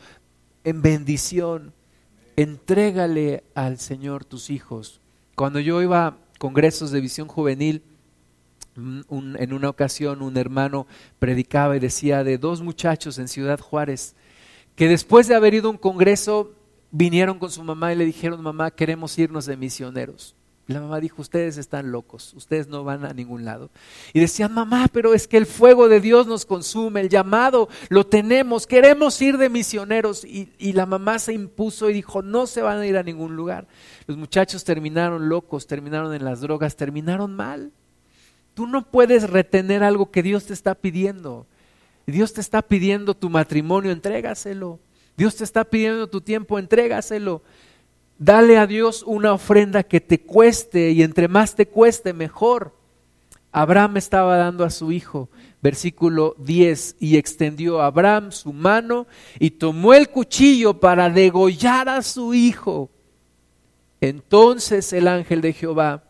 en 0.63 0.81
bendición. 0.81 1.73
Entrégale 2.37 3.43
al 3.53 3.77
Señor 3.77 4.23
tus 4.23 4.49
hijos. 4.49 5.01
Cuando 5.35 5.59
yo 5.59 5.81
iba 5.81 6.07
a 6.07 6.17
congresos 6.39 6.91
de 6.91 7.01
visión 7.01 7.27
juvenil, 7.27 7.83
en 8.77 9.53
una 9.53 9.69
ocasión 9.69 10.21
un 10.21 10.37
hermano 10.37 10.87
predicaba 11.19 11.75
y 11.75 11.79
decía 11.79 12.23
de 12.23 12.37
dos 12.37 12.61
muchachos 12.61 13.19
en 13.19 13.27
Ciudad 13.27 13.59
Juárez 13.59 14.15
que 14.75 14.87
después 14.87 15.27
de 15.27 15.35
haber 15.35 15.53
ido 15.53 15.67
a 15.67 15.71
un 15.71 15.77
congreso 15.77 16.51
vinieron 16.91 17.39
con 17.39 17.51
su 17.51 17.63
mamá 17.63 17.93
y 17.93 17.95
le 17.95 18.05
dijeron, 18.05 18.41
mamá, 18.41 18.71
queremos 18.71 19.17
irnos 19.17 19.45
de 19.45 19.57
misioneros. 19.57 20.35
la 20.67 20.79
mamá 20.79 20.99
dijo, 20.99 21.21
ustedes 21.21 21.57
están 21.57 21.91
locos, 21.91 22.33
ustedes 22.33 22.67
no 22.67 22.83
van 22.83 23.05
a 23.05 23.13
ningún 23.13 23.45
lado. 23.45 23.69
Y 24.13 24.19
decían, 24.19 24.53
mamá, 24.53 24.87
pero 24.91 25.13
es 25.13 25.27
que 25.27 25.37
el 25.37 25.45
fuego 25.45 25.89
de 25.89 25.99
Dios 25.99 26.25
nos 26.25 26.45
consume, 26.45 27.01
el 27.01 27.09
llamado 27.09 27.69
lo 27.89 28.05
tenemos, 28.05 28.65
queremos 28.65 29.21
ir 29.21 29.37
de 29.37 29.49
misioneros. 29.49 30.23
Y, 30.23 30.53
y 30.57 30.73
la 30.73 30.85
mamá 30.85 31.19
se 31.19 31.33
impuso 31.33 31.89
y 31.89 31.93
dijo, 31.93 32.21
no 32.21 32.47
se 32.47 32.61
van 32.61 32.79
a 32.79 32.87
ir 32.87 32.97
a 32.97 33.03
ningún 33.03 33.35
lugar. 33.35 33.67
Los 34.07 34.17
muchachos 34.17 34.63
terminaron 34.63 35.29
locos, 35.29 35.67
terminaron 35.67 36.13
en 36.13 36.25
las 36.25 36.41
drogas, 36.41 36.75
terminaron 36.75 37.35
mal. 37.35 37.71
Tú 38.53 38.67
no 38.67 38.89
puedes 38.89 39.29
retener 39.29 39.83
algo 39.83 40.11
que 40.11 40.23
Dios 40.23 40.45
te 40.45 40.53
está 40.53 40.75
pidiendo. 40.75 41.45
Dios 42.05 42.33
te 42.33 42.41
está 42.41 42.61
pidiendo 42.61 43.15
tu 43.15 43.29
matrimonio, 43.29 43.91
entrégaselo. 43.91 44.79
Dios 45.17 45.35
te 45.35 45.43
está 45.43 45.63
pidiendo 45.63 46.07
tu 46.07 46.21
tiempo, 46.21 46.59
entrégaselo. 46.59 47.41
Dale 48.17 48.57
a 48.57 48.67
Dios 48.67 49.03
una 49.05 49.33
ofrenda 49.33 49.83
que 49.83 49.99
te 49.99 50.21
cueste 50.21 50.91
y 50.91 51.01
entre 51.01 51.27
más 51.27 51.55
te 51.55 51.67
cueste, 51.67 52.13
mejor. 52.13 52.73
Abraham 53.51 53.97
estaba 53.97 54.37
dando 54.37 54.65
a 54.65 54.69
su 54.69 54.91
hijo, 54.91 55.29
versículo 55.61 56.35
10, 56.39 56.97
y 56.99 57.17
extendió 57.17 57.81
a 57.81 57.87
Abraham 57.87 58.31
su 58.31 58.51
mano 58.51 59.07
y 59.39 59.51
tomó 59.51 59.93
el 59.93 60.09
cuchillo 60.09 60.79
para 60.79 61.09
degollar 61.09 61.87
a 61.87 62.01
su 62.01 62.33
hijo. 62.33 62.89
Entonces 64.01 64.91
el 64.93 65.07
ángel 65.07 65.39
de 65.39 65.53
Jehová 65.53 66.03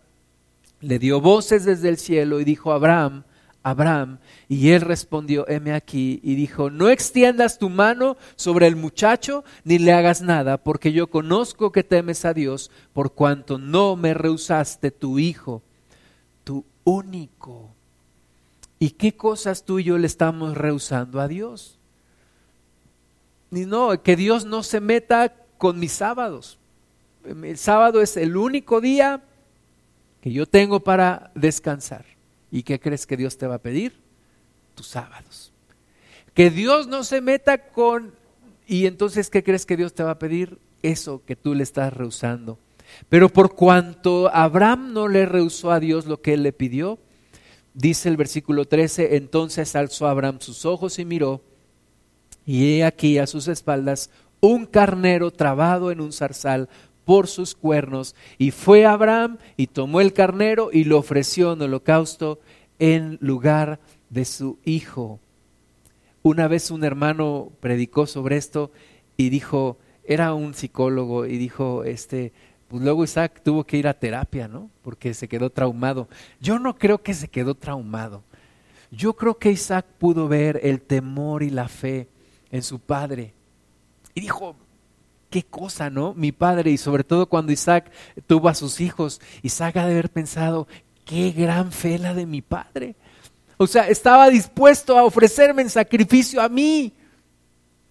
le 0.81 0.99
dio 0.99 1.21
voces 1.21 1.65
desde 1.65 1.89
el 1.89 1.97
cielo 1.97 2.39
y 2.39 2.43
dijo 2.43 2.71
a 2.71 2.75
Abraham, 2.75 3.23
Abraham, 3.65 4.19
y 4.47 4.69
él 4.69 4.81
respondió, 4.81 5.49
heme 5.49 5.73
aquí, 5.73 6.19
y 6.21 6.35
dijo, 6.35 6.69
no 6.69 6.87
extiendas 6.87 7.57
tu 7.57 7.71
mano 7.71 8.15
sobre 8.35 8.67
el 8.67 8.75
muchacho, 8.75 9.43
ni 9.63 9.79
le 9.79 9.91
hagas 9.91 10.21
nada, 10.21 10.57
porque 10.57 10.93
yo 10.93 11.07
conozco 11.07 11.71
que 11.71 11.83
temes 11.83 12.25
a 12.25 12.35
Dios, 12.35 12.69
por 12.93 13.13
cuanto 13.13 13.57
no 13.57 13.95
me 13.95 14.13
rehusaste 14.13 14.91
tu 14.91 15.17
hijo, 15.17 15.63
tu 16.43 16.63
único. 16.83 17.71
¿Y 18.77 18.91
qué 18.91 19.17
cosas 19.17 19.65
tú 19.65 19.79
y 19.79 19.85
yo 19.85 19.97
le 19.97 20.05
estamos 20.05 20.55
rehusando 20.55 21.19
a 21.19 21.27
Dios? 21.27 21.79
Ni 23.49 23.65
no, 23.65 23.99
que 24.03 24.15
Dios 24.15 24.45
no 24.45 24.61
se 24.61 24.79
meta 24.79 25.33
con 25.57 25.79
mis 25.79 25.91
sábados. 25.91 26.59
El 27.23 27.57
sábado 27.57 28.03
es 28.03 28.15
el 28.15 28.37
único 28.37 28.79
día 28.79 29.23
que 30.21 30.31
yo 30.31 30.45
tengo 30.45 30.81
para 30.81 31.31
descansar. 31.33 32.14
¿Y 32.55 32.63
qué 32.63 32.79
crees 32.79 33.05
que 33.05 33.17
Dios 33.17 33.37
te 33.37 33.47
va 33.47 33.55
a 33.55 33.61
pedir? 33.61 33.91
Tus 34.75 34.87
sábados. 34.87 35.51
Que 36.33 36.49
Dios 36.49 36.87
no 36.87 37.03
se 37.03 37.19
meta 37.19 37.57
con... 37.57 38.13
Y 38.65 38.85
entonces, 38.85 39.29
¿qué 39.29 39.43
crees 39.43 39.65
que 39.65 39.75
Dios 39.75 39.93
te 39.93 40.03
va 40.03 40.11
a 40.11 40.19
pedir? 40.19 40.57
Eso 40.81 41.21
que 41.25 41.35
tú 41.35 41.53
le 41.53 41.63
estás 41.63 41.91
rehusando. 41.91 42.57
Pero 43.09 43.27
por 43.27 43.55
cuanto 43.55 44.33
Abraham 44.33 44.93
no 44.93 45.09
le 45.09 45.25
rehusó 45.25 45.69
a 45.69 45.81
Dios 45.81 46.05
lo 46.05 46.21
que 46.21 46.35
él 46.35 46.43
le 46.43 46.53
pidió, 46.53 46.97
dice 47.73 48.07
el 48.07 48.15
versículo 48.15 48.63
13, 48.63 49.17
entonces 49.17 49.75
alzó 49.75 50.07
Abraham 50.07 50.37
sus 50.39 50.63
ojos 50.63 50.97
y 50.97 51.03
miró, 51.03 51.41
y 52.45 52.77
he 52.77 52.85
aquí 52.85 53.17
a 53.17 53.27
sus 53.27 53.49
espaldas 53.49 54.11
un 54.39 54.65
carnero 54.65 55.29
trabado 55.31 55.91
en 55.91 55.99
un 55.99 56.13
zarzal 56.13 56.69
por 57.05 57.27
sus 57.27 57.55
cuernos. 57.55 58.15
Y 58.37 58.51
fue 58.51 58.85
Abraham 58.85 59.37
y 59.55 59.67
tomó 59.67 60.01
el 60.01 60.13
carnero 60.13 60.69
y 60.73 60.83
lo 60.83 60.97
ofreció 60.97 61.53
en 61.53 61.61
holocausto 61.61 62.39
en 62.79 63.17
lugar 63.21 63.79
de 64.09 64.25
su 64.25 64.59
hijo. 64.65 65.19
Una 66.23 66.47
vez 66.47 66.71
un 66.71 66.83
hermano 66.83 67.51
predicó 67.59 68.07
sobre 68.07 68.37
esto 68.37 68.71
y 69.15 69.29
dijo, 69.29 69.77
era 70.03 70.33
un 70.33 70.53
psicólogo 70.53 71.25
y 71.25 71.37
dijo, 71.37 71.83
este, 71.83 72.33
pues 72.67 72.83
luego 72.83 73.03
Isaac 73.03 73.41
tuvo 73.43 73.63
que 73.63 73.77
ir 73.77 73.87
a 73.87 73.93
terapia, 73.93 74.47
¿no? 74.47 74.69
Porque 74.81 75.13
se 75.13 75.27
quedó 75.27 75.51
traumado. 75.51 76.09
Yo 76.41 76.57
no 76.59 76.77
creo 76.77 77.01
que 77.01 77.13
se 77.13 77.27
quedó 77.27 77.55
traumado. 77.55 78.23
Yo 78.91 79.15
creo 79.15 79.37
que 79.37 79.51
Isaac 79.51 79.85
pudo 79.97 80.27
ver 80.27 80.59
el 80.63 80.81
temor 80.81 81.43
y 81.43 81.49
la 81.49 81.67
fe 81.67 82.07
en 82.51 82.63
su 82.63 82.79
padre. 82.79 83.33
Y 84.13 84.21
dijo, 84.21 84.55
qué 85.35 85.43
cosa, 85.43 85.89
¿no? 85.89 86.13
Mi 86.13 86.31
padre, 86.31 86.71
y 86.71 86.77
sobre 86.77 87.03
todo 87.03 87.25
cuando 87.25 87.51
Isaac 87.51 87.91
tuvo 88.25 88.47
a 88.47 88.55
sus 88.55 88.79
hijos, 88.79 89.19
Isaac 89.41 89.75
ha 89.75 89.85
de 89.85 89.91
haber 89.91 90.09
pensado, 90.09 90.65
qué 91.03 91.33
gran 91.33 91.73
fe 91.73 91.99
la 91.99 92.13
de 92.13 92.25
mi 92.25 92.41
padre. 92.41 92.95
O 93.57 93.67
sea, 93.67 93.89
estaba 93.89 94.29
dispuesto 94.29 94.97
a 94.97 95.03
ofrecerme 95.03 95.61
en 95.61 95.69
sacrificio 95.69 96.41
a 96.41 96.47
mí. 96.47 96.93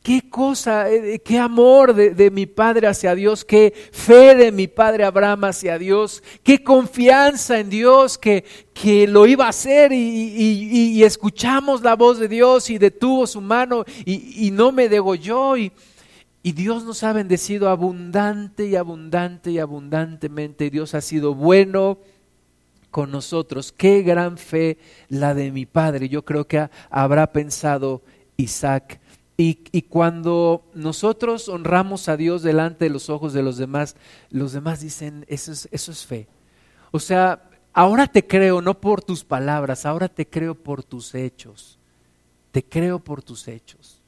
Qué 0.02 0.30
cosa, 0.30 0.90
eh, 0.90 1.20
qué 1.22 1.38
amor 1.38 1.94
de, 1.94 2.30
mi 2.30 2.46
padre 2.46 2.86
hacia 2.86 3.14
Dios, 3.14 3.44
qué 3.44 3.74
fe 3.92 4.34
de 4.34 4.50
mi 4.50 4.66
padre 4.66 5.04
Abraham 5.04 5.44
hacia 5.44 5.76
Dios, 5.76 6.22
qué 6.42 6.64
confianza 6.64 7.58
en 7.58 7.68
Dios 7.68 8.16
que, 8.16 8.42
que 8.72 9.06
lo 9.06 9.26
iba 9.26 9.44
a 9.44 9.50
hacer 9.50 9.92
y, 9.92 11.04
escuchamos 11.04 11.82
la 11.82 11.94
voz 11.94 12.18
de 12.18 12.28
Dios 12.28 12.70
y 12.70 12.78
detuvo 12.78 13.26
su 13.26 13.42
mano 13.42 13.84
y, 14.06 14.50
no 14.50 14.72
me 14.72 14.88
degolló. 14.88 15.58
Y, 15.58 15.70
y 16.46 16.52
Dios 16.52 16.84
nos 16.84 17.02
ha 17.04 17.14
bendecido 17.14 17.70
abundante 17.70 18.66
y 18.66 18.76
abundante 18.76 19.50
y 19.50 19.58
abundantemente. 19.58 20.68
Dios 20.68 20.94
ha 20.94 21.00
sido 21.00 21.34
bueno 21.34 21.96
con 22.90 23.10
nosotros. 23.10 23.72
Qué 23.72 24.02
gran 24.02 24.36
fe 24.36 24.76
la 25.08 25.32
de 25.32 25.50
mi 25.50 25.64
padre. 25.64 26.10
Yo 26.10 26.22
creo 26.22 26.46
que 26.46 26.68
habrá 26.90 27.32
pensado 27.32 28.02
Isaac. 28.36 29.00
Y, 29.38 29.54
cuando 29.88 30.66
nosotros 30.74 31.48
honramos 31.48 32.10
a 32.10 32.18
Dios 32.18 32.42
delante 32.42 32.84
de 32.84 32.90
los 32.90 33.08
ojos 33.08 33.32
de 33.32 33.42
los 33.42 33.56
demás, 33.56 33.96
los 34.28 34.52
demás 34.52 34.80
dicen, 34.80 35.24
eso 35.28 35.50
es, 35.50 35.66
eso 35.72 35.92
es 35.92 36.04
fe. 36.04 36.28
O 36.90 37.00
sea, 37.00 37.42
ahora 37.72 38.06
te 38.06 38.26
creo 38.26 38.60
no 38.60 38.78
por 38.82 39.02
tus 39.02 39.24
palabras, 39.24 39.86
ahora 39.86 40.08
te 40.08 40.26
creo 40.26 40.54
por 40.54 40.84
tus 40.84 41.14
hechos. 41.14 41.78
Te 42.52 42.62
creo 42.62 42.98
por 42.98 43.22
tus 43.22 43.48
hechos. 43.48 44.02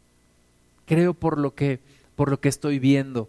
Creo 0.84 1.14
por 1.14 1.38
lo 1.38 1.54
que 1.54 1.95
por 2.16 2.30
lo 2.30 2.40
que 2.40 2.48
estoy 2.48 2.78
viendo. 2.78 3.28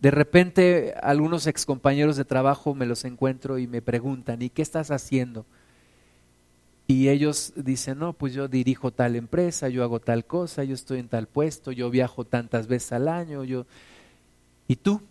De 0.00 0.12
repente 0.12 0.94
algunos 1.02 1.46
excompañeros 1.46 2.16
de 2.16 2.24
trabajo 2.24 2.74
me 2.74 2.86
los 2.86 3.04
encuentro 3.04 3.58
y 3.58 3.66
me 3.66 3.82
preguntan, 3.82 4.42
¿y 4.42 4.50
qué 4.50 4.62
estás 4.62 4.90
haciendo? 4.90 5.44
Y 6.86 7.08
ellos 7.08 7.52
dicen, 7.56 7.98
no, 7.98 8.12
pues 8.14 8.32
yo 8.32 8.48
dirijo 8.48 8.92
tal 8.92 9.16
empresa, 9.16 9.68
yo 9.68 9.82
hago 9.82 10.00
tal 10.00 10.24
cosa, 10.24 10.64
yo 10.64 10.74
estoy 10.74 11.00
en 11.00 11.08
tal 11.08 11.26
puesto, 11.26 11.72
yo 11.72 11.90
viajo 11.90 12.24
tantas 12.24 12.66
veces 12.66 12.92
al 12.92 13.08
año, 13.08 13.44
yo... 13.44 13.66
¿Y 14.68 14.76
tú? 14.76 15.02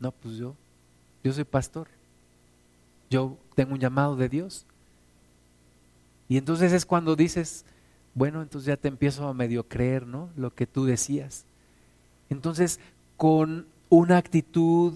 No, 0.00 0.10
pues 0.10 0.36
yo, 0.36 0.54
yo 1.22 1.32
soy 1.32 1.44
pastor. 1.44 1.88
Yo 3.10 3.36
tengo 3.54 3.74
un 3.74 3.80
llamado 3.80 4.16
de 4.16 4.28
Dios. 4.28 4.66
Y 6.28 6.36
entonces 6.36 6.72
es 6.72 6.84
cuando 6.84 7.14
dices, 7.14 7.64
bueno, 8.14 8.42
entonces 8.42 8.66
ya 8.66 8.76
te 8.76 8.88
empiezo 8.88 9.28
a 9.28 9.34
medio 9.34 9.68
creer, 9.68 10.06
¿no? 10.06 10.30
Lo 10.36 10.52
que 10.52 10.66
tú 10.66 10.84
decías. 10.84 11.44
Entonces, 12.30 12.80
con 13.16 13.66
una 13.88 14.18
actitud, 14.18 14.94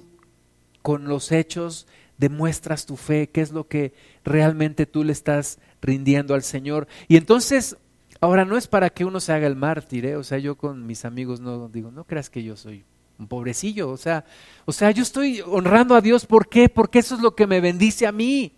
con 0.82 1.04
los 1.04 1.32
hechos, 1.32 1.86
demuestras 2.18 2.86
tu 2.86 2.96
fe, 2.96 3.28
qué 3.30 3.40
es 3.40 3.52
lo 3.52 3.68
que 3.68 3.94
realmente 4.24 4.86
tú 4.86 5.04
le 5.04 5.12
estás 5.12 5.58
rindiendo 5.80 6.34
al 6.34 6.42
Señor. 6.42 6.86
Y 7.08 7.16
entonces 7.16 7.76
Ahora, 8.22 8.44
no 8.44 8.58
es 8.58 8.66
para 8.66 8.90
que 8.90 9.06
uno 9.06 9.18
se 9.18 9.32
haga 9.32 9.46
el 9.46 9.56
mártir, 9.56 10.04
¿eh? 10.04 10.16
o 10.16 10.22
sea, 10.22 10.36
yo 10.36 10.56
con 10.56 10.86
mis 10.86 11.06
amigos 11.06 11.40
no 11.40 11.68
digo, 11.68 11.90
no 11.90 12.04
creas 12.04 12.28
que 12.28 12.42
yo 12.42 12.54
soy 12.54 12.84
un 13.18 13.26
pobrecillo, 13.26 13.88
o 13.88 13.96
sea, 13.96 14.26
o 14.66 14.72
sea, 14.72 14.90
yo 14.90 15.02
estoy 15.02 15.40
honrando 15.40 15.94
a 15.94 16.02
Dios, 16.02 16.26
¿por 16.26 16.48
qué? 16.48 16.68
Porque 16.68 16.98
eso 16.98 17.14
es 17.14 17.22
lo 17.22 17.34
que 17.34 17.46
me 17.46 17.62
bendice 17.62 18.06
a 18.06 18.12
mí. 18.12 18.52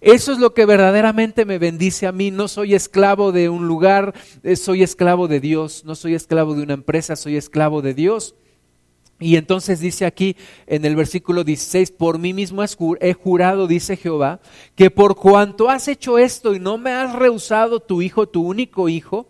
Eso 0.00 0.32
es 0.32 0.38
lo 0.38 0.54
que 0.54 0.64
verdaderamente 0.64 1.44
me 1.44 1.58
bendice 1.58 2.06
a 2.06 2.12
mí. 2.12 2.30
No 2.30 2.46
soy 2.46 2.74
esclavo 2.74 3.32
de 3.32 3.48
un 3.48 3.66
lugar, 3.66 4.14
eh, 4.42 4.54
soy 4.54 4.82
esclavo 4.82 5.26
de 5.26 5.40
Dios. 5.40 5.84
No 5.84 5.94
soy 5.94 6.14
esclavo 6.14 6.54
de 6.54 6.62
una 6.62 6.74
empresa, 6.74 7.16
soy 7.16 7.36
esclavo 7.36 7.82
de 7.82 7.94
Dios. 7.94 8.34
Y 9.20 9.36
entonces 9.36 9.80
dice 9.80 10.06
aquí 10.06 10.36
en 10.68 10.84
el 10.84 10.94
versículo 10.94 11.42
16, 11.42 11.90
por 11.90 12.18
mí 12.20 12.32
mismo 12.32 12.62
he 13.00 13.14
jurado, 13.14 13.66
dice 13.66 13.96
Jehová, 13.96 14.40
que 14.76 14.90
por 14.90 15.16
cuanto 15.16 15.68
has 15.68 15.88
hecho 15.88 16.18
esto 16.18 16.54
y 16.54 16.60
no 16.60 16.78
me 16.78 16.92
has 16.92 17.14
rehusado 17.14 17.80
tu 17.80 18.00
hijo, 18.00 18.28
tu 18.28 18.46
único 18.46 18.88
hijo, 18.88 19.26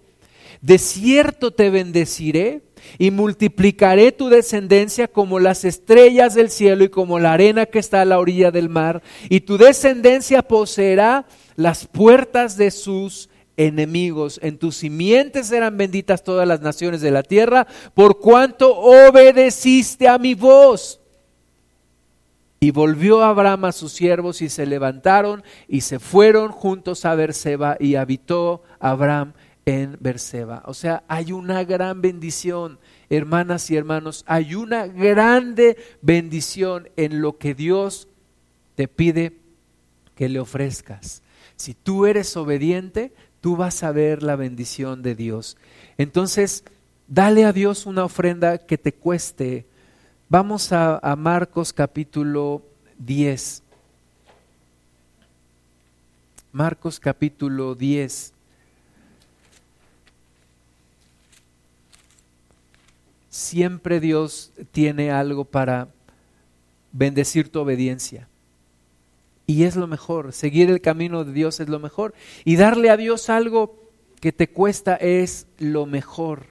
de 0.60 0.78
cierto 0.78 1.52
te 1.52 1.70
bendeciré 1.70 2.62
y 2.98 3.10
multiplicaré 3.10 4.12
tu 4.12 4.28
descendencia 4.28 5.08
como 5.08 5.38
las 5.38 5.64
estrellas 5.64 6.34
del 6.34 6.50
cielo 6.50 6.84
y 6.84 6.88
como 6.88 7.18
la 7.18 7.32
arena 7.32 7.66
que 7.66 7.78
está 7.78 8.02
a 8.02 8.04
la 8.04 8.18
orilla 8.18 8.50
del 8.50 8.68
mar, 8.68 9.02
y 9.28 9.40
tu 9.40 9.58
descendencia 9.58 10.42
poseerá 10.42 11.26
las 11.56 11.86
puertas 11.86 12.56
de 12.56 12.70
sus 12.70 13.28
enemigos. 13.56 14.40
En 14.42 14.58
tus 14.58 14.76
simientes 14.76 15.48
serán 15.48 15.76
benditas 15.76 16.24
todas 16.24 16.48
las 16.48 16.60
naciones 16.60 17.00
de 17.00 17.10
la 17.10 17.22
tierra, 17.22 17.66
por 17.94 18.18
cuanto 18.18 18.74
obedeciste 18.76 20.08
a 20.08 20.18
mi 20.18 20.34
voz. 20.34 21.00
Y 22.60 22.72
volvió 22.72 23.22
Abraham 23.22 23.66
a 23.66 23.72
sus 23.72 23.92
siervos 23.92 24.42
y 24.42 24.48
se 24.48 24.66
levantaron 24.66 25.44
y 25.68 25.82
se 25.82 26.00
fueron 26.00 26.50
juntos 26.50 27.04
a 27.04 27.14
Berseba 27.14 27.76
y 27.78 27.94
habitó 27.94 28.62
Abraham 28.80 29.34
en 29.68 29.98
Berseba. 30.00 30.62
O 30.64 30.72
sea, 30.72 31.04
hay 31.08 31.30
una 31.30 31.62
gran 31.62 32.00
bendición, 32.00 32.78
hermanas 33.10 33.70
y 33.70 33.76
hermanos, 33.76 34.24
hay 34.26 34.54
una 34.54 34.86
grande 34.86 35.76
bendición 36.00 36.88
en 36.96 37.20
lo 37.20 37.36
que 37.36 37.54
Dios 37.54 38.08
te 38.76 38.88
pide 38.88 39.34
que 40.14 40.30
le 40.30 40.40
ofrezcas. 40.40 41.22
Si 41.56 41.74
tú 41.74 42.06
eres 42.06 42.34
obediente, 42.38 43.12
tú 43.42 43.56
vas 43.56 43.82
a 43.82 43.92
ver 43.92 44.22
la 44.22 44.36
bendición 44.36 45.02
de 45.02 45.14
Dios. 45.14 45.58
Entonces, 45.98 46.64
dale 47.06 47.44
a 47.44 47.52
Dios 47.52 47.84
una 47.84 48.04
ofrenda 48.04 48.56
que 48.56 48.78
te 48.78 48.94
cueste. 48.94 49.66
Vamos 50.30 50.72
a, 50.72 50.98
a 50.98 51.14
Marcos 51.14 51.74
capítulo 51.74 52.62
10. 52.96 53.62
Marcos 56.52 56.98
capítulo 56.98 57.74
10. 57.74 58.32
Siempre 63.28 64.00
Dios 64.00 64.52
tiene 64.72 65.10
algo 65.10 65.44
para 65.44 65.88
bendecir 66.92 67.50
tu 67.50 67.60
obediencia. 67.60 68.28
Y 69.46 69.64
es 69.64 69.76
lo 69.76 69.86
mejor, 69.86 70.32
seguir 70.32 70.70
el 70.70 70.80
camino 70.80 71.24
de 71.24 71.32
Dios 71.32 71.60
es 71.60 71.68
lo 71.68 71.78
mejor. 71.78 72.14
Y 72.44 72.56
darle 72.56 72.90
a 72.90 72.96
Dios 72.96 73.30
algo 73.30 73.88
que 74.20 74.32
te 74.32 74.48
cuesta 74.48 74.94
es 74.96 75.46
lo 75.58 75.86
mejor. 75.86 76.46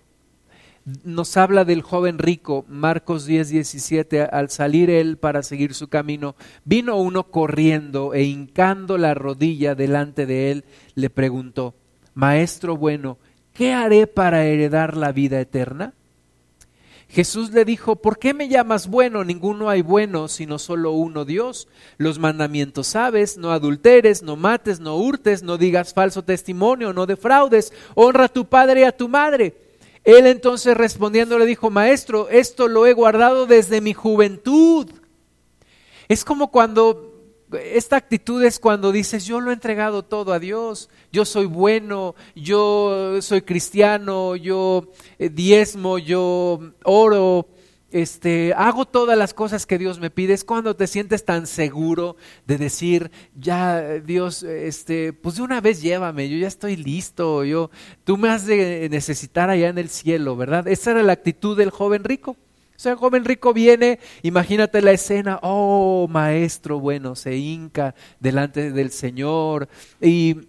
Nos 1.03 1.35
habla 1.35 1.65
del 1.65 1.81
joven 1.81 2.17
rico, 2.17 2.65
Marcos 2.69 3.25
10, 3.25 3.49
17, 3.49 4.21
al 4.21 4.49
salir 4.49 4.89
él 4.89 5.17
para 5.17 5.43
seguir 5.43 5.73
su 5.73 5.89
camino, 5.89 6.35
vino 6.63 6.95
uno 6.95 7.29
corriendo 7.29 8.13
e 8.13 8.23
hincando 8.23 8.97
la 8.97 9.13
rodilla 9.13 9.75
delante 9.75 10.25
de 10.25 10.51
él, 10.51 10.63
le 10.95 11.09
preguntó, 11.09 11.75
Maestro 12.13 12.77
bueno, 12.77 13.17
¿qué 13.53 13.73
haré 13.73 14.07
para 14.07 14.45
heredar 14.45 14.95
la 14.95 15.11
vida 15.11 15.41
eterna? 15.41 15.93
Jesús 17.09 17.51
le 17.51 17.63
dijo, 17.63 17.95
¿por 17.95 18.19
qué 18.19 18.33
me 18.33 18.49
llamas 18.49 18.87
bueno? 18.87 19.23
Ninguno 19.23 19.69
hay 19.69 19.81
bueno, 19.81 20.27
sino 20.27 20.59
solo 20.59 20.91
uno 20.91 21.23
Dios. 21.23 21.67
Los 21.97 22.19
mandamientos 22.19 22.87
sabes, 22.87 23.37
no 23.37 23.51
adulteres, 23.51 24.23
no 24.23 24.35
mates, 24.35 24.79
no 24.79 24.97
hurtes, 24.97 25.41
no 25.41 25.57
digas 25.57 25.93
falso 25.93 26.23
testimonio, 26.23 26.91
no 26.91 27.05
defraudes, 27.05 27.71
honra 27.95 28.25
a 28.25 28.29
tu 28.29 28.45
padre 28.45 28.81
y 28.81 28.83
a 28.83 28.95
tu 28.95 29.07
madre. 29.07 29.55
Él 30.03 30.27
entonces 30.27 30.75
respondiendo 30.75 31.39
le 31.39 31.45
dijo, 31.45 31.69
Maestro, 31.69 32.29
esto 32.29 32.67
lo 32.67 32.85
he 32.85 32.93
guardado 32.93 33.45
desde 33.45 33.81
mi 33.81 33.93
juventud. 33.93 34.89
Es 36.09 36.23
como 36.23 36.51
cuando 36.51 37.06
esta 37.51 37.95
actitud 37.95 38.43
es 38.43 38.59
cuando 38.59 38.91
dices, 38.91 39.25
yo 39.25 39.39
lo 39.39 39.51
he 39.51 39.53
entregado 39.53 40.03
todo 40.03 40.33
a 40.33 40.39
Dios, 40.39 40.89
yo 41.11 41.23
soy 41.25 41.45
bueno, 41.45 42.15
yo 42.35 43.21
soy 43.21 43.41
cristiano, 43.41 44.35
yo 44.35 44.91
eh, 45.17 45.29
diezmo, 45.29 45.97
yo 45.97 46.59
oro, 46.83 47.47
este, 47.89 48.53
hago 48.53 48.85
todas 48.85 49.17
las 49.17 49.33
cosas 49.33 49.65
que 49.65 49.77
Dios 49.77 49.99
me 49.99 50.09
pide. 50.09 50.33
Es 50.33 50.43
cuando 50.43 50.75
te 50.75 50.87
sientes 50.87 51.23
tan 51.23 51.47
seguro 51.47 52.17
de 52.45 52.57
decir, 52.57 53.11
ya 53.35 53.81
Dios, 53.99 54.43
este, 54.43 55.13
pues 55.13 55.35
de 55.35 55.43
una 55.43 55.61
vez 55.61 55.81
llévame, 55.81 56.29
yo 56.29 56.37
ya 56.37 56.47
estoy 56.47 56.75
listo, 56.75 57.45
yo, 57.45 57.71
tú 58.03 58.17
me 58.17 58.29
has 58.29 58.45
de 58.45 58.89
necesitar 58.89 59.49
allá 59.49 59.69
en 59.69 59.77
el 59.77 59.89
cielo, 59.89 60.35
¿verdad? 60.35 60.67
Esa 60.67 60.91
era 60.91 61.03
la 61.03 61.13
actitud 61.13 61.57
del 61.57 61.69
joven 61.71 62.03
rico. 62.03 62.35
El 62.85 62.95
joven 62.95 63.25
rico 63.25 63.53
viene, 63.53 63.99
imagínate 64.21 64.81
la 64.81 64.91
escena, 64.91 65.39
oh 65.41 66.07
maestro 66.09 66.79
bueno, 66.79 67.15
se 67.15 67.35
hinca 67.35 67.95
delante 68.19 68.71
del 68.71 68.91
Señor 68.91 69.67
y 69.99 70.47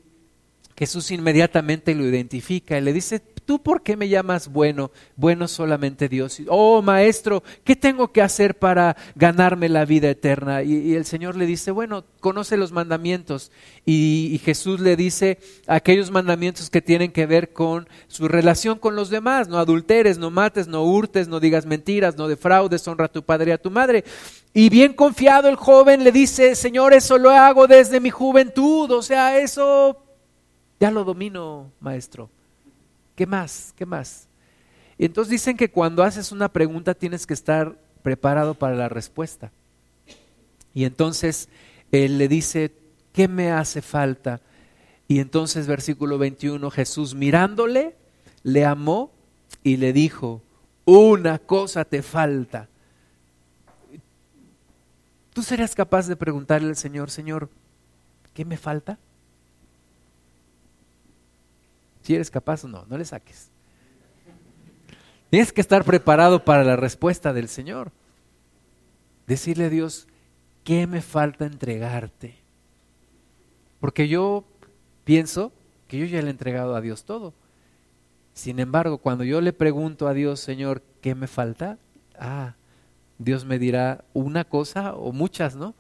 Jesús 0.79 1.11
inmediatamente 1.11 1.93
lo 1.93 2.07
identifica 2.07 2.79
y 2.79 2.81
le 2.81 2.93
dice, 2.93 3.19
¿tú 3.19 3.61
por 3.61 3.83
qué 3.83 3.97
me 3.97 4.09
llamas 4.09 4.47
bueno? 4.47 4.93
Bueno 5.17 5.49
solamente 5.49 6.09
Dios. 6.09 6.41
Oh, 6.47 6.83
maestro, 6.83 7.43
¿qué 7.65 7.75
tengo 7.75 8.13
que 8.13 8.23
hacer 8.23 8.57
para 8.61 8.97
ganarme 9.17 9.69
la 9.69 9.85
vida 9.85 10.09
eterna? 10.09 10.63
Y, 10.63 10.95
el 10.95 11.05
Señor 11.05 11.35
le 11.35 11.47
dice, 11.47 11.73
bueno, 11.73 12.05
conoce 12.21 12.57
los 12.57 12.71
mandamientos. 12.71 13.51
Y, 13.85 14.29
y, 14.33 14.39
Jesús 14.39 14.79
le 14.79 14.95
dice 14.95 15.41
aquellos 15.67 16.13
mandamientos 16.13 16.71
que 16.71 16.81
tienen 16.81 17.11
que 17.11 17.27
ver 17.27 17.53
con 17.53 17.89
su 18.07 18.29
relación 18.29 18.79
con 18.79 18.95
los 18.95 19.11
demás. 19.11 19.49
No 19.49 19.59
adulteres, 19.59 20.17
no 20.17 20.31
mates, 20.31 20.69
no 20.69 20.85
hurtes, 20.85 21.27
no 21.27 21.41
digas 21.41 21.67
mentiras, 21.67 22.17
no 22.17 22.29
defraudes, 22.29 22.87
honra 22.87 23.07
a 23.07 23.13
tu 23.13 23.25
padre 23.25 23.51
y 23.51 23.55
a 23.55 23.59
tu 23.59 23.73
madre. 23.73 24.05
Y 24.55 24.69
bien 24.69 24.93
confiado 24.93 25.49
el 25.49 25.57
joven 25.57 26.05
le 26.05 26.13
dice, 26.13 26.55
Señor, 26.55 26.93
eso 26.93 27.19
lo 27.19 27.31
hago 27.31 27.67
desde 27.67 27.99
mi 27.99 28.11
juventud. 28.11 28.93
O 28.93 29.03
sea, 29.03 29.41
eso 29.41 30.05
ya 30.81 30.91
lo 30.91 31.05
domino, 31.05 31.71
maestro. 31.81 32.31
¿Qué 33.17 33.27
más? 33.27 33.75
¿Qué 33.77 33.85
más? 33.85 34.29
Entonces 34.99 35.31
dicen 35.31 35.57
que 35.57 35.71
cuando 35.71 36.03
haces 36.03 36.33
una 36.33 36.49
pregunta 36.49 36.95
tienes 36.95 37.27
que 37.27 37.35
estar 37.35 37.77
preparado 38.03 38.55
para 38.55 38.75
la 38.75 38.89
respuesta. 38.89 39.51
Y 40.75 40.85
entonces 40.85 41.49
él 41.91 42.19
le 42.19 42.29
dice, 42.29 42.73
¿qué 43.13 43.29
me 43.29 43.51
hace 43.51 43.83
falta? 43.83 44.41
Y 45.09 45.21
entonces 45.21 45.67
versículo 45.67 46.19
21, 46.19 46.71
Jesús 46.71 47.15
mirándole, 47.15 47.97
le 48.43 48.65
amó 48.65 49.11
y 49.63 49.77
le 49.77 49.93
dijo, 49.93 50.43
una 50.85 51.39
cosa 51.39 51.85
te 51.85 52.03
falta. 52.03 52.69
¿Tú 55.33 55.43
serías 55.43 55.75
capaz 55.75 56.09
de 56.09 56.17
preguntarle 56.17 56.69
al 56.69 56.77
Señor, 56.77 57.11
Señor, 57.11 57.49
¿qué 58.35 58.45
me 58.45 58.57
falta? 58.57 58.99
Si 62.09 62.15
eres 62.15 62.31
capaz 62.31 62.65
o 62.65 62.69
no, 62.69 62.87
no 62.87 62.97
le 62.97 63.05
saques. 63.05 63.51
Tienes 65.29 65.53
que 65.53 65.61
estar 65.61 65.85
preparado 65.85 66.43
para 66.43 66.65
la 66.65 66.75
respuesta 66.75 67.35
del 67.35 67.49
Señor. 67.49 67.93
Decirle 69.27 69.67
a 69.67 69.69
Dios, 69.69 70.09
¿qué 70.65 70.87
me 70.87 71.03
falta 71.03 71.45
entregarte? 71.45 72.39
Porque 73.79 74.09
yo 74.09 74.45
pienso 75.05 75.53
que 75.87 75.99
yo 75.99 76.07
ya 76.07 76.23
le 76.23 76.29
he 76.29 76.31
entregado 76.31 76.77
a 76.77 76.81
Dios 76.81 77.05
todo. 77.05 77.35
Sin 78.33 78.59
embargo, 78.59 78.97
cuando 78.97 79.23
yo 79.23 79.43
le 79.43 79.53
pregunto 79.53 80.09
a 80.09 80.15
Dios, 80.15 80.41
Señor, 80.41 80.81
¿qué 81.03 81.15
me 81.15 81.27
falta? 81.27 81.77
Ah, 82.19 82.55
Dios 83.19 83.45
me 83.45 83.59
dirá 83.59 84.07
una 84.15 84.45
cosa 84.45 84.95
o 84.95 85.13
muchas, 85.13 85.57
¿no? 85.57 85.75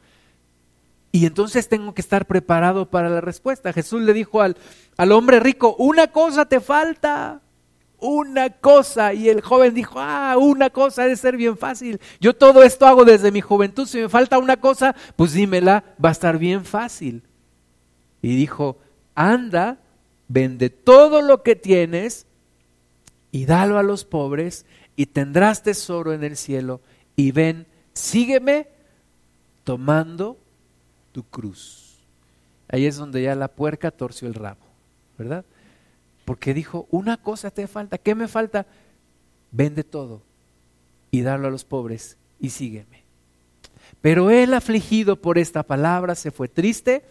Y 1.10 1.26
entonces 1.26 1.68
tengo 1.68 1.94
que 1.94 2.02
estar 2.02 2.26
preparado 2.26 2.90
para 2.90 3.08
la 3.08 3.20
respuesta. 3.20 3.72
Jesús 3.72 4.02
le 4.02 4.12
dijo 4.12 4.42
al, 4.42 4.56
al 4.96 5.12
hombre 5.12 5.40
rico, 5.40 5.74
una 5.78 6.08
cosa 6.08 6.46
te 6.46 6.60
falta, 6.60 7.40
una 7.98 8.50
cosa. 8.50 9.14
Y 9.14 9.28
el 9.28 9.40
joven 9.40 9.74
dijo, 9.74 9.98
ah, 9.98 10.36
una 10.38 10.70
cosa 10.70 11.04
debe 11.04 11.16
ser 11.16 11.36
bien 11.36 11.56
fácil. 11.56 12.00
Yo 12.20 12.34
todo 12.34 12.62
esto 12.62 12.86
hago 12.86 13.04
desde 13.04 13.32
mi 13.32 13.40
juventud. 13.40 13.86
Si 13.86 13.98
me 13.98 14.08
falta 14.08 14.38
una 14.38 14.58
cosa, 14.58 14.94
pues 15.16 15.32
dímela, 15.32 15.84
va 16.02 16.10
a 16.10 16.12
estar 16.12 16.38
bien 16.38 16.64
fácil. 16.64 17.22
Y 18.20 18.36
dijo, 18.36 18.78
anda, 19.14 19.78
vende 20.28 20.68
todo 20.68 21.22
lo 21.22 21.42
que 21.42 21.56
tienes 21.56 22.26
y 23.30 23.46
dalo 23.46 23.78
a 23.78 23.82
los 23.82 24.04
pobres 24.04 24.66
y 24.94 25.06
tendrás 25.06 25.62
tesoro 25.62 26.12
en 26.12 26.22
el 26.22 26.36
cielo. 26.36 26.80
Y 27.16 27.32
ven, 27.32 27.66
sígueme 27.94 28.68
tomando 29.64 30.38
tu 31.12 31.24
cruz. 31.24 31.98
Ahí 32.68 32.86
es 32.86 32.96
donde 32.96 33.22
ya 33.22 33.34
la 33.34 33.48
puerca 33.48 33.90
torció 33.90 34.28
el 34.28 34.34
ramo, 34.34 34.66
¿verdad? 35.16 35.44
Porque 36.24 36.52
dijo, 36.52 36.86
una 36.90 37.16
cosa 37.16 37.50
te 37.50 37.66
falta, 37.66 37.98
¿qué 37.98 38.14
me 38.14 38.28
falta? 38.28 38.66
Vende 39.50 39.84
todo 39.84 40.22
y 41.10 41.22
darlo 41.22 41.48
a 41.48 41.50
los 41.50 41.64
pobres 41.64 42.18
y 42.38 42.50
sígueme. 42.50 43.04
Pero 44.00 44.30
él 44.30 44.54
afligido 44.54 45.20
por 45.20 45.38
esta 45.38 45.62
palabra 45.62 46.14
se 46.14 46.30
fue 46.30 46.48
triste 46.48 47.02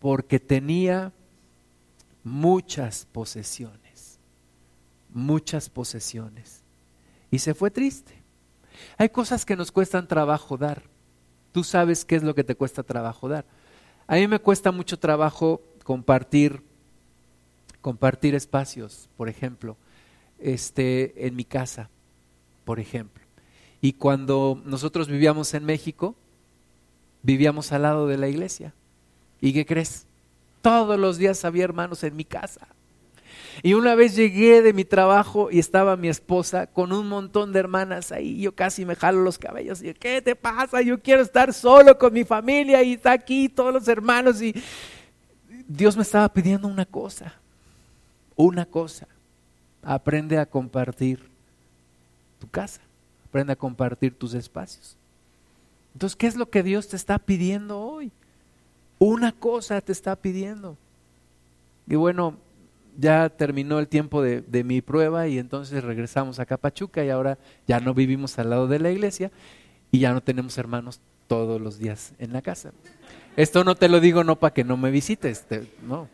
porque 0.00 0.40
tenía 0.40 1.12
muchas 2.24 3.06
posesiones, 3.06 4.18
muchas 5.10 5.70
posesiones. 5.70 6.62
Y 7.30 7.38
se 7.38 7.54
fue 7.54 7.70
triste. 7.70 8.22
Hay 8.98 9.08
cosas 9.08 9.44
que 9.44 9.56
nos 9.56 9.70
cuestan 9.70 10.08
trabajo 10.08 10.56
dar. 10.56 10.82
Tú 11.54 11.62
sabes 11.62 12.04
qué 12.04 12.16
es 12.16 12.24
lo 12.24 12.34
que 12.34 12.42
te 12.42 12.56
cuesta 12.56 12.82
trabajo 12.82 13.28
dar. 13.28 13.44
A 14.08 14.16
mí 14.16 14.26
me 14.26 14.40
cuesta 14.40 14.72
mucho 14.72 14.98
trabajo 14.98 15.62
compartir, 15.84 16.60
compartir 17.80 18.34
espacios, 18.34 19.08
por 19.16 19.28
ejemplo, 19.28 19.76
este, 20.40 21.28
en 21.28 21.36
mi 21.36 21.44
casa, 21.44 21.90
por 22.64 22.80
ejemplo. 22.80 23.22
Y 23.80 23.92
cuando 23.92 24.60
nosotros 24.64 25.06
vivíamos 25.06 25.54
en 25.54 25.64
México, 25.64 26.16
vivíamos 27.22 27.70
al 27.70 27.82
lado 27.82 28.08
de 28.08 28.18
la 28.18 28.26
iglesia. 28.26 28.74
¿Y 29.40 29.52
qué 29.52 29.64
crees? 29.64 30.06
Todos 30.60 30.98
los 30.98 31.18
días 31.18 31.44
había 31.44 31.62
hermanos 31.62 32.02
en 32.02 32.16
mi 32.16 32.24
casa. 32.24 32.66
Y 33.62 33.74
una 33.74 33.94
vez 33.94 34.16
llegué 34.16 34.62
de 34.62 34.72
mi 34.72 34.84
trabajo 34.84 35.50
y 35.50 35.58
estaba 35.58 35.96
mi 35.96 36.08
esposa 36.08 36.66
con 36.66 36.92
un 36.92 37.08
montón 37.08 37.52
de 37.52 37.60
hermanas 37.60 38.12
ahí. 38.12 38.40
Yo 38.40 38.54
casi 38.54 38.84
me 38.84 38.96
jalo 38.96 39.22
los 39.22 39.38
cabellos 39.38 39.82
y 39.82 39.94
¿qué 39.94 40.20
te 40.20 40.36
pasa? 40.36 40.82
Yo 40.82 41.00
quiero 41.00 41.22
estar 41.22 41.52
solo 41.52 41.96
con 41.98 42.12
mi 42.12 42.24
familia 42.24 42.82
y 42.82 42.94
está 42.94 43.12
aquí 43.12 43.48
todos 43.48 43.72
los 43.72 43.88
hermanos. 43.88 44.42
Y 44.42 44.54
Dios 45.66 45.96
me 45.96 46.02
estaba 46.02 46.28
pidiendo 46.28 46.68
una 46.68 46.84
cosa, 46.84 47.34
una 48.36 48.66
cosa. 48.66 49.06
Aprende 49.82 50.38
a 50.38 50.46
compartir 50.46 51.20
tu 52.38 52.48
casa, 52.48 52.80
aprende 53.28 53.52
a 53.52 53.56
compartir 53.56 54.14
tus 54.14 54.34
espacios. 54.34 54.96
Entonces, 55.92 56.16
¿qué 56.16 56.26
es 56.26 56.36
lo 56.36 56.50
que 56.50 56.62
Dios 56.62 56.88
te 56.88 56.96
está 56.96 57.18
pidiendo 57.18 57.80
hoy? 57.80 58.10
Una 58.98 59.32
cosa 59.32 59.80
te 59.80 59.92
está 59.92 60.16
pidiendo. 60.16 60.76
Y 61.86 61.96
bueno, 61.96 62.36
ya 62.98 63.28
terminó 63.28 63.78
el 63.78 63.88
tiempo 63.88 64.22
de, 64.22 64.64
mi 64.64 64.80
prueba 64.80 65.28
y 65.28 65.38
entonces 65.38 65.82
regresamos 65.84 66.38
a 66.38 66.46
Capachuca 66.46 67.04
y 67.04 67.10
ahora 67.10 67.38
ya 67.66 67.80
no 67.80 67.94
vivimos 67.94 68.38
al 68.38 68.50
lado 68.50 68.68
de 68.68 68.78
la 68.78 68.90
iglesia 68.90 69.30
y 69.90 69.98
ya 70.00 70.12
no 70.12 70.22
tenemos 70.22 70.56
hermanos 70.58 71.00
todos 71.26 71.60
los 71.60 71.78
días 71.78 72.12
en 72.18 72.32
la 72.32 72.42
casa. 72.42 72.72
Esto 73.36 73.64
no 73.64 73.74
te 73.74 73.88
lo 73.88 74.00
digo 74.00 74.24
no 74.24 74.36
para 74.38 74.54
que 74.54 74.64
no 74.64 74.76
me 74.76 74.90
visites, 74.90 75.46
no. 75.86 76.08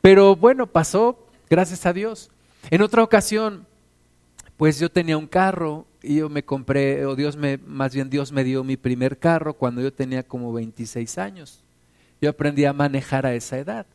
Pero 0.00 0.36
bueno, 0.36 0.66
pasó, 0.66 1.26
gracias 1.48 1.84
a 1.84 1.92
Dios. 1.92 2.30
En 2.70 2.82
otra 2.82 3.02
ocasión, 3.02 3.66
pues 4.56 4.78
yo 4.78 4.90
tenía 4.90 5.18
un 5.18 5.26
carro 5.26 5.86
y 6.02 6.16
yo 6.16 6.28
me 6.28 6.44
compré, 6.44 7.04
o 7.04 7.14
Dios 7.14 7.36
me, 7.36 7.58
más 7.58 7.94
bien 7.94 8.08
Dios 8.08 8.32
me 8.32 8.44
dio 8.44 8.64
mi 8.64 8.76
primer 8.76 9.18
carro 9.18 9.54
cuando 9.54 9.82
yo 9.82 9.92
tenía 9.92 10.22
como 10.22 10.52
26 10.52 11.18
años. 11.18 11.62
Yo 12.20 12.30
aprendí 12.30 12.64
a 12.64 12.72
manejar 12.72 13.26
a 13.26 13.34
esa 13.34 13.58
edad. 13.58 13.86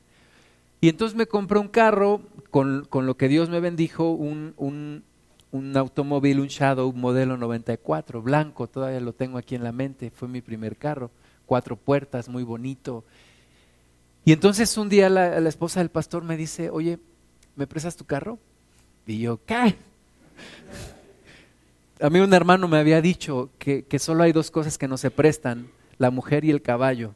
Y 0.85 0.89
entonces 0.89 1.17
me 1.17 1.25
compré 1.25 1.57
un 1.57 1.67
carro 1.67 2.21
con, 2.51 2.87
lo 2.91 3.17
que 3.17 3.27
Dios 3.27 3.49
me 3.49 3.59
bendijo, 3.59 4.11
un, 4.11 4.53
un, 4.55 5.03
un, 5.49 5.75
automóvil, 5.75 6.39
un 6.39 6.45
Shadow 6.45 6.93
modelo 6.93 7.37
94, 7.37 8.21
blanco, 8.21 8.67
todavía 8.67 8.99
lo 8.99 9.11
tengo 9.11 9.39
aquí 9.39 9.55
en 9.55 9.63
la 9.63 9.71
mente, 9.71 10.11
fue 10.11 10.27
mi 10.27 10.41
primer 10.41 10.77
carro, 10.77 11.09
cuatro 11.47 11.75
puertas, 11.75 12.29
muy 12.29 12.43
bonito. 12.43 13.03
Y 14.25 14.31
entonces 14.31 14.77
un 14.77 14.87
día 14.87 15.09
la, 15.09 15.39
la 15.39 15.49
esposa 15.49 15.79
del 15.79 15.89
pastor 15.89 16.23
me 16.23 16.37
dice, 16.37 16.69
oye, 16.69 16.99
¿me 17.55 17.65
prestas 17.65 17.95
tu 17.95 18.05
carro? 18.05 18.37
Y 19.07 19.17
yo, 19.17 19.43
¿qué? 19.43 19.73
A 21.99 22.11
mí 22.11 22.19
un 22.19 22.31
hermano 22.31 22.67
me 22.67 22.77
había 22.77 23.01
dicho 23.01 23.49
que, 23.57 23.85
que 23.85 23.97
solo 23.97 24.21
hay 24.21 24.33
dos 24.33 24.51
cosas 24.51 24.77
que 24.77 24.87
no 24.87 24.97
se 24.97 25.09
prestan, 25.09 25.67
la 25.97 26.11
mujer 26.11 26.45
y 26.45 26.51
el 26.51 26.61
caballo. 26.61 27.15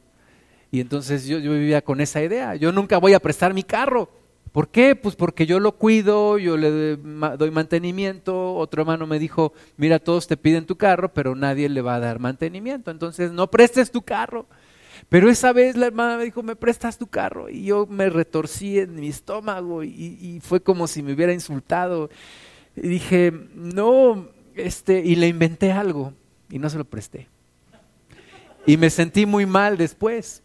Y 0.70 0.80
entonces 0.80 1.26
yo, 1.26 1.38
vivía 1.38 1.82
con 1.82 2.00
esa 2.00 2.22
idea. 2.22 2.54
Yo 2.54 2.72
nunca 2.72 2.98
voy 2.98 3.14
a 3.14 3.20
prestar 3.20 3.54
mi 3.54 3.62
carro. 3.62 4.08
¿Por 4.52 4.68
qué? 4.68 4.96
Pues 4.96 5.14
porque 5.14 5.46
yo 5.46 5.60
lo 5.60 5.72
cuido, 5.72 6.38
yo 6.38 6.56
le 6.56 6.96
doy 6.96 7.50
mantenimiento. 7.50 8.54
Otro 8.54 8.82
hermano 8.82 9.06
me 9.06 9.18
dijo, 9.18 9.52
mira, 9.76 9.98
todos 9.98 10.26
te 10.26 10.36
piden 10.36 10.66
tu 10.66 10.76
carro, 10.76 11.12
pero 11.12 11.34
nadie 11.34 11.68
le 11.68 11.82
va 11.82 11.96
a 11.96 12.00
dar 12.00 12.18
mantenimiento. 12.18 12.90
Entonces 12.90 13.32
no 13.32 13.50
prestes 13.50 13.90
tu 13.90 14.02
carro. 14.02 14.46
Pero 15.08 15.30
esa 15.30 15.52
vez 15.52 15.76
la 15.76 15.86
hermana 15.86 16.16
me 16.16 16.24
dijo, 16.24 16.42
me 16.42 16.56
prestas 16.56 16.98
tu 16.98 17.06
carro. 17.06 17.48
Y 17.48 17.64
yo 17.64 17.86
me 17.86 18.10
retorcí 18.10 18.78
en 18.78 18.96
mi 18.96 19.08
estómago 19.08 19.82
y, 19.82 19.88
y 19.88 20.40
fue 20.40 20.60
como 20.60 20.86
si 20.86 21.02
me 21.02 21.12
hubiera 21.14 21.32
insultado. 21.32 22.10
Y 22.76 22.88
dije, 22.88 23.32
no, 23.54 24.28
este, 24.54 25.00
y 25.00 25.16
le 25.16 25.28
inventé 25.28 25.72
algo 25.72 26.12
y 26.48 26.58
no 26.58 26.68
se 26.70 26.78
lo 26.78 26.84
presté. 26.84 27.28
Y 28.66 28.76
me 28.76 28.90
sentí 28.90 29.26
muy 29.26 29.46
mal 29.46 29.76
después. 29.76 30.42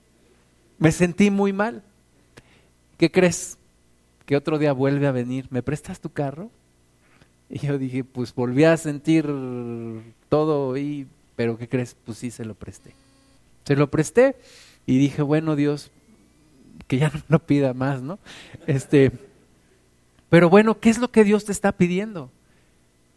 Me 0.77 0.91
sentí 0.91 1.31
muy 1.31 1.53
mal. 1.53 1.83
¿Qué 2.97 3.11
crees? 3.11 3.57
Que 4.25 4.35
otro 4.35 4.57
día 4.57 4.73
vuelve 4.73 5.07
a 5.07 5.11
venir. 5.11 5.47
¿Me 5.49 5.63
prestas 5.63 5.99
tu 5.99 6.09
carro? 6.09 6.49
Y 7.49 7.59
yo 7.59 7.77
dije, 7.77 8.03
pues 8.03 8.33
volví 8.33 8.63
a 8.63 8.75
sentir 8.77 9.27
todo 10.29 10.77
y, 10.77 11.07
pero 11.35 11.57
¿qué 11.57 11.67
crees? 11.67 11.95
Pues 12.05 12.17
sí, 12.17 12.31
se 12.31 12.45
lo 12.45 12.55
presté. 12.55 12.93
Se 13.65 13.75
lo 13.75 13.89
presté 13.89 14.35
y 14.85 14.97
dije, 14.97 15.21
bueno 15.21 15.55
Dios, 15.55 15.91
que 16.87 16.97
ya 16.97 17.11
no 17.29 17.39
pida 17.39 17.73
más, 17.73 18.01
¿no? 18.01 18.19
Este, 18.67 19.11
pero 20.29 20.49
bueno, 20.49 20.79
¿qué 20.79 20.89
es 20.89 20.97
lo 20.97 21.11
que 21.11 21.23
Dios 21.23 21.45
te 21.45 21.51
está 21.51 21.71
pidiendo? 21.71 22.31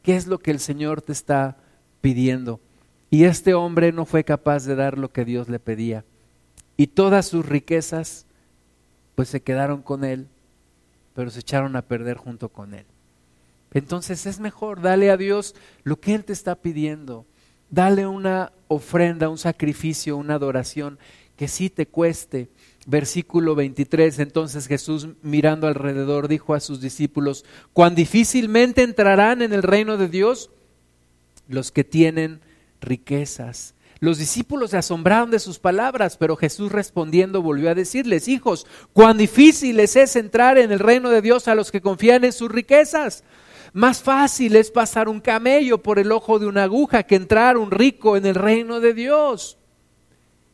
¿Qué 0.03 0.17
es 0.17 0.27
lo 0.27 0.39
que 0.39 0.51
el 0.51 0.61
Señor 0.61 1.03
te 1.03 1.13
está 1.13 1.57
pidiendo? 2.01 2.61
Y 3.11 3.25
este 3.25 3.55
hombre 3.55 3.93
no 3.93 4.05
fue 4.05 4.25
capaz 4.25 4.65
de 4.65 4.75
dar 4.75 4.99
lo 4.99 5.11
que 5.11 5.25
Dios 5.25 5.49
le 5.49 5.59
pedía 5.59 6.05
y 6.79 6.87
todas 6.87 7.27
sus 7.27 7.45
riquezas 7.45 8.25
pues 9.15 9.29
se 9.29 9.43
quedaron 9.43 9.83
con 9.83 10.05
él, 10.05 10.29
pero 11.15 11.29
se 11.29 11.41
echaron 11.41 11.75
a 11.77 11.83
perder 11.83 12.17
junto 12.17 12.49
con 12.49 12.73
él. 12.73 12.87
Entonces 13.75 14.25
es 14.27 14.39
mejor, 14.39 14.81
dale 14.81 15.11
a 15.11 15.17
Dios 15.17 15.55
lo 15.83 16.01
que 16.01 16.15
Él 16.15 16.25
te 16.25 16.33
está 16.33 16.55
pidiendo. 16.55 17.27
Dale 17.69 18.07
una 18.07 18.53
ofrenda, 18.69 19.29
un 19.29 19.37
sacrificio, 19.37 20.17
una 20.17 20.35
adoración 20.35 20.99
que 21.37 21.49
sí 21.49 21.69
te 21.69 21.87
cueste. 21.87 22.49
Versículo 22.87 23.57
23, 23.57 24.21
entonces 24.21 24.69
Jesús 24.69 25.09
mirando 25.21 25.67
alrededor 25.67 26.29
dijo 26.29 26.55
a 26.55 26.61
sus 26.61 26.81
discípulos, 26.81 27.45
cuán 27.75 27.95
difícilmente 27.95 28.83
entrarán 28.83 29.43
en 29.43 29.53
el 29.53 29.63
reino 29.63 29.99
de 29.99 30.09
Dios 30.09 30.49
los 31.49 31.71
que 31.73 31.85
tienen 31.85 32.41
riquezas 32.81 33.75
los 34.01 34.19
discípulos 34.19 34.71
se 34.71 34.77
asombraron 34.77 35.31
de 35.31 35.41
sus 35.41 35.59
palabras, 35.59 36.17
pero 36.17 36.37
Jesús 36.37 36.71
respondiendo 36.71 37.43
volvió 37.43 37.71
a 37.71 37.75
decirles, 37.75 38.29
hijos, 38.29 38.67
cuán 38.93 39.19
difícil 39.19 39.81
es 39.81 39.97
entrar 40.17 40.57
en 40.57 40.71
el 40.71 40.79
reino 40.79 41.11
de 41.11 41.21
Dios 41.21 41.49
a 41.49 41.57
los 41.57 41.73
que 41.73 41.81
confían 41.81 42.25
en 42.25 42.33
sus 42.33 42.51
riquezas. 42.51 43.25
Más 43.73 44.03
fácil 44.03 44.57
es 44.57 44.71
pasar 44.71 45.09
un 45.09 45.21
camello 45.21 45.83
por 45.83 45.99
el 45.99 46.13
ojo 46.13 46.39
de 46.39 46.47
una 46.47 46.65
aguja 46.65 47.03
que 47.03 47.17
entrar 47.17 47.57
un 47.57 47.71
rico 47.71 48.17
en 48.17 48.25
el 48.25 48.35
reino 48.35 48.81
de 48.81 48.95
Dios. 48.95 49.59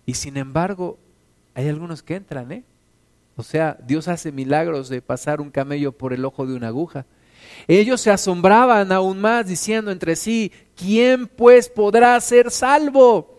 Y 0.06 0.14
sin 0.14 0.36
embargo, 0.36 0.98
hay 1.54 1.68
algunos 1.68 2.02
que 2.02 2.16
entran, 2.16 2.50
¿eh? 2.50 2.64
O 3.36 3.42
sea, 3.42 3.76
Dios 3.84 4.08
hace 4.08 4.32
milagros 4.32 4.88
de 4.88 5.02
pasar 5.02 5.40
un 5.40 5.50
camello 5.50 5.92
por 5.92 6.12
el 6.12 6.24
ojo 6.24 6.46
de 6.46 6.54
una 6.54 6.68
aguja. 6.68 7.04
Ellos 7.68 8.00
se 8.00 8.10
asombraban 8.10 8.90
aún 8.92 9.20
más 9.20 9.46
diciendo 9.46 9.90
entre 9.90 10.16
sí, 10.16 10.52
¿quién 10.76 11.26
pues 11.26 11.68
podrá 11.68 12.18
ser 12.20 12.50
salvo? 12.50 13.33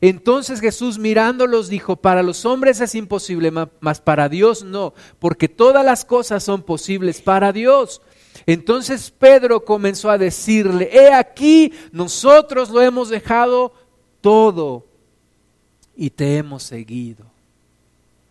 Entonces 0.00 0.60
Jesús 0.60 0.98
mirándolos 0.98 1.68
dijo, 1.68 1.96
para 1.96 2.22
los 2.22 2.46
hombres 2.46 2.80
es 2.80 2.94
imposible, 2.94 3.52
mas 3.80 4.00
para 4.00 4.28
Dios 4.28 4.64
no, 4.64 4.94
porque 5.18 5.48
todas 5.48 5.84
las 5.84 6.04
cosas 6.04 6.42
son 6.42 6.62
posibles 6.62 7.20
para 7.20 7.52
Dios. 7.52 8.00
Entonces 8.46 9.10
Pedro 9.10 9.64
comenzó 9.64 10.10
a 10.10 10.16
decirle, 10.16 10.88
he 10.92 11.12
aquí, 11.12 11.72
nosotros 11.92 12.70
lo 12.70 12.80
hemos 12.80 13.10
dejado 13.10 13.74
todo 14.22 14.86
y 15.94 16.08
te 16.08 16.38
hemos 16.38 16.62
seguido. 16.62 17.26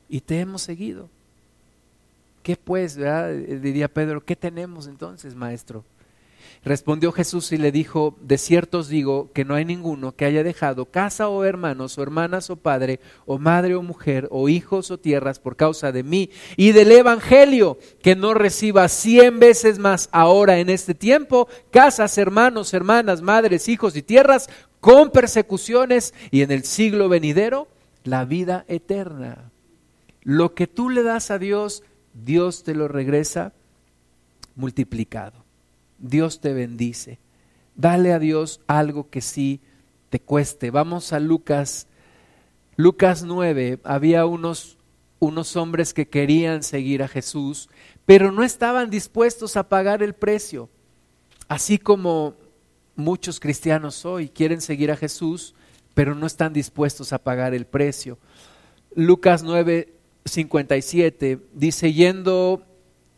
Y 0.09 0.21
te 0.21 0.39
hemos 0.39 0.63
seguido. 0.63 1.07
¿Qué 2.41 2.55
pues, 2.55 2.97
diría 3.61 3.87
Pedro, 3.87 4.25
qué 4.25 4.35
tenemos 4.35 4.87
entonces, 4.87 5.35
maestro? 5.35 5.83
Respondió 6.63 7.13
Jesús 7.13 7.53
y 7.53 7.57
le 7.57 7.71
dijo, 7.71 8.17
de 8.19 8.37
cierto 8.37 8.79
os 8.79 8.89
digo 8.89 9.31
que 9.31 9.45
no 9.45 9.55
hay 9.55 9.63
ninguno 9.63 10.13
que 10.13 10.25
haya 10.25 10.43
dejado 10.43 10.85
casa 10.85 11.29
o 11.29 11.45
hermanos 11.45 11.97
o 11.97 12.03
hermanas 12.03 12.49
o 12.49 12.57
padre 12.57 12.99
o 13.25 13.39
madre 13.39 13.75
o 13.75 13.81
mujer 13.81 14.27
o 14.29 14.49
hijos 14.49 14.91
o 14.91 14.99
tierras 14.99 15.39
por 15.39 15.55
causa 15.55 15.93
de 15.93 16.03
mí 16.03 16.29
y 16.57 16.73
del 16.73 16.91
Evangelio 16.91 17.79
que 18.01 18.17
no 18.17 18.33
reciba 18.33 18.89
cien 18.89 19.39
veces 19.39 19.79
más 19.79 20.09
ahora 20.11 20.59
en 20.59 20.69
este 20.69 20.93
tiempo 20.93 21.47
casas, 21.71 22.17
hermanos, 22.17 22.73
hermanas, 22.73 23.21
madres, 23.21 23.69
hijos 23.69 23.95
y 23.95 24.01
tierras 24.01 24.49
con 24.81 25.11
persecuciones 25.11 26.13
y 26.29 26.41
en 26.41 26.51
el 26.51 26.65
siglo 26.65 27.07
venidero 27.07 27.69
la 28.03 28.25
vida 28.25 28.65
eterna. 28.67 29.49
Lo 30.23 30.53
que 30.55 30.67
tú 30.67 30.89
le 30.89 31.03
das 31.03 31.31
a 31.31 31.39
Dios, 31.39 31.83
Dios 32.13 32.63
te 32.63 32.75
lo 32.75 32.89
regresa 32.89 33.53
multiplicado. 34.55 35.48
Dios 35.99 36.41
te 36.41 36.53
bendice. 36.53 37.19
Dale 37.75 38.13
a 38.13 38.19
Dios 38.19 38.61
algo 38.67 39.09
que 39.09 39.21
sí 39.21 39.61
te 40.09 40.19
cueste. 40.19 40.71
Vamos 40.71 41.13
a 41.13 41.19
Lucas. 41.19 41.87
Lucas 42.75 43.23
9, 43.23 43.79
había 43.83 44.25
unos, 44.25 44.77
unos 45.19 45.55
hombres 45.55 45.93
que 45.93 46.07
querían 46.07 46.63
seguir 46.63 47.03
a 47.03 47.07
Jesús, 47.07 47.69
pero 48.05 48.31
no 48.31 48.43
estaban 48.43 48.89
dispuestos 48.89 49.57
a 49.57 49.67
pagar 49.67 50.01
el 50.01 50.13
precio. 50.13 50.69
Así 51.47 51.77
como 51.77 52.35
muchos 52.95 53.39
cristianos 53.39 54.05
hoy 54.05 54.29
quieren 54.29 54.61
seguir 54.61 54.91
a 54.91 54.97
Jesús, 54.97 55.55
pero 55.93 56.15
no 56.15 56.25
están 56.25 56.53
dispuestos 56.53 57.11
a 57.11 57.17
pagar 57.23 57.53
el 57.53 57.65
precio. 57.65 58.17
Lucas 58.95 59.43
9, 59.43 59.93
57 60.25 61.39
dice, 61.53 61.93
yendo 61.93 62.63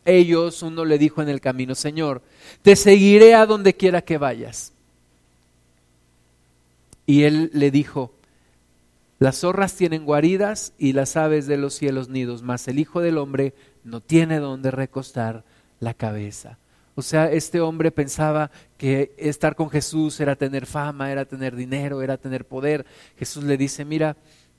ellos, 0.04 0.62
uno 0.62 0.84
le 0.84 0.98
dijo 0.98 1.22
en 1.22 1.28
el 1.28 1.40
camino, 1.40 1.74
Señor, 1.74 2.22
te 2.62 2.76
seguiré 2.76 3.34
a 3.34 3.46
donde 3.46 3.74
quiera 3.74 4.02
que 4.02 4.18
vayas. 4.18 4.72
Y 7.06 7.24
él 7.24 7.50
le 7.52 7.70
dijo, 7.70 8.12
las 9.18 9.38
zorras 9.40 9.74
tienen 9.74 10.04
guaridas 10.04 10.72
y 10.78 10.92
las 10.92 11.16
aves 11.16 11.46
de 11.46 11.56
los 11.56 11.74
cielos 11.74 12.08
nidos, 12.08 12.42
mas 12.42 12.66
el 12.68 12.78
Hijo 12.78 13.00
del 13.00 13.18
Hombre 13.18 13.54
no 13.84 14.00
tiene 14.00 14.38
donde 14.38 14.70
recostar 14.70 15.44
la 15.80 15.94
cabeza. 15.94 16.58
O 16.94 17.02
sea, 17.02 17.30
este 17.30 17.60
hombre 17.60 17.90
pensaba 17.90 18.50
que 18.76 19.14
estar 19.16 19.54
con 19.54 19.70
Jesús 19.70 20.20
era 20.20 20.36
tener 20.36 20.66
fama, 20.66 21.10
era 21.10 21.24
tener 21.24 21.56
dinero, 21.56 22.02
era 22.02 22.18
tener 22.18 22.44
poder. 22.44 22.84
Jesús 23.18 23.44
le 23.44 23.56
dice, 23.56 23.84
mira, 23.84 24.16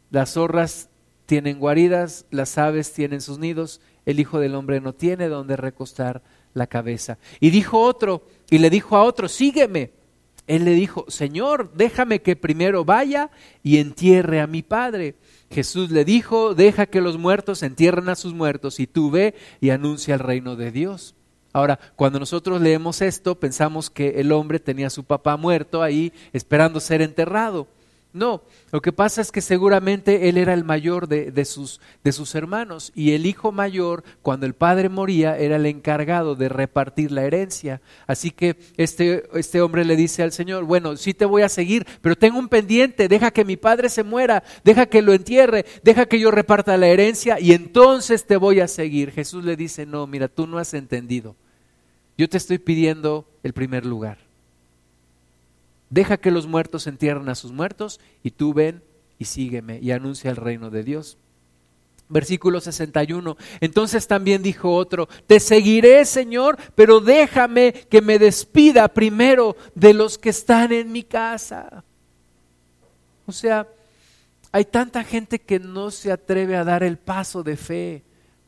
las 0.09 0.33
zorras 0.33 0.89
tienen 1.25 1.59
guaridas, 1.59 2.25
las 2.31 2.57
aves 2.57 2.91
tienen 2.91 3.21
sus 3.21 3.37
nidos, 3.37 3.81
el 4.05 4.19
Hijo 4.19 4.39
del 4.39 4.55
Hombre 4.55 4.81
no 4.81 4.93
tiene 4.93 5.29
donde 5.29 5.55
recostar 5.55 6.21
la 6.53 6.67
cabeza. 6.67 7.17
Y 7.39 7.49
dijo 7.49 7.79
otro, 7.79 8.23
y 8.49 8.57
le 8.57 8.69
dijo 8.69 8.95
a 8.95 9.03
otro, 9.03 9.27
sígueme. 9.27 9.91
Él 10.45 10.65
le 10.65 10.71
dijo, 10.71 11.05
Señor, 11.07 11.71
déjame 11.73 12.21
que 12.21 12.35
primero 12.35 12.83
vaya 12.83 13.31
y 13.63 13.77
entierre 13.77 14.41
a 14.41 14.47
mi 14.47 14.61
Padre. 14.61 15.15
Jesús 15.49 15.89
le 15.89 16.03
dijo, 16.03 16.53
deja 16.53 16.85
que 16.85 16.99
los 16.99 17.17
muertos 17.17 17.63
entierren 17.63 18.09
a 18.09 18.15
sus 18.15 18.33
muertos 18.33 18.79
y 18.79 18.87
tú 18.87 19.09
ve 19.09 19.35
y 19.61 19.69
anuncia 19.69 20.15
el 20.15 20.19
reino 20.19 20.55
de 20.55 20.71
Dios. 20.71 21.15
Ahora, 21.53 21.79
cuando 21.95 22.19
nosotros 22.19 22.59
leemos 22.59 23.01
esto, 23.01 23.39
pensamos 23.39 23.89
que 23.89 24.19
el 24.19 24.31
hombre 24.31 24.59
tenía 24.59 24.87
a 24.87 24.89
su 24.89 25.03
papá 25.03 25.37
muerto 25.37 25.83
ahí 25.83 26.11
esperando 26.33 26.79
ser 26.79 27.01
enterrado. 27.01 27.67
No, 28.13 28.43
lo 28.71 28.79
que 28.79 28.91
pasa 28.91 29.21
es 29.21 29.31
que 29.31 29.41
seguramente 29.41 30.29
él 30.29 30.37
era 30.37 30.53
el 30.53 30.63
mayor 30.63 31.07
de, 31.07 31.45
sus, 31.45 31.81
de, 32.03 32.11
sus, 32.11 32.35
hermanos 32.35 32.91
y 32.93 33.13
el 33.13 33.25
hijo 33.25 33.51
mayor, 33.51 34.03
cuando 34.21 34.45
el 34.45 34.53
padre 34.53 34.87
moría, 34.87 35.35
era 35.35 35.55
el 35.55 35.65
encargado 35.65 36.35
de 36.35 36.47
repartir 36.47 37.11
la 37.11 37.23
herencia. 37.23 37.81
Así 38.05 38.29
que 38.29 38.55
este, 38.77 39.23
este 39.33 39.61
hombre 39.61 39.83
le 39.83 39.95
dice 39.95 40.21
al 40.21 40.31
Señor, 40.31 40.63
bueno, 40.65 40.95
sí 40.95 41.15
te 41.15 41.25
voy 41.25 41.41
a 41.41 41.49
seguir, 41.49 41.87
pero 42.01 42.15
tengo 42.15 42.37
un 42.37 42.49
pendiente, 42.49 43.07
deja 43.07 43.31
que 43.31 43.45
mi 43.45 43.57
padre 43.57 43.89
se 43.89 44.03
muera, 44.03 44.43
deja 44.63 44.85
que 44.85 45.01
lo 45.01 45.13
entierre, 45.13 45.65
deja 45.81 46.05
que 46.05 46.19
yo 46.19 46.29
reparta 46.29 46.77
la 46.77 46.87
herencia 46.87 47.39
y 47.39 47.53
entonces 47.53 48.27
te 48.27 48.37
voy 48.37 48.59
a 48.59 48.67
seguir. 48.67 49.09
Jesús 49.09 49.43
le 49.43 49.55
dice, 49.55 49.87
no, 49.87 50.05
mira, 50.05 50.27
tú 50.27 50.45
no 50.45 50.59
has 50.59 50.75
entendido. 50.75 51.35
Yo 52.15 52.29
te 52.29 52.37
estoy 52.37 52.59
pidiendo 52.59 53.27
el 53.41 53.53
primer 53.53 53.87
lugar. 53.87 54.19
Deja 55.93 56.17
que 56.17 56.31
los 56.31 56.47
muertos 56.47 56.87
entierren 56.87 57.29
a 57.29 57.35
sus 57.35 57.51
muertos 57.51 57.99
y 58.23 58.31
tú 58.31 58.51
ven 58.51 58.81
y 59.19 59.25
sígueme 59.25 59.77
y 59.79 59.91
anuncia 59.91 60.31
el 60.31 60.37
reino 60.37 60.71
de 60.71 60.83
Dios. 60.83 61.19
Versículo 62.09 62.61
61. 62.61 63.37
Entonces 63.61 64.07
también 64.07 64.41
dijo 64.41 64.75
otro, 64.75 65.07
te 65.27 65.39
seguiré, 65.39 66.03
Señor, 66.05 66.57
pero 66.73 66.99
déjame 66.99 67.73
que 67.73 68.01
me 68.01 68.17
despida 68.17 68.87
primero 68.87 69.55
de 69.75 69.93
los 69.93 70.17
que 70.17 70.29
están 70.29 70.71
en 70.71 70.91
mi 70.91 71.03
casa. 71.03 71.83
O 73.27 73.31
sea, 73.31 73.67
hay 74.51 74.65
tanta 74.65 75.03
gente 75.03 75.37
que 75.37 75.59
no 75.59 75.91
se 75.91 76.11
atreve 76.11 76.55
a 76.55 76.63
dar 76.63 76.81
el 76.81 76.97
paso 76.97 77.43
de 77.43 77.55
fe 77.55 78.03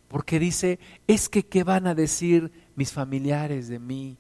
porque 0.08 0.40
dice, 0.40 0.80
es 1.06 1.30
que 1.30 1.46
¿qué 1.46 1.64
van 1.64 1.86
a 1.86 1.94
decir 1.94 2.52
mis 2.76 2.92
familiares 2.92 3.68
de 3.68 3.78
mí? 3.78 4.18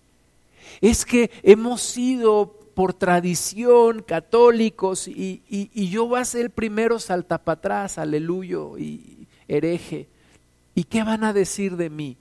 Es 0.79 1.05
que 1.05 1.31
hemos 1.41 1.81
sido 1.81 2.64
por 2.75 2.93
tradición 2.93 4.03
católicos 4.03 5.07
y, 5.07 5.41
yo 5.89 6.07
voy 6.07 6.19
a 6.19 6.25
ser 6.25 6.41
el 6.41 6.49
primero 6.51 6.99
salta 6.99 7.43
para 7.43 7.57
atrás, 7.57 7.97
aleluyo 7.97 8.77
y 8.77 9.27
hereje. 9.47 10.09
¿Y 10.75 10.83
qué 10.83 11.03
van 11.03 11.23
a 11.23 11.33
decir 11.33 11.77
de 11.77 11.89
mí? 11.89 12.17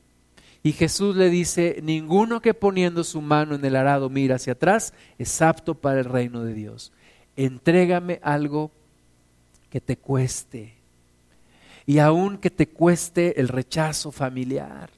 Y 0.63 0.73
Jesús 0.73 1.17
le 1.17 1.29
dice, 1.29 1.81
ninguno 1.83 2.41
que 2.41 2.55
poniendo 2.55 3.05
su 3.05 3.21
mano 3.21 3.57
en 3.57 3.65
el 3.65 3.77
arado 3.77 4.09
mira 4.09 4.37
hacia 4.37 4.55
atrás 4.55 4.95
es 5.19 5.43
apto 5.43 5.75
para 5.75 5.99
el 5.99 6.07
reino 6.07 6.43
de 6.45 6.55
Dios. 6.55 6.93
Entrégame 7.37 8.21
algo 8.23 8.71
que 9.69 9.81
te 9.81 9.99
cueste. 9.99 10.77
Y 11.85 11.99
aun 11.99 12.39
que 12.39 12.49
te 12.49 12.69
cueste 12.69 13.39
el 13.41 13.49
rechazo 13.49 14.11
familiar, 14.11 14.89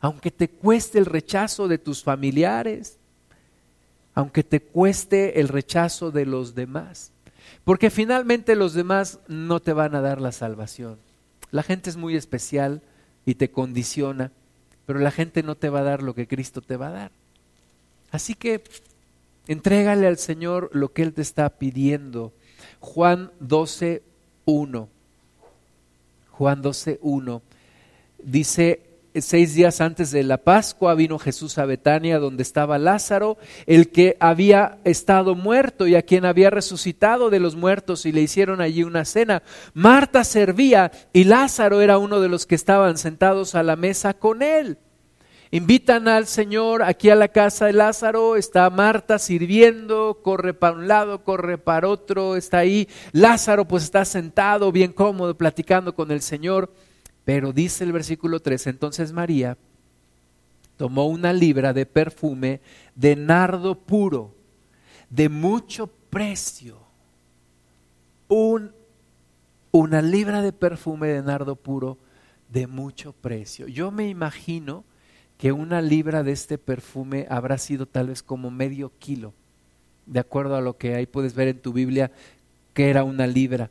aunque 0.00 0.30
te 0.30 0.48
cueste 0.50 0.98
el 0.98 1.06
rechazo 1.06 1.66
de 1.66 1.78
tus 1.78 2.04
familiares, 2.04 3.00
aunque 4.16 4.42
te 4.42 4.60
cueste 4.60 5.40
el 5.40 5.48
rechazo 5.48 6.10
de 6.10 6.24
los 6.24 6.54
demás. 6.54 7.12
Porque 7.64 7.90
finalmente 7.90 8.56
los 8.56 8.72
demás 8.72 9.20
no 9.28 9.60
te 9.60 9.74
van 9.74 9.94
a 9.94 10.00
dar 10.00 10.22
la 10.22 10.32
salvación. 10.32 10.98
La 11.50 11.62
gente 11.62 11.90
es 11.90 11.98
muy 11.98 12.16
especial 12.16 12.80
y 13.26 13.34
te 13.34 13.50
condiciona, 13.50 14.32
pero 14.86 15.00
la 15.00 15.10
gente 15.10 15.42
no 15.42 15.54
te 15.54 15.68
va 15.68 15.80
a 15.80 15.84
dar 15.84 16.02
lo 16.02 16.14
que 16.14 16.26
Cristo 16.26 16.62
te 16.62 16.78
va 16.78 16.88
a 16.88 16.92
dar. 16.92 17.10
Así 18.10 18.34
que 18.34 18.64
entrégale 19.48 20.06
al 20.06 20.16
Señor 20.16 20.70
lo 20.72 20.94
que 20.94 21.02
Él 21.02 21.12
te 21.12 21.22
está 21.22 21.50
pidiendo. 21.50 22.32
Juan 22.80 23.30
12, 23.40 24.02
1. 24.46 24.88
Juan 26.30 26.62
12, 26.62 26.98
1. 27.02 27.42
Dice, 28.22 28.80
seis 29.20 29.54
días 29.54 29.80
antes 29.80 30.10
de 30.10 30.22
la 30.22 30.38
Pascua 30.38 30.94
vino 30.94 31.18
Jesús 31.18 31.58
a 31.58 31.64
Betania, 31.64 32.18
donde 32.18 32.42
estaba 32.42 32.78
Lázaro, 32.78 33.38
el 33.66 33.90
que 33.90 34.16
había 34.20 34.78
estado 34.84 35.34
muerto 35.34 35.86
y 35.86 35.94
a 35.94 36.02
quien 36.02 36.24
había 36.24 36.50
resucitado 36.50 37.30
de 37.30 37.40
los 37.40 37.56
muertos, 37.56 38.06
y 38.06 38.12
le 38.12 38.22
hicieron 38.22 38.60
allí 38.60 38.82
una 38.82 39.04
cena. 39.04 39.42
Marta 39.74 40.24
servía 40.24 40.90
y 41.12 41.24
Lázaro 41.24 41.80
era 41.80 41.98
uno 41.98 42.20
de 42.20 42.28
los 42.28 42.46
que 42.46 42.54
estaban 42.54 42.98
sentados 42.98 43.54
a 43.54 43.62
la 43.62 43.76
mesa 43.76 44.14
con 44.14 44.42
él. 44.42 44.78
Invitan 45.52 46.08
al 46.08 46.26
Señor 46.26 46.82
aquí 46.82 47.08
a 47.08 47.14
la 47.14 47.28
casa 47.28 47.66
de 47.66 47.72
Lázaro, 47.72 48.36
está 48.36 48.68
Marta 48.68 49.18
sirviendo, 49.18 50.18
corre 50.22 50.54
para 50.54 50.76
un 50.76 50.88
lado, 50.88 51.22
corre 51.22 51.56
para 51.56 51.88
otro, 51.88 52.34
está 52.36 52.58
ahí. 52.58 52.88
Lázaro 53.12 53.66
pues 53.66 53.84
está 53.84 54.04
sentado 54.04 54.72
bien 54.72 54.92
cómodo 54.92 55.36
platicando 55.36 55.94
con 55.94 56.10
el 56.10 56.20
Señor. 56.20 56.72
Pero 57.26 57.52
dice 57.52 57.82
el 57.82 57.90
versículo 57.90 58.38
3, 58.38 58.68
entonces 58.68 59.12
María 59.12 59.58
tomó 60.76 61.06
una 61.06 61.32
libra 61.32 61.72
de 61.72 61.84
perfume 61.84 62.60
de 62.94 63.16
nardo 63.16 63.76
puro, 63.76 64.32
de 65.10 65.28
mucho 65.28 65.88
precio. 66.08 66.78
Un, 68.28 68.70
una 69.72 70.02
libra 70.02 70.40
de 70.40 70.52
perfume 70.52 71.08
de 71.08 71.22
nardo 71.22 71.56
puro 71.56 71.98
de 72.48 72.68
mucho 72.68 73.12
precio. 73.12 73.66
Yo 73.66 73.90
me 73.90 74.08
imagino 74.08 74.84
que 75.36 75.50
una 75.50 75.82
libra 75.82 76.22
de 76.22 76.30
este 76.30 76.58
perfume 76.58 77.26
habrá 77.28 77.58
sido 77.58 77.86
tal 77.86 78.06
vez 78.06 78.22
como 78.22 78.52
medio 78.52 78.92
kilo, 79.00 79.34
de 80.06 80.20
acuerdo 80.20 80.54
a 80.54 80.60
lo 80.60 80.76
que 80.76 80.94
ahí 80.94 81.06
puedes 81.06 81.34
ver 81.34 81.48
en 81.48 81.58
tu 81.58 81.72
Biblia 81.72 82.12
que 82.72 82.88
era 82.88 83.02
una 83.02 83.26
libra. 83.26 83.68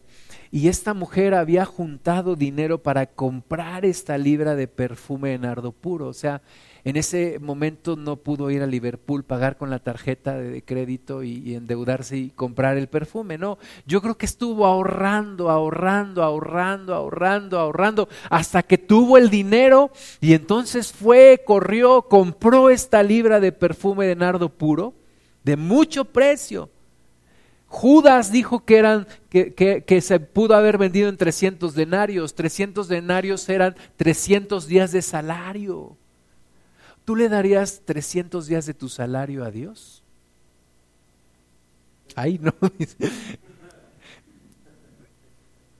Y 0.51 0.67
esta 0.67 0.93
mujer 0.93 1.33
había 1.33 1.65
juntado 1.65 2.35
dinero 2.35 2.81
para 2.81 3.05
comprar 3.07 3.85
esta 3.85 4.17
libra 4.17 4.55
de 4.55 4.67
perfume 4.67 5.29
de 5.29 5.39
nardo 5.39 5.71
puro. 5.71 6.07
O 6.07 6.13
sea, 6.13 6.41
en 6.83 6.97
ese 6.97 7.39
momento 7.39 7.95
no 7.95 8.17
pudo 8.17 8.51
ir 8.51 8.61
a 8.61 8.67
Liverpool, 8.67 9.23
pagar 9.23 9.57
con 9.57 9.71
la 9.71 9.79
tarjeta 9.79 10.37
de 10.37 10.63
crédito 10.63 11.23
y, 11.23 11.55
endeudarse 11.55 12.15
y 12.15 12.29
comprar 12.29 12.77
el 12.77 12.87
perfume. 12.87 13.39
No, 13.39 13.57
yo 13.87 14.01
creo 14.01 14.17
que 14.17 14.27
estuvo 14.27 14.67
ahorrando, 14.67 15.49
ahorrando, 15.49 16.21
ahorrando, 16.21 16.93
ahorrando, 16.93 17.59
ahorrando, 17.59 18.07
hasta 18.29 18.61
que 18.61 18.77
tuvo 18.77 19.17
el 19.17 19.31
dinero 19.31 19.89
y 20.21 20.33
entonces 20.33 20.93
fue, 20.93 21.41
corrió, 21.43 22.03
compró 22.03 22.69
esta 22.69 23.01
libra 23.01 23.39
de 23.39 23.51
perfume 23.51 24.05
de 24.05 24.15
nardo 24.15 24.49
puro 24.49 24.93
de 25.43 25.57
mucho 25.57 26.05
precio 26.05 26.69
Judas 27.67 28.31
dijo 28.31 28.63
que, 28.63 28.77
eran, 28.77 29.07
que, 29.29 30.01
se 30.01 30.19
pudo 30.19 30.55
haber 30.55 30.77
vendido 30.77 31.09
en 31.09 31.17
300 31.17 31.73
denarios. 31.75 32.33
300 32.35 32.87
denarios 32.87 33.49
eran 33.49 33.75
300 33.97 34.67
días 34.67 34.91
de 34.91 35.01
salario. 35.01 35.97
¿Tú 37.03 37.15
le 37.15 37.29
darías 37.29 37.81
300 37.85 38.47
días 38.47 38.65
de 38.65 38.73
tu 38.73 38.89
salario 38.89 39.43
a 39.43 39.51
Dios? 39.51 40.03
Ahí 42.15 42.39
no. 42.41 42.53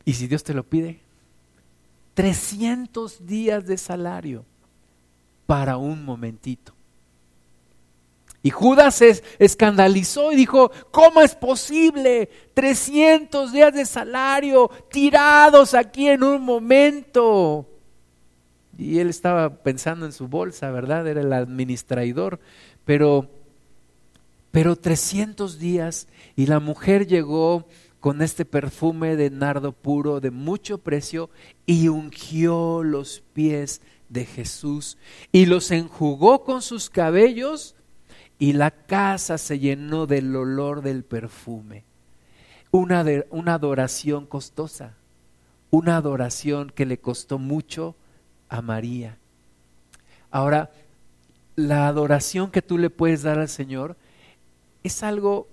¿Y 0.06 0.14
si 0.14 0.28
Dios 0.28 0.44
te 0.44 0.54
lo 0.54 0.64
pide? 0.64 1.00
300 2.14 3.26
días 3.26 3.66
de 3.66 3.78
salario. 3.78 4.46
para 5.46 5.78
un 5.78 6.04
momentito. 6.04 6.75
Y 8.46 8.52
Judas 8.52 8.94
se 8.94 9.24
escandalizó 9.40 10.32
y 10.32 10.36
dijo, 10.36 10.72
¿cómo 10.92 11.20
es 11.24 11.34
posible? 11.34 12.30
300 12.54 13.52
días 13.52 13.74
de 13.74 13.86
salario 13.86 14.70
tirados 14.92 15.74
aquí 15.74 16.10
en 16.10 16.22
un 16.22 16.44
momento. 16.44 17.68
Y 18.78 19.00
él 19.00 19.10
estaba 19.10 19.64
pensando 19.64 20.06
en 20.06 20.12
su 20.12 20.28
bolsa, 20.28 20.70
¿verdad? 20.70 21.08
Era 21.08 21.22
el 21.22 21.34
administrador. 21.34 22.40
Pero, 22.86 23.32
pero 24.52 24.76
300 24.76 25.58
días 25.58 26.08
y 26.36 26.46
la 26.46 26.60
mujer 26.60 27.08
llegó 27.08 27.66
con 28.00 28.22
este 28.22 28.46
perfume 28.46 29.16
de 29.16 29.32
nardo 29.32 29.72
puro 29.72 30.20
de 30.20 30.30
mucho 30.30 30.78
precio 30.78 31.32
y 31.66 31.88
ungió 31.88 32.84
los 32.84 33.24
pies 33.34 33.82
de 34.10 34.24
Jesús 34.24 35.00
y 35.32 35.48
los 35.48 35.72
enjugó 35.72 36.44
con 36.44 36.62
sus 36.62 36.92
cabellos 36.92 37.75
y 38.38 38.54
la 38.54 38.72
casa 38.72 39.38
se 39.38 39.60
llenó 39.60 40.08
del 40.08 40.36
olor 40.36 40.82
del 40.82 41.04
perfume. 41.04 41.84
Una, 42.72 43.06
una 43.30 43.54
adoración 43.54 44.26
costosa, 44.26 44.96
una 45.72 45.98
adoración 45.98 46.70
que 46.70 46.86
le 46.86 46.98
costó 46.98 47.40
mucho 47.40 47.96
a 48.50 48.62
María. 48.62 49.18
Ahora, 50.32 50.72
la 51.56 51.88
adoración 51.88 52.52
que 52.52 52.62
tú 52.62 52.78
le 52.78 52.90
puedes 52.90 53.24
dar 53.24 53.40
al 53.40 53.48
Señor 53.48 53.96
es 54.84 55.04
algo 55.04 55.48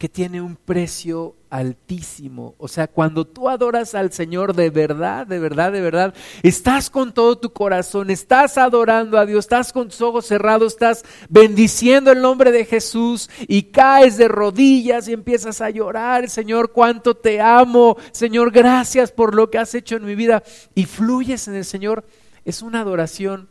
que 0.00 0.08
tiene 0.08 0.40
un 0.40 0.56
precio 0.56 1.36
altísimo. 1.50 2.54
O 2.56 2.68
sea, 2.68 2.86
cuando 2.86 3.26
tú 3.26 3.50
adoras 3.50 3.94
al 3.94 4.10
Señor 4.14 4.56
de 4.56 4.70
verdad, 4.70 5.26
de 5.26 5.38
verdad, 5.38 5.72
de 5.72 5.82
verdad, 5.82 6.14
estás 6.42 6.88
con 6.88 7.12
todo 7.12 7.36
tu 7.36 7.52
corazón, 7.52 8.08
estás 8.08 8.56
adorando 8.56 9.18
a 9.18 9.26
Dios, 9.26 9.44
estás 9.44 9.74
con 9.74 9.90
tus 9.90 10.00
ojos 10.00 10.24
cerrados, 10.24 10.72
estás 10.72 11.04
bendiciendo 11.28 12.10
el 12.12 12.22
nombre 12.22 12.50
de 12.50 12.64
Jesús 12.64 13.28
y 13.46 13.64
caes 13.64 14.16
de 14.16 14.28
rodillas 14.28 15.06
y 15.06 15.12
empiezas 15.12 15.60
a 15.60 15.68
llorar, 15.68 16.30
Señor, 16.30 16.72
cuánto 16.72 17.14
te 17.14 17.42
amo, 17.42 17.98
Señor, 18.10 18.52
gracias 18.52 19.12
por 19.12 19.34
lo 19.34 19.50
que 19.50 19.58
has 19.58 19.74
hecho 19.74 19.96
en 19.96 20.06
mi 20.06 20.14
vida 20.14 20.42
y 20.74 20.86
fluyes 20.86 21.46
en 21.46 21.56
el 21.56 21.66
Señor. 21.66 22.06
Es 22.46 22.62
una 22.62 22.80
adoración 22.80 23.50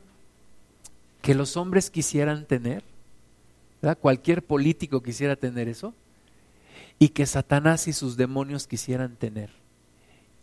que 1.21 1.35
los 1.35 1.57
hombres 1.57 1.91
quisieran 1.91 2.47
tener. 2.47 2.83
Cualquier 4.01 4.43
político 4.43 5.03
quisiera 5.03 5.35
tener 5.35 5.67
eso 5.67 5.93
y 6.99 7.09
que 7.09 7.25
Satanás 7.25 7.87
y 7.87 7.93
sus 7.93 8.17
demonios 8.17 8.67
quisieran 8.67 9.15
tener 9.15 9.49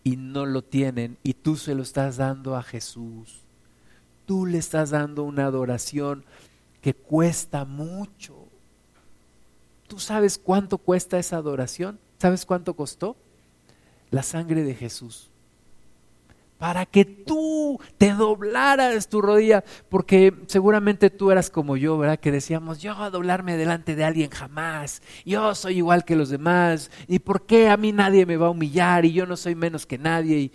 y 0.02 0.16
no 0.16 0.46
lo 0.46 0.64
tienen 0.64 1.18
y 1.22 1.34
tú 1.34 1.56
se 1.56 1.74
lo 1.74 1.82
estás 1.82 2.16
dando 2.16 2.56
a 2.56 2.62
Jesús. 2.62 3.42
Tú 4.24 4.46
le 4.46 4.58
estás 4.58 4.90
dando 4.90 5.22
una 5.22 5.44
adoración 5.46 6.24
que 6.80 6.94
cuesta 6.94 7.64
mucho. 7.64 8.48
¿Tú 9.86 9.98
sabes 9.98 10.38
cuánto 10.38 10.78
cuesta 10.78 11.18
esa 11.18 11.36
adoración? 11.36 12.00
¿Sabes 12.18 12.44
cuánto 12.44 12.74
costó? 12.74 13.16
La 14.10 14.22
sangre 14.22 14.64
de 14.64 14.74
Jesús 14.74 15.30
para 16.58 16.86
que 16.86 17.04
tú 17.04 17.78
te 17.98 18.12
doblaras 18.12 19.08
tu 19.08 19.20
rodilla, 19.20 19.62
porque 19.88 20.32
seguramente 20.46 21.10
tú 21.10 21.30
eras 21.30 21.50
como 21.50 21.76
yo, 21.76 21.98
¿verdad? 21.98 22.18
Que 22.18 22.32
decíamos, 22.32 22.78
yo 22.78 22.92
a 22.96 23.10
doblarme 23.10 23.56
delante 23.56 23.94
de 23.94 24.04
alguien 24.04 24.30
jamás, 24.30 25.02
yo 25.24 25.54
soy 25.54 25.78
igual 25.78 26.04
que 26.04 26.16
los 26.16 26.30
demás, 26.30 26.90
y 27.08 27.18
por 27.18 27.44
qué 27.44 27.68
a 27.68 27.76
mí 27.76 27.92
nadie 27.92 28.24
me 28.24 28.36
va 28.36 28.46
a 28.46 28.50
humillar 28.50 29.04
y 29.04 29.12
yo 29.12 29.26
no 29.26 29.36
soy 29.36 29.54
menos 29.54 29.86
que 29.86 29.98
nadie. 29.98 30.50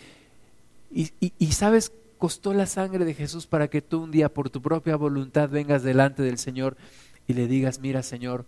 Y, 0.91 1.11
y 1.19 1.51
sabes, 1.51 1.93
costó 2.17 2.53
la 2.53 2.65
sangre 2.65 3.05
de 3.05 3.13
Jesús 3.13 3.45
para 3.47 3.67
que 3.67 3.81
tú 3.81 4.03
un 4.03 4.11
día 4.11 4.33
por 4.33 4.49
tu 4.49 4.61
propia 4.61 4.95
voluntad 4.95 5.49
vengas 5.49 5.83
delante 5.83 6.23
del 6.23 6.37
Señor 6.37 6.77
y 7.27 7.33
le 7.33 7.47
digas, 7.47 7.79
mira 7.79 8.01
Señor, 8.03 8.45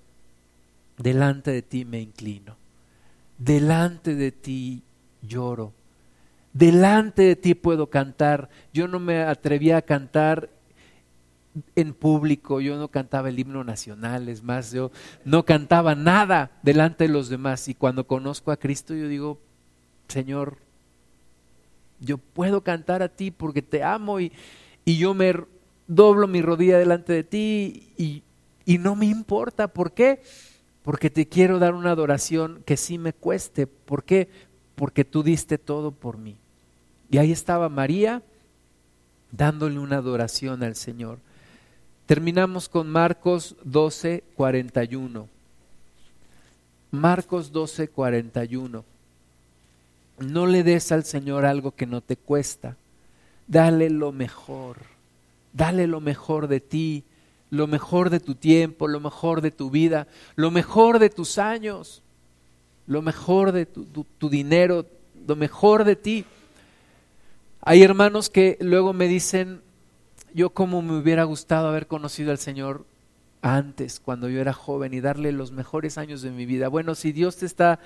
delante 0.97 1.51
de 1.51 1.61
ti 1.61 1.85
me 1.85 2.01
inclino, 2.01 2.57
delante 3.37 4.15
de 4.15 4.31
ti 4.31 4.83
lloro 5.21 5.73
delante 6.53 7.23
de 7.23 7.35
ti 7.35 7.55
puedo 7.55 7.89
cantar. 7.89 8.49
Yo 8.73 8.87
no 8.87 8.99
me 8.99 9.21
atrevía 9.21 9.77
a 9.77 9.81
cantar 9.81 10.49
en 11.75 11.93
público, 11.93 12.61
yo 12.61 12.77
no 12.77 12.87
cantaba 12.87 13.29
el 13.29 13.37
himno 13.37 13.63
nacional, 13.63 14.27
es 14.27 14.41
más, 14.41 14.71
yo 14.71 14.91
no 15.23 15.45
cantaba 15.45 15.93
nada 15.93 16.51
delante 16.63 17.05
de 17.05 17.13
los 17.13 17.29
demás. 17.29 17.67
Y 17.67 17.75
cuando 17.75 18.07
conozco 18.07 18.51
a 18.51 18.57
Cristo, 18.57 18.95
yo 18.95 19.07
digo, 19.07 19.39
Señor, 20.07 20.57
yo 21.99 22.17
puedo 22.17 22.61
cantar 22.61 23.01
a 23.01 23.09
ti 23.09 23.31
porque 23.31 23.61
te 23.61 23.83
amo 23.83 24.19
y, 24.19 24.31
y 24.83 24.97
yo 24.97 25.13
me 25.13 25.33
doblo 25.87 26.27
mi 26.27 26.41
rodilla 26.41 26.77
delante 26.77 27.13
de 27.13 27.23
ti 27.23 27.93
y, 27.97 28.23
y 28.65 28.77
no 28.77 28.95
me 28.95 29.05
importa. 29.05 29.67
¿Por 29.67 29.93
qué? 29.93 30.21
Porque 30.81 31.09
te 31.09 31.27
quiero 31.27 31.59
dar 31.59 31.73
una 31.75 31.91
adoración 31.91 32.61
que 32.65 32.77
sí 32.77 32.97
me 32.97 33.13
cueste. 33.13 33.67
¿Por 33.67 34.03
qué? 34.03 34.27
Porque 34.75 35.05
tú 35.05 35.23
diste 35.23 35.57
todo 35.57 35.91
por 35.91 36.17
mí. 36.17 36.37
Y 37.13 37.19
ahí 37.19 37.31
estaba 37.31 37.69
María 37.69 38.23
dándole 39.31 39.77
una 39.77 39.97
adoración 39.97 40.63
al 40.63 40.75
Señor. 40.75 41.19
Terminamos 42.07 42.67
con 42.67 42.89
Marcos 42.89 43.55
12, 43.63 44.23
41. 44.35 45.29
Marcos 46.89 47.51
12, 47.51 47.87
41. 47.89 48.83
No 50.17 50.47
le 50.47 50.63
des 50.63 50.91
al 50.91 51.03
Señor 51.03 51.45
algo 51.45 51.75
que 51.75 51.85
no 51.85 52.01
te 52.01 52.17
cuesta. 52.17 52.77
Dale 53.45 53.91
lo 53.91 54.11
mejor. 54.11 54.77
Dale 55.53 55.85
lo 55.85 56.01
mejor 56.01 56.47
de 56.47 56.61
ti, 56.61 57.03
lo 57.51 57.67
mejor 57.67 58.09
de 58.09 58.21
tu 58.21 58.33
tiempo, 58.33 58.87
lo 58.87 58.99
mejor 58.99 59.41
de 59.41 59.51
tu 59.51 59.69
vida, 59.69 60.07
lo 60.35 60.49
mejor 60.49 60.97
de 60.97 61.11
tus 61.11 61.37
años, 61.37 62.01
lo 62.87 63.03
mejor 63.03 63.51
de 63.51 63.67
tu, 63.67 63.85
tu 64.17 64.29
dinero, 64.29 64.87
lo 65.27 65.35
mejor 65.35 65.83
de 65.83 65.95
ti. 65.95 66.25
Hay 67.65 67.81
hermanos 67.81 68.29
que 68.29 68.57
luego 68.59 68.91
me 68.91 69.07
dicen, 69.07 69.61
yo 70.33 70.49
como 70.49 70.81
me 70.81 70.97
hubiera 70.97 71.23
gustado 71.23 71.69
haber 71.69 71.87
conocido 71.87 72.31
al 72.31 72.37
Señor 72.37 72.85
antes, 73.41 74.01
cuando 74.01 74.27
yo 74.27 74.41
era 74.41 74.51
joven, 74.51 74.93
y 74.93 74.99
darle 74.99 75.31
los 75.31 75.53
mejores 75.53 75.97
años 75.97 76.21
de 76.21 76.31
mi 76.31 76.45
vida. 76.45 76.67
Bueno, 76.67 76.93
si 76.93 77.13
Dios 77.13 77.37
te 77.37 77.45
está, 77.45 77.79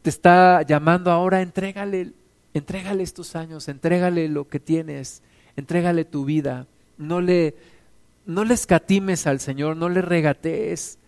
te 0.00 0.08
está 0.08 0.62
llamando 0.62 1.10
ahora, 1.10 1.42
entrégale, 1.42 2.12
entrégale 2.54 3.02
estos 3.02 3.36
años, 3.36 3.68
entrégale 3.68 4.28
lo 4.28 4.48
que 4.48 4.60
tienes, 4.60 5.22
entrégale 5.54 6.06
tu 6.06 6.24
vida. 6.24 6.66
No 6.96 7.20
le, 7.20 7.54
no 8.24 8.44
le 8.44 8.54
escatimes 8.54 9.26
al 9.26 9.40
Señor, 9.40 9.76
no 9.76 9.90
le 9.90 10.00
regatees. 10.00 10.98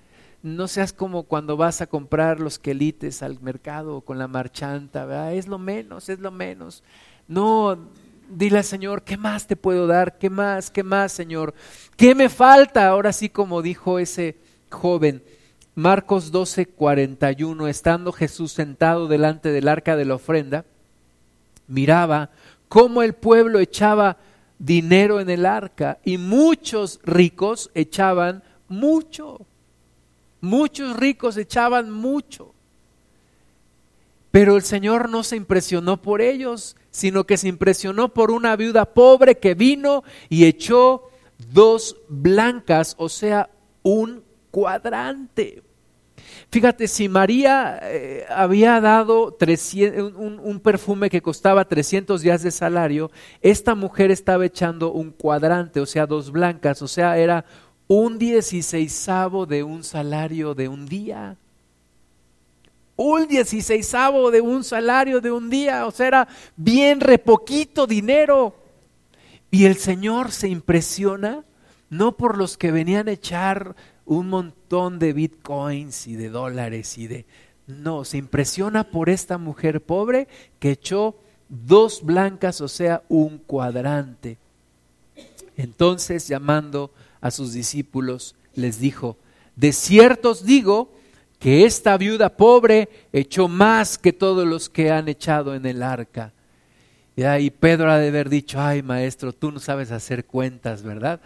No 0.43 0.69
seas 0.69 0.93
como 0.93 1.23
cuando 1.23 1.57
vas 1.57 1.81
a 1.81 1.87
comprar 1.87 2.39
los 2.39 2.59
quelites 2.59 3.23
al 3.23 3.41
mercado 3.41 4.03
con 4.03 4.19
la 4.19 4.29
marchanta, 4.29 5.33
es 5.33 5.49
lo 5.49 5.59
menos, 5.59 6.11
es 6.11 6.19
lo 6.19 6.31
menos. 6.31 6.83
No, 7.31 7.79
dile 8.29 8.61
Señor, 8.65 9.05
¿qué 9.05 9.17
más 9.17 9.47
te 9.47 9.55
puedo 9.55 9.87
dar? 9.87 10.19
¿Qué 10.19 10.29
más? 10.29 10.69
¿Qué 10.69 10.83
más, 10.83 11.13
Señor? 11.13 11.55
¿Qué 11.97 12.13
me 12.17 12.29
falta? 12.29 12.89
Ahora 12.89 13.13
sí, 13.13 13.29
como 13.29 13.63
dijo 13.63 14.01
ese 14.01 14.37
joven. 14.69 15.23
Marcos 15.77 16.33
12, 16.33 16.67
41, 16.67 17.69
estando 17.69 18.11
Jesús 18.11 18.51
sentado 18.51 19.07
delante 19.07 19.53
del 19.53 19.69
arca 19.69 19.95
de 19.95 20.07
la 20.07 20.17
ofrenda, 20.17 20.65
miraba 21.69 22.31
cómo 22.69 23.01
el 23.01 23.15
pueblo 23.15 23.61
echaba 23.61 24.17
dinero 24.59 25.21
en 25.21 25.31
el 25.31 25.47
arca 25.47 25.99
y 26.05 26.19
muchos 26.19 26.99
ricos 27.05 27.71
echaban 27.75 28.43
mucho. 28.67 29.47
Muchos 30.41 30.97
ricos 30.97 31.37
echaban 31.37 31.93
mucho. 31.93 32.53
Pero 34.33 34.57
el 34.57 34.63
Señor 34.63 35.09
no 35.09 35.23
se 35.23 35.37
impresionó 35.37 36.03
por 36.03 36.21
ellos, 36.21 36.77
sino 36.91 37.25
que 37.25 37.37
se 37.37 37.49
impresionó 37.49 38.13
por 38.13 38.31
una 38.31 38.57
viuda 38.57 38.85
pobre 38.87 39.39
que 39.39 39.55
vino 39.55 40.03
y 40.29 40.47
echó 40.47 41.09
dos 41.53 41.97
blancas, 42.09 42.95
o 42.99 43.09
sea, 43.09 43.51
un 43.83 44.23
cuadrante. 44.51 45.63
Fíjate, 46.51 46.89
si 46.89 47.09
María 47.09 47.79
eh, 47.83 48.25
había 48.29 48.81
dado 48.81 49.37
un, 50.17 50.41
un, 50.43 50.61
perfume 50.61 51.09
que 51.09 51.23
costaba 51.23 51.65
300 51.65 52.21
días 52.21 52.43
de 52.43 52.51
salario, 52.51 53.11
esta 53.41 53.75
mujer 53.75 54.11
estaba 54.11 54.45
echando 54.45 54.93
un 54.93 55.13
cuadrante, 55.13 55.81
o 55.81 55.87
sea, 55.87 56.07
dos 56.07 56.31
blancas, 56.31 56.83
o 56.83 56.89
sea, 56.89 57.17
era 57.17 57.45
un 57.87 58.19
dieciséisavo 58.19 59.47
de 59.47 59.63
un 59.63 59.83
salario 59.83 60.55
de 60.55 60.69
un 60.69 60.87
día 60.87 61.37
un 63.03 63.27
dieciséisavo 63.27 64.31
de 64.31 64.43
un 64.43 64.63
salario 64.63 65.23
de 65.23 65.33
un 65.33 65.49
día, 65.49 65.87
o 65.87 65.91
sea, 65.91 66.07
era 66.07 66.29
bien 66.55 67.01
repoquito 67.01 67.87
dinero. 67.87 68.55
Y 69.51 69.65
el 69.65 69.77
Señor 69.77 70.33
se 70.33 70.49
impresiona 70.49 71.43
no 71.89 72.19
por 72.19 72.37
los 72.37 72.59
que 72.59 72.71
venían 72.71 73.09
a 73.09 73.13
echar 73.13 73.75
un 74.05 74.29
montón 74.29 74.99
de 74.99 75.15
bitcoins 75.15 76.07
y 76.09 76.17
de 76.17 76.29
dólares 76.29 76.99
y 76.99 77.07
de... 77.07 77.25
No, 77.67 78.05
se 78.05 78.19
impresiona 78.19 78.91
por 78.91 79.09
esta 79.09 79.39
mujer 79.39 79.81
pobre 79.81 80.29
que 80.59 80.73
echó 80.73 81.17
dos 81.49 82.03
blancas, 82.05 82.61
o 82.61 82.69
sea, 82.69 83.03
un 83.09 83.39
cuadrante. 83.39 84.37
Entonces, 85.57 86.29
llamando 86.29 86.91
a 87.23 87.31
sus 87.31 87.55
discípulos, 87.55 88.35
les 88.55 88.79
dijo, 88.79 89.17
de 89.57 89.73
cierto 89.73 90.33
os 90.33 90.45
digo 90.45 90.93
que 91.41 91.65
esta 91.65 91.97
viuda 91.97 92.29
pobre 92.29 92.89
echó 93.13 93.49
más 93.49 93.99
que 93.99 94.13
todos 94.13 94.47
los 94.47 94.69
que 94.69 94.93
han 94.93 95.09
echado 95.09 95.57
en 95.57 95.67
el 95.67 95.83
arca. 95.83 96.33
Y 97.17 97.25
ahí 97.25 97.51
Pedro 97.51 97.91
ha 97.91 97.99
de 97.99 98.09
haber 98.09 98.29
dicho, 98.29 98.61
ay 98.61 98.83
maestro, 98.83 99.33
tú 99.33 99.51
no 99.51 99.59
sabes 99.59 99.91
hacer 99.91 100.25
cuentas, 100.25 100.85
¿verdad? 100.85 101.21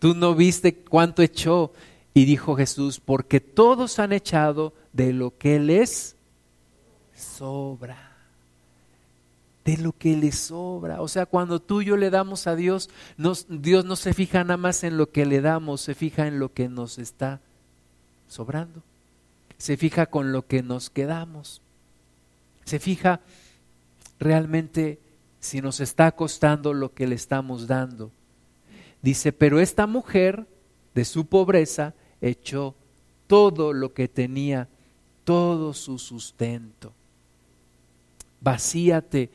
Tú 0.00 0.14
no 0.14 0.34
viste 0.34 0.74
cuánto 0.74 1.22
echó. 1.22 1.72
Y 2.14 2.24
dijo 2.24 2.56
Jesús, 2.56 2.98
porque 2.98 3.38
todos 3.38 4.00
han 4.00 4.12
echado 4.12 4.72
de 4.92 5.12
lo 5.12 5.38
que 5.38 5.60
les 5.60 6.16
sobra 7.14 8.08
de 9.68 9.76
lo 9.76 9.92
que 9.92 10.16
le 10.16 10.32
sobra. 10.32 11.02
O 11.02 11.08
sea, 11.08 11.26
cuando 11.26 11.60
tú 11.60 11.82
y 11.82 11.86
yo 11.86 11.98
le 11.98 12.08
damos 12.08 12.46
a 12.46 12.56
Dios, 12.56 12.88
Dios 13.50 13.84
no 13.84 13.96
se 13.96 14.14
fija 14.14 14.42
nada 14.42 14.56
más 14.56 14.82
en 14.82 14.96
lo 14.96 15.10
que 15.10 15.26
le 15.26 15.42
damos, 15.42 15.82
se 15.82 15.94
fija 15.94 16.26
en 16.26 16.38
lo 16.38 16.54
que 16.54 16.70
nos 16.70 16.98
está 16.98 17.40
sobrando. 18.28 18.82
Se 19.58 19.76
fija 19.76 20.06
con 20.06 20.32
lo 20.32 20.46
que 20.46 20.62
nos 20.62 20.88
quedamos. 20.90 21.60
Se 22.64 22.78
fija 22.78 23.20
realmente 24.18 24.98
si 25.40 25.60
nos 25.60 25.80
está 25.80 26.12
costando 26.12 26.72
lo 26.72 26.94
que 26.94 27.06
le 27.06 27.14
estamos 27.14 27.66
dando. 27.66 28.10
Dice, 29.02 29.32
pero 29.32 29.60
esta 29.60 29.86
mujer 29.86 30.46
de 30.94 31.04
su 31.04 31.26
pobreza 31.26 31.94
echó 32.20 32.74
todo 33.26 33.72
lo 33.72 33.94
que 33.94 34.08
tenía, 34.08 34.68
todo 35.24 35.72
su 35.74 35.98
sustento. 35.98 36.92
Vacíate 38.40 39.30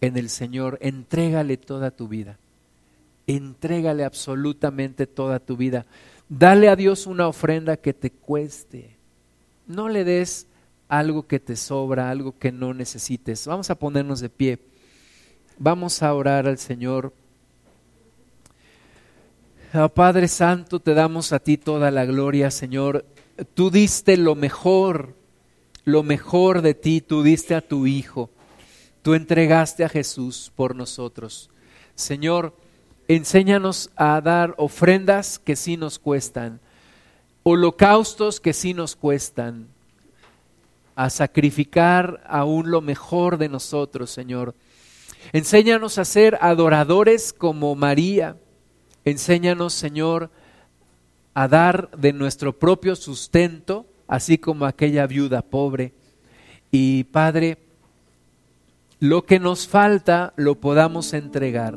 en 0.00 0.16
el 0.16 0.30
Señor, 0.30 0.78
entrégale 0.80 1.56
toda 1.56 1.90
tu 1.90 2.08
vida. 2.08 2.38
Entrégale 3.26 4.04
absolutamente 4.04 5.06
toda 5.06 5.38
tu 5.38 5.56
vida. 5.56 5.86
Dale 6.28 6.68
a 6.68 6.76
Dios 6.76 7.06
una 7.06 7.28
ofrenda 7.28 7.76
que 7.76 7.92
te 7.92 8.10
cueste. 8.10 8.91
No 9.72 9.88
le 9.88 10.04
des 10.04 10.46
algo 10.88 11.26
que 11.26 11.40
te 11.40 11.56
sobra, 11.56 12.10
algo 12.10 12.38
que 12.38 12.52
no 12.52 12.74
necesites. 12.74 13.46
Vamos 13.46 13.70
a 13.70 13.74
ponernos 13.74 14.20
de 14.20 14.28
pie. 14.28 14.58
Vamos 15.58 16.02
a 16.02 16.12
orar 16.12 16.46
al 16.46 16.58
Señor. 16.58 17.14
Oh, 19.72 19.88
Padre 19.88 20.28
Santo, 20.28 20.80
te 20.80 20.92
damos 20.92 21.32
a 21.32 21.38
ti 21.38 21.56
toda 21.56 21.90
la 21.90 22.04
gloria, 22.04 22.50
Señor. 22.50 23.06
Tú 23.54 23.70
diste 23.70 24.18
lo 24.18 24.34
mejor, 24.34 25.16
lo 25.84 26.02
mejor 26.02 26.60
de 26.60 26.74
ti, 26.74 27.00
tú 27.00 27.22
diste 27.22 27.54
a 27.54 27.66
tu 27.66 27.86
Hijo. 27.86 28.28
Tú 29.00 29.14
entregaste 29.14 29.84
a 29.84 29.88
Jesús 29.88 30.52
por 30.54 30.76
nosotros. 30.76 31.48
Señor, 31.94 32.54
enséñanos 33.08 33.90
a 33.96 34.20
dar 34.20 34.54
ofrendas 34.58 35.38
que 35.38 35.56
sí 35.56 35.78
nos 35.78 35.98
cuestan, 35.98 36.60
holocaustos 37.42 38.40
que 38.40 38.52
sí 38.52 38.74
nos 38.74 38.96
cuestan, 38.96 39.68
a 40.94 41.10
sacrificar 41.10 42.22
aún 42.26 42.70
lo 42.70 42.80
mejor 42.80 43.38
de 43.38 43.48
nosotros, 43.48 44.10
Señor. 44.10 44.54
Enséñanos 45.32 45.98
a 45.98 46.04
ser 46.04 46.38
adoradores 46.40 47.32
como 47.32 47.74
María. 47.74 48.36
Enséñanos, 49.04 49.72
Señor, 49.72 50.30
a 51.34 51.48
dar 51.48 51.90
de 51.96 52.12
nuestro 52.12 52.58
propio 52.58 52.94
sustento, 52.94 53.86
así 54.06 54.36
como 54.36 54.66
aquella 54.66 55.06
viuda 55.06 55.42
pobre. 55.42 55.94
Y 56.70 57.04
Padre, 57.04 57.58
lo 59.00 59.24
que 59.24 59.40
nos 59.40 59.66
falta 59.66 60.32
lo 60.36 60.56
podamos 60.56 61.14
entregar. 61.14 61.76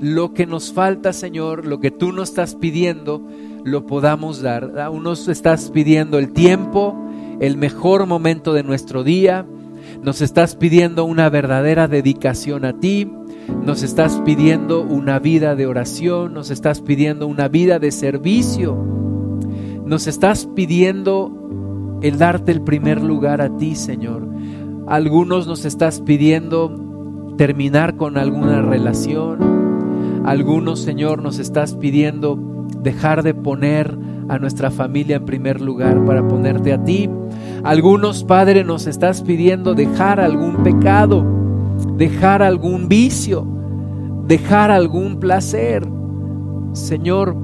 Lo 0.00 0.32
que 0.32 0.46
nos 0.46 0.72
falta, 0.72 1.12
Señor, 1.12 1.66
lo 1.66 1.80
que 1.80 1.90
tú 1.90 2.12
nos 2.12 2.28
estás 2.28 2.54
pidiendo, 2.54 3.26
lo 3.64 3.84
podamos 3.84 4.40
dar. 4.40 4.78
Aún 4.78 5.02
nos 5.02 5.26
estás 5.26 5.70
pidiendo 5.70 6.18
el 6.18 6.32
tiempo, 6.32 6.96
el 7.40 7.56
mejor 7.56 8.06
momento 8.06 8.52
de 8.52 8.62
nuestro 8.62 9.02
día. 9.02 9.44
Nos 10.02 10.20
estás 10.20 10.54
pidiendo 10.54 11.04
una 11.04 11.28
verdadera 11.30 11.88
dedicación 11.88 12.64
a 12.64 12.78
ti. 12.78 13.10
Nos 13.64 13.82
estás 13.82 14.22
pidiendo 14.24 14.82
una 14.82 15.18
vida 15.18 15.56
de 15.56 15.66
oración. 15.66 16.32
Nos 16.32 16.50
estás 16.50 16.80
pidiendo 16.80 17.26
una 17.26 17.48
vida 17.48 17.80
de 17.80 17.90
servicio. 17.90 18.76
Nos 19.84 20.06
estás 20.06 20.46
pidiendo 20.54 21.98
el 22.02 22.18
darte 22.18 22.52
el 22.52 22.62
primer 22.62 23.02
lugar 23.02 23.40
a 23.40 23.56
ti, 23.56 23.74
Señor. 23.74 24.28
Algunos 24.86 25.48
nos 25.48 25.64
estás 25.64 26.00
pidiendo 26.00 27.34
terminar 27.36 27.96
con 27.96 28.16
alguna 28.16 28.62
relación. 28.62 29.57
Algunos, 30.28 30.80
Señor, 30.80 31.22
nos 31.22 31.38
estás 31.38 31.74
pidiendo 31.74 32.38
dejar 32.82 33.22
de 33.22 33.32
poner 33.32 33.96
a 34.28 34.38
nuestra 34.38 34.70
familia 34.70 35.16
en 35.16 35.24
primer 35.24 35.62
lugar 35.62 36.04
para 36.04 36.28
ponerte 36.28 36.74
a 36.74 36.84
ti. 36.84 37.08
Algunos, 37.64 38.24
Padre, 38.24 38.62
nos 38.62 38.86
estás 38.86 39.22
pidiendo 39.22 39.72
dejar 39.74 40.20
algún 40.20 40.62
pecado, 40.62 41.24
dejar 41.96 42.42
algún 42.42 42.88
vicio, 42.88 43.46
dejar 44.26 44.70
algún 44.70 45.18
placer. 45.18 45.88
Señor, 46.72 47.34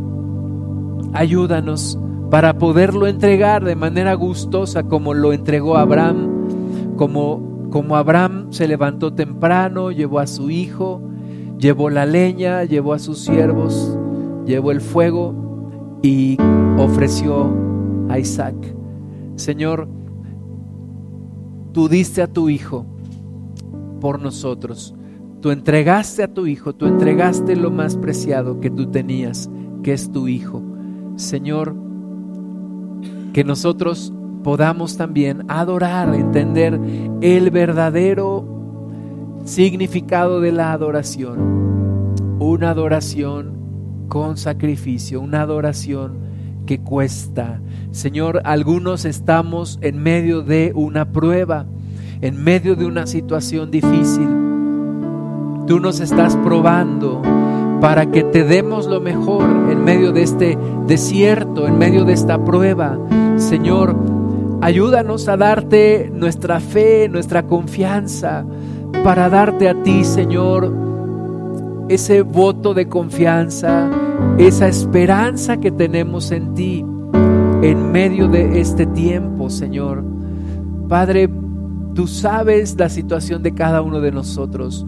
ayúdanos 1.15 1.99
para 2.31 2.59
poderlo 2.59 3.07
entregar 3.07 3.65
de 3.65 3.77
manera 3.77 4.13
gustosa 4.13 4.83
como 4.83 5.15
lo 5.15 5.33
entregó 5.33 5.79
Abraham 5.79 6.35
como, 6.97 7.69
como 7.71 7.97
Abraham 7.97 8.53
se 8.53 8.69
levantó 8.69 9.13
temprano, 9.15 9.91
llevó 9.91 10.21
a 10.21 10.27
su 10.27 10.51
hijo, 10.51 11.03
llevó 11.59 11.91
la 11.91 12.07
leña, 12.07 12.65
llevó 12.65 12.93
a 12.93 12.99
sus 12.99 13.21
siervos, 13.21 13.97
llevó 14.47 14.73
el 14.73 14.81
fuego 14.81 15.35
y 16.03 16.37
ofreció 16.79 17.51
a 18.09 18.19
Isaac. 18.19 18.55
Señor, 19.37 19.89
tú 21.73 21.89
diste 21.89 22.23
a 22.23 22.27
tu 22.27 22.49
hijo 22.49 22.87
por 24.01 24.21
nosotros. 24.21 24.95
Tú 25.41 25.51
entregaste 25.51 26.23
a 26.23 26.33
tu 26.33 26.47
hijo, 26.47 26.75
tú 26.75 26.87
entregaste 26.87 27.57
lo 27.57 27.71
más 27.71 27.97
preciado 27.97 28.61
que 28.61 28.71
tú 28.71 28.91
tenías, 28.91 29.51
que 29.83 29.93
es 29.93 30.11
tu 30.11 30.29
hijo. 30.29 30.63
Señor, 31.17 31.75
que 33.33 33.45
nosotros 33.45 34.13
podamos 34.43 34.97
también 34.97 35.45
adorar, 35.49 36.15
entender 36.15 36.81
el 37.21 37.51
verdadero 37.51 38.54
significado 39.45 40.41
de 40.41 40.53
la 40.53 40.73
adoración. 40.73 42.15
Una 42.39 42.71
adoración 42.71 44.07
con 44.09 44.37
sacrificio, 44.37 45.21
una 45.21 45.43
adoración 45.43 46.19
que 46.67 46.81
cuesta. 46.81 47.61
Señor, 47.91 48.41
algunos 48.45 49.05
estamos 49.05 49.79
en 49.83 49.99
medio 50.03 50.43
de 50.43 50.73
una 50.75 51.13
prueba, 51.13 51.67
en 52.23 52.43
medio 52.43 52.75
de 52.75 52.87
una 52.87 53.07
situación 53.07 53.71
difícil. 53.71 54.29
Tú 55.67 55.79
nos 55.81 56.01
estás 56.01 56.37
probando 56.37 57.23
para 57.81 58.11
que 58.11 58.25
te 58.25 58.45
demos 58.45 58.87
lo 58.87 59.01
mejor 59.01 59.45
en 59.71 59.85
medio 59.85 60.13
de 60.13 60.23
este 60.23 60.59
desierto, 60.87 61.67
en 61.67 61.79
medio 61.79 62.05
de 62.05 62.15
esta 62.15 62.43
prueba. 62.43 62.99
Señor, 63.37 63.95
Ayúdanos 64.65 65.29
a 65.29 65.37
darte 65.37 66.11
nuestra 66.11 66.59
fe, 66.59 67.07
nuestra 67.11 67.43
confianza, 67.43 68.47
para 69.05 69.29
darte 69.29 69.69
a 69.69 69.75
ti, 69.83 70.03
Señor, 70.03 70.75
ese 71.91 72.23
voto 72.23 72.73
de 72.73 72.89
confianza, 72.89 73.91
esa 74.39 74.67
esperanza 74.67 75.59
que 75.59 75.71
tenemos 75.71 76.33
en 76.33 76.55
ti 76.55 76.85
en 77.63 77.93
medio 77.93 78.29
de 78.29 78.61
este 78.61 78.87
tiempo, 78.87 79.51
Señor. 79.51 80.03
Padre, 80.89 81.29
tú 81.95 82.07
sabes 82.07 82.77
la 82.79 82.89
situación 82.89 83.43
de 83.43 83.53
cada 83.53 83.83
uno 83.83 84.01
de 84.01 84.11
nosotros. 84.11 84.87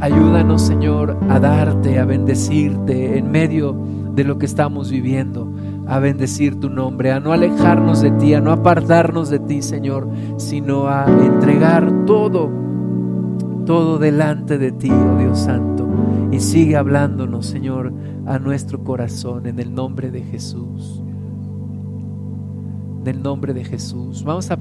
Ayúdanos, 0.00 0.60
Señor, 0.60 1.16
a 1.30 1.40
darte, 1.40 1.98
a 1.98 2.04
bendecirte 2.04 3.16
en 3.16 3.30
medio 3.30 3.74
de 4.14 4.24
lo 4.24 4.38
que 4.38 4.44
estamos 4.44 4.90
viviendo 4.90 5.50
a 5.86 5.98
bendecir 5.98 6.60
tu 6.60 6.68
nombre, 6.68 7.10
a 7.10 7.18
no 7.18 7.32
alejarnos 7.32 8.00
de 8.00 8.12
ti, 8.12 8.32
a 8.34 8.40
no 8.40 8.52
apartarnos 8.52 9.28
de 9.28 9.40
ti, 9.40 9.60
Señor, 9.60 10.08
sino 10.36 10.86
a 10.86 11.04
entregar 11.06 12.04
todo, 12.06 12.69
todo 13.64 13.98
delante 13.98 14.58
de 14.58 14.72
ti, 14.72 14.90
oh 14.90 15.18
Dios 15.18 15.38
Santo. 15.38 15.88
Y 16.30 16.40
sigue 16.40 16.76
hablándonos, 16.76 17.46
Señor, 17.46 17.92
a 18.26 18.38
nuestro 18.38 18.84
corazón 18.84 19.46
en 19.46 19.58
el 19.58 19.74
nombre 19.74 20.10
de 20.10 20.22
Jesús. 20.22 21.02
En 23.00 23.06
el 23.06 23.22
nombre 23.22 23.54
de 23.54 23.64
Jesús. 23.64 24.22
Vamos 24.24 24.50
a 24.50 24.58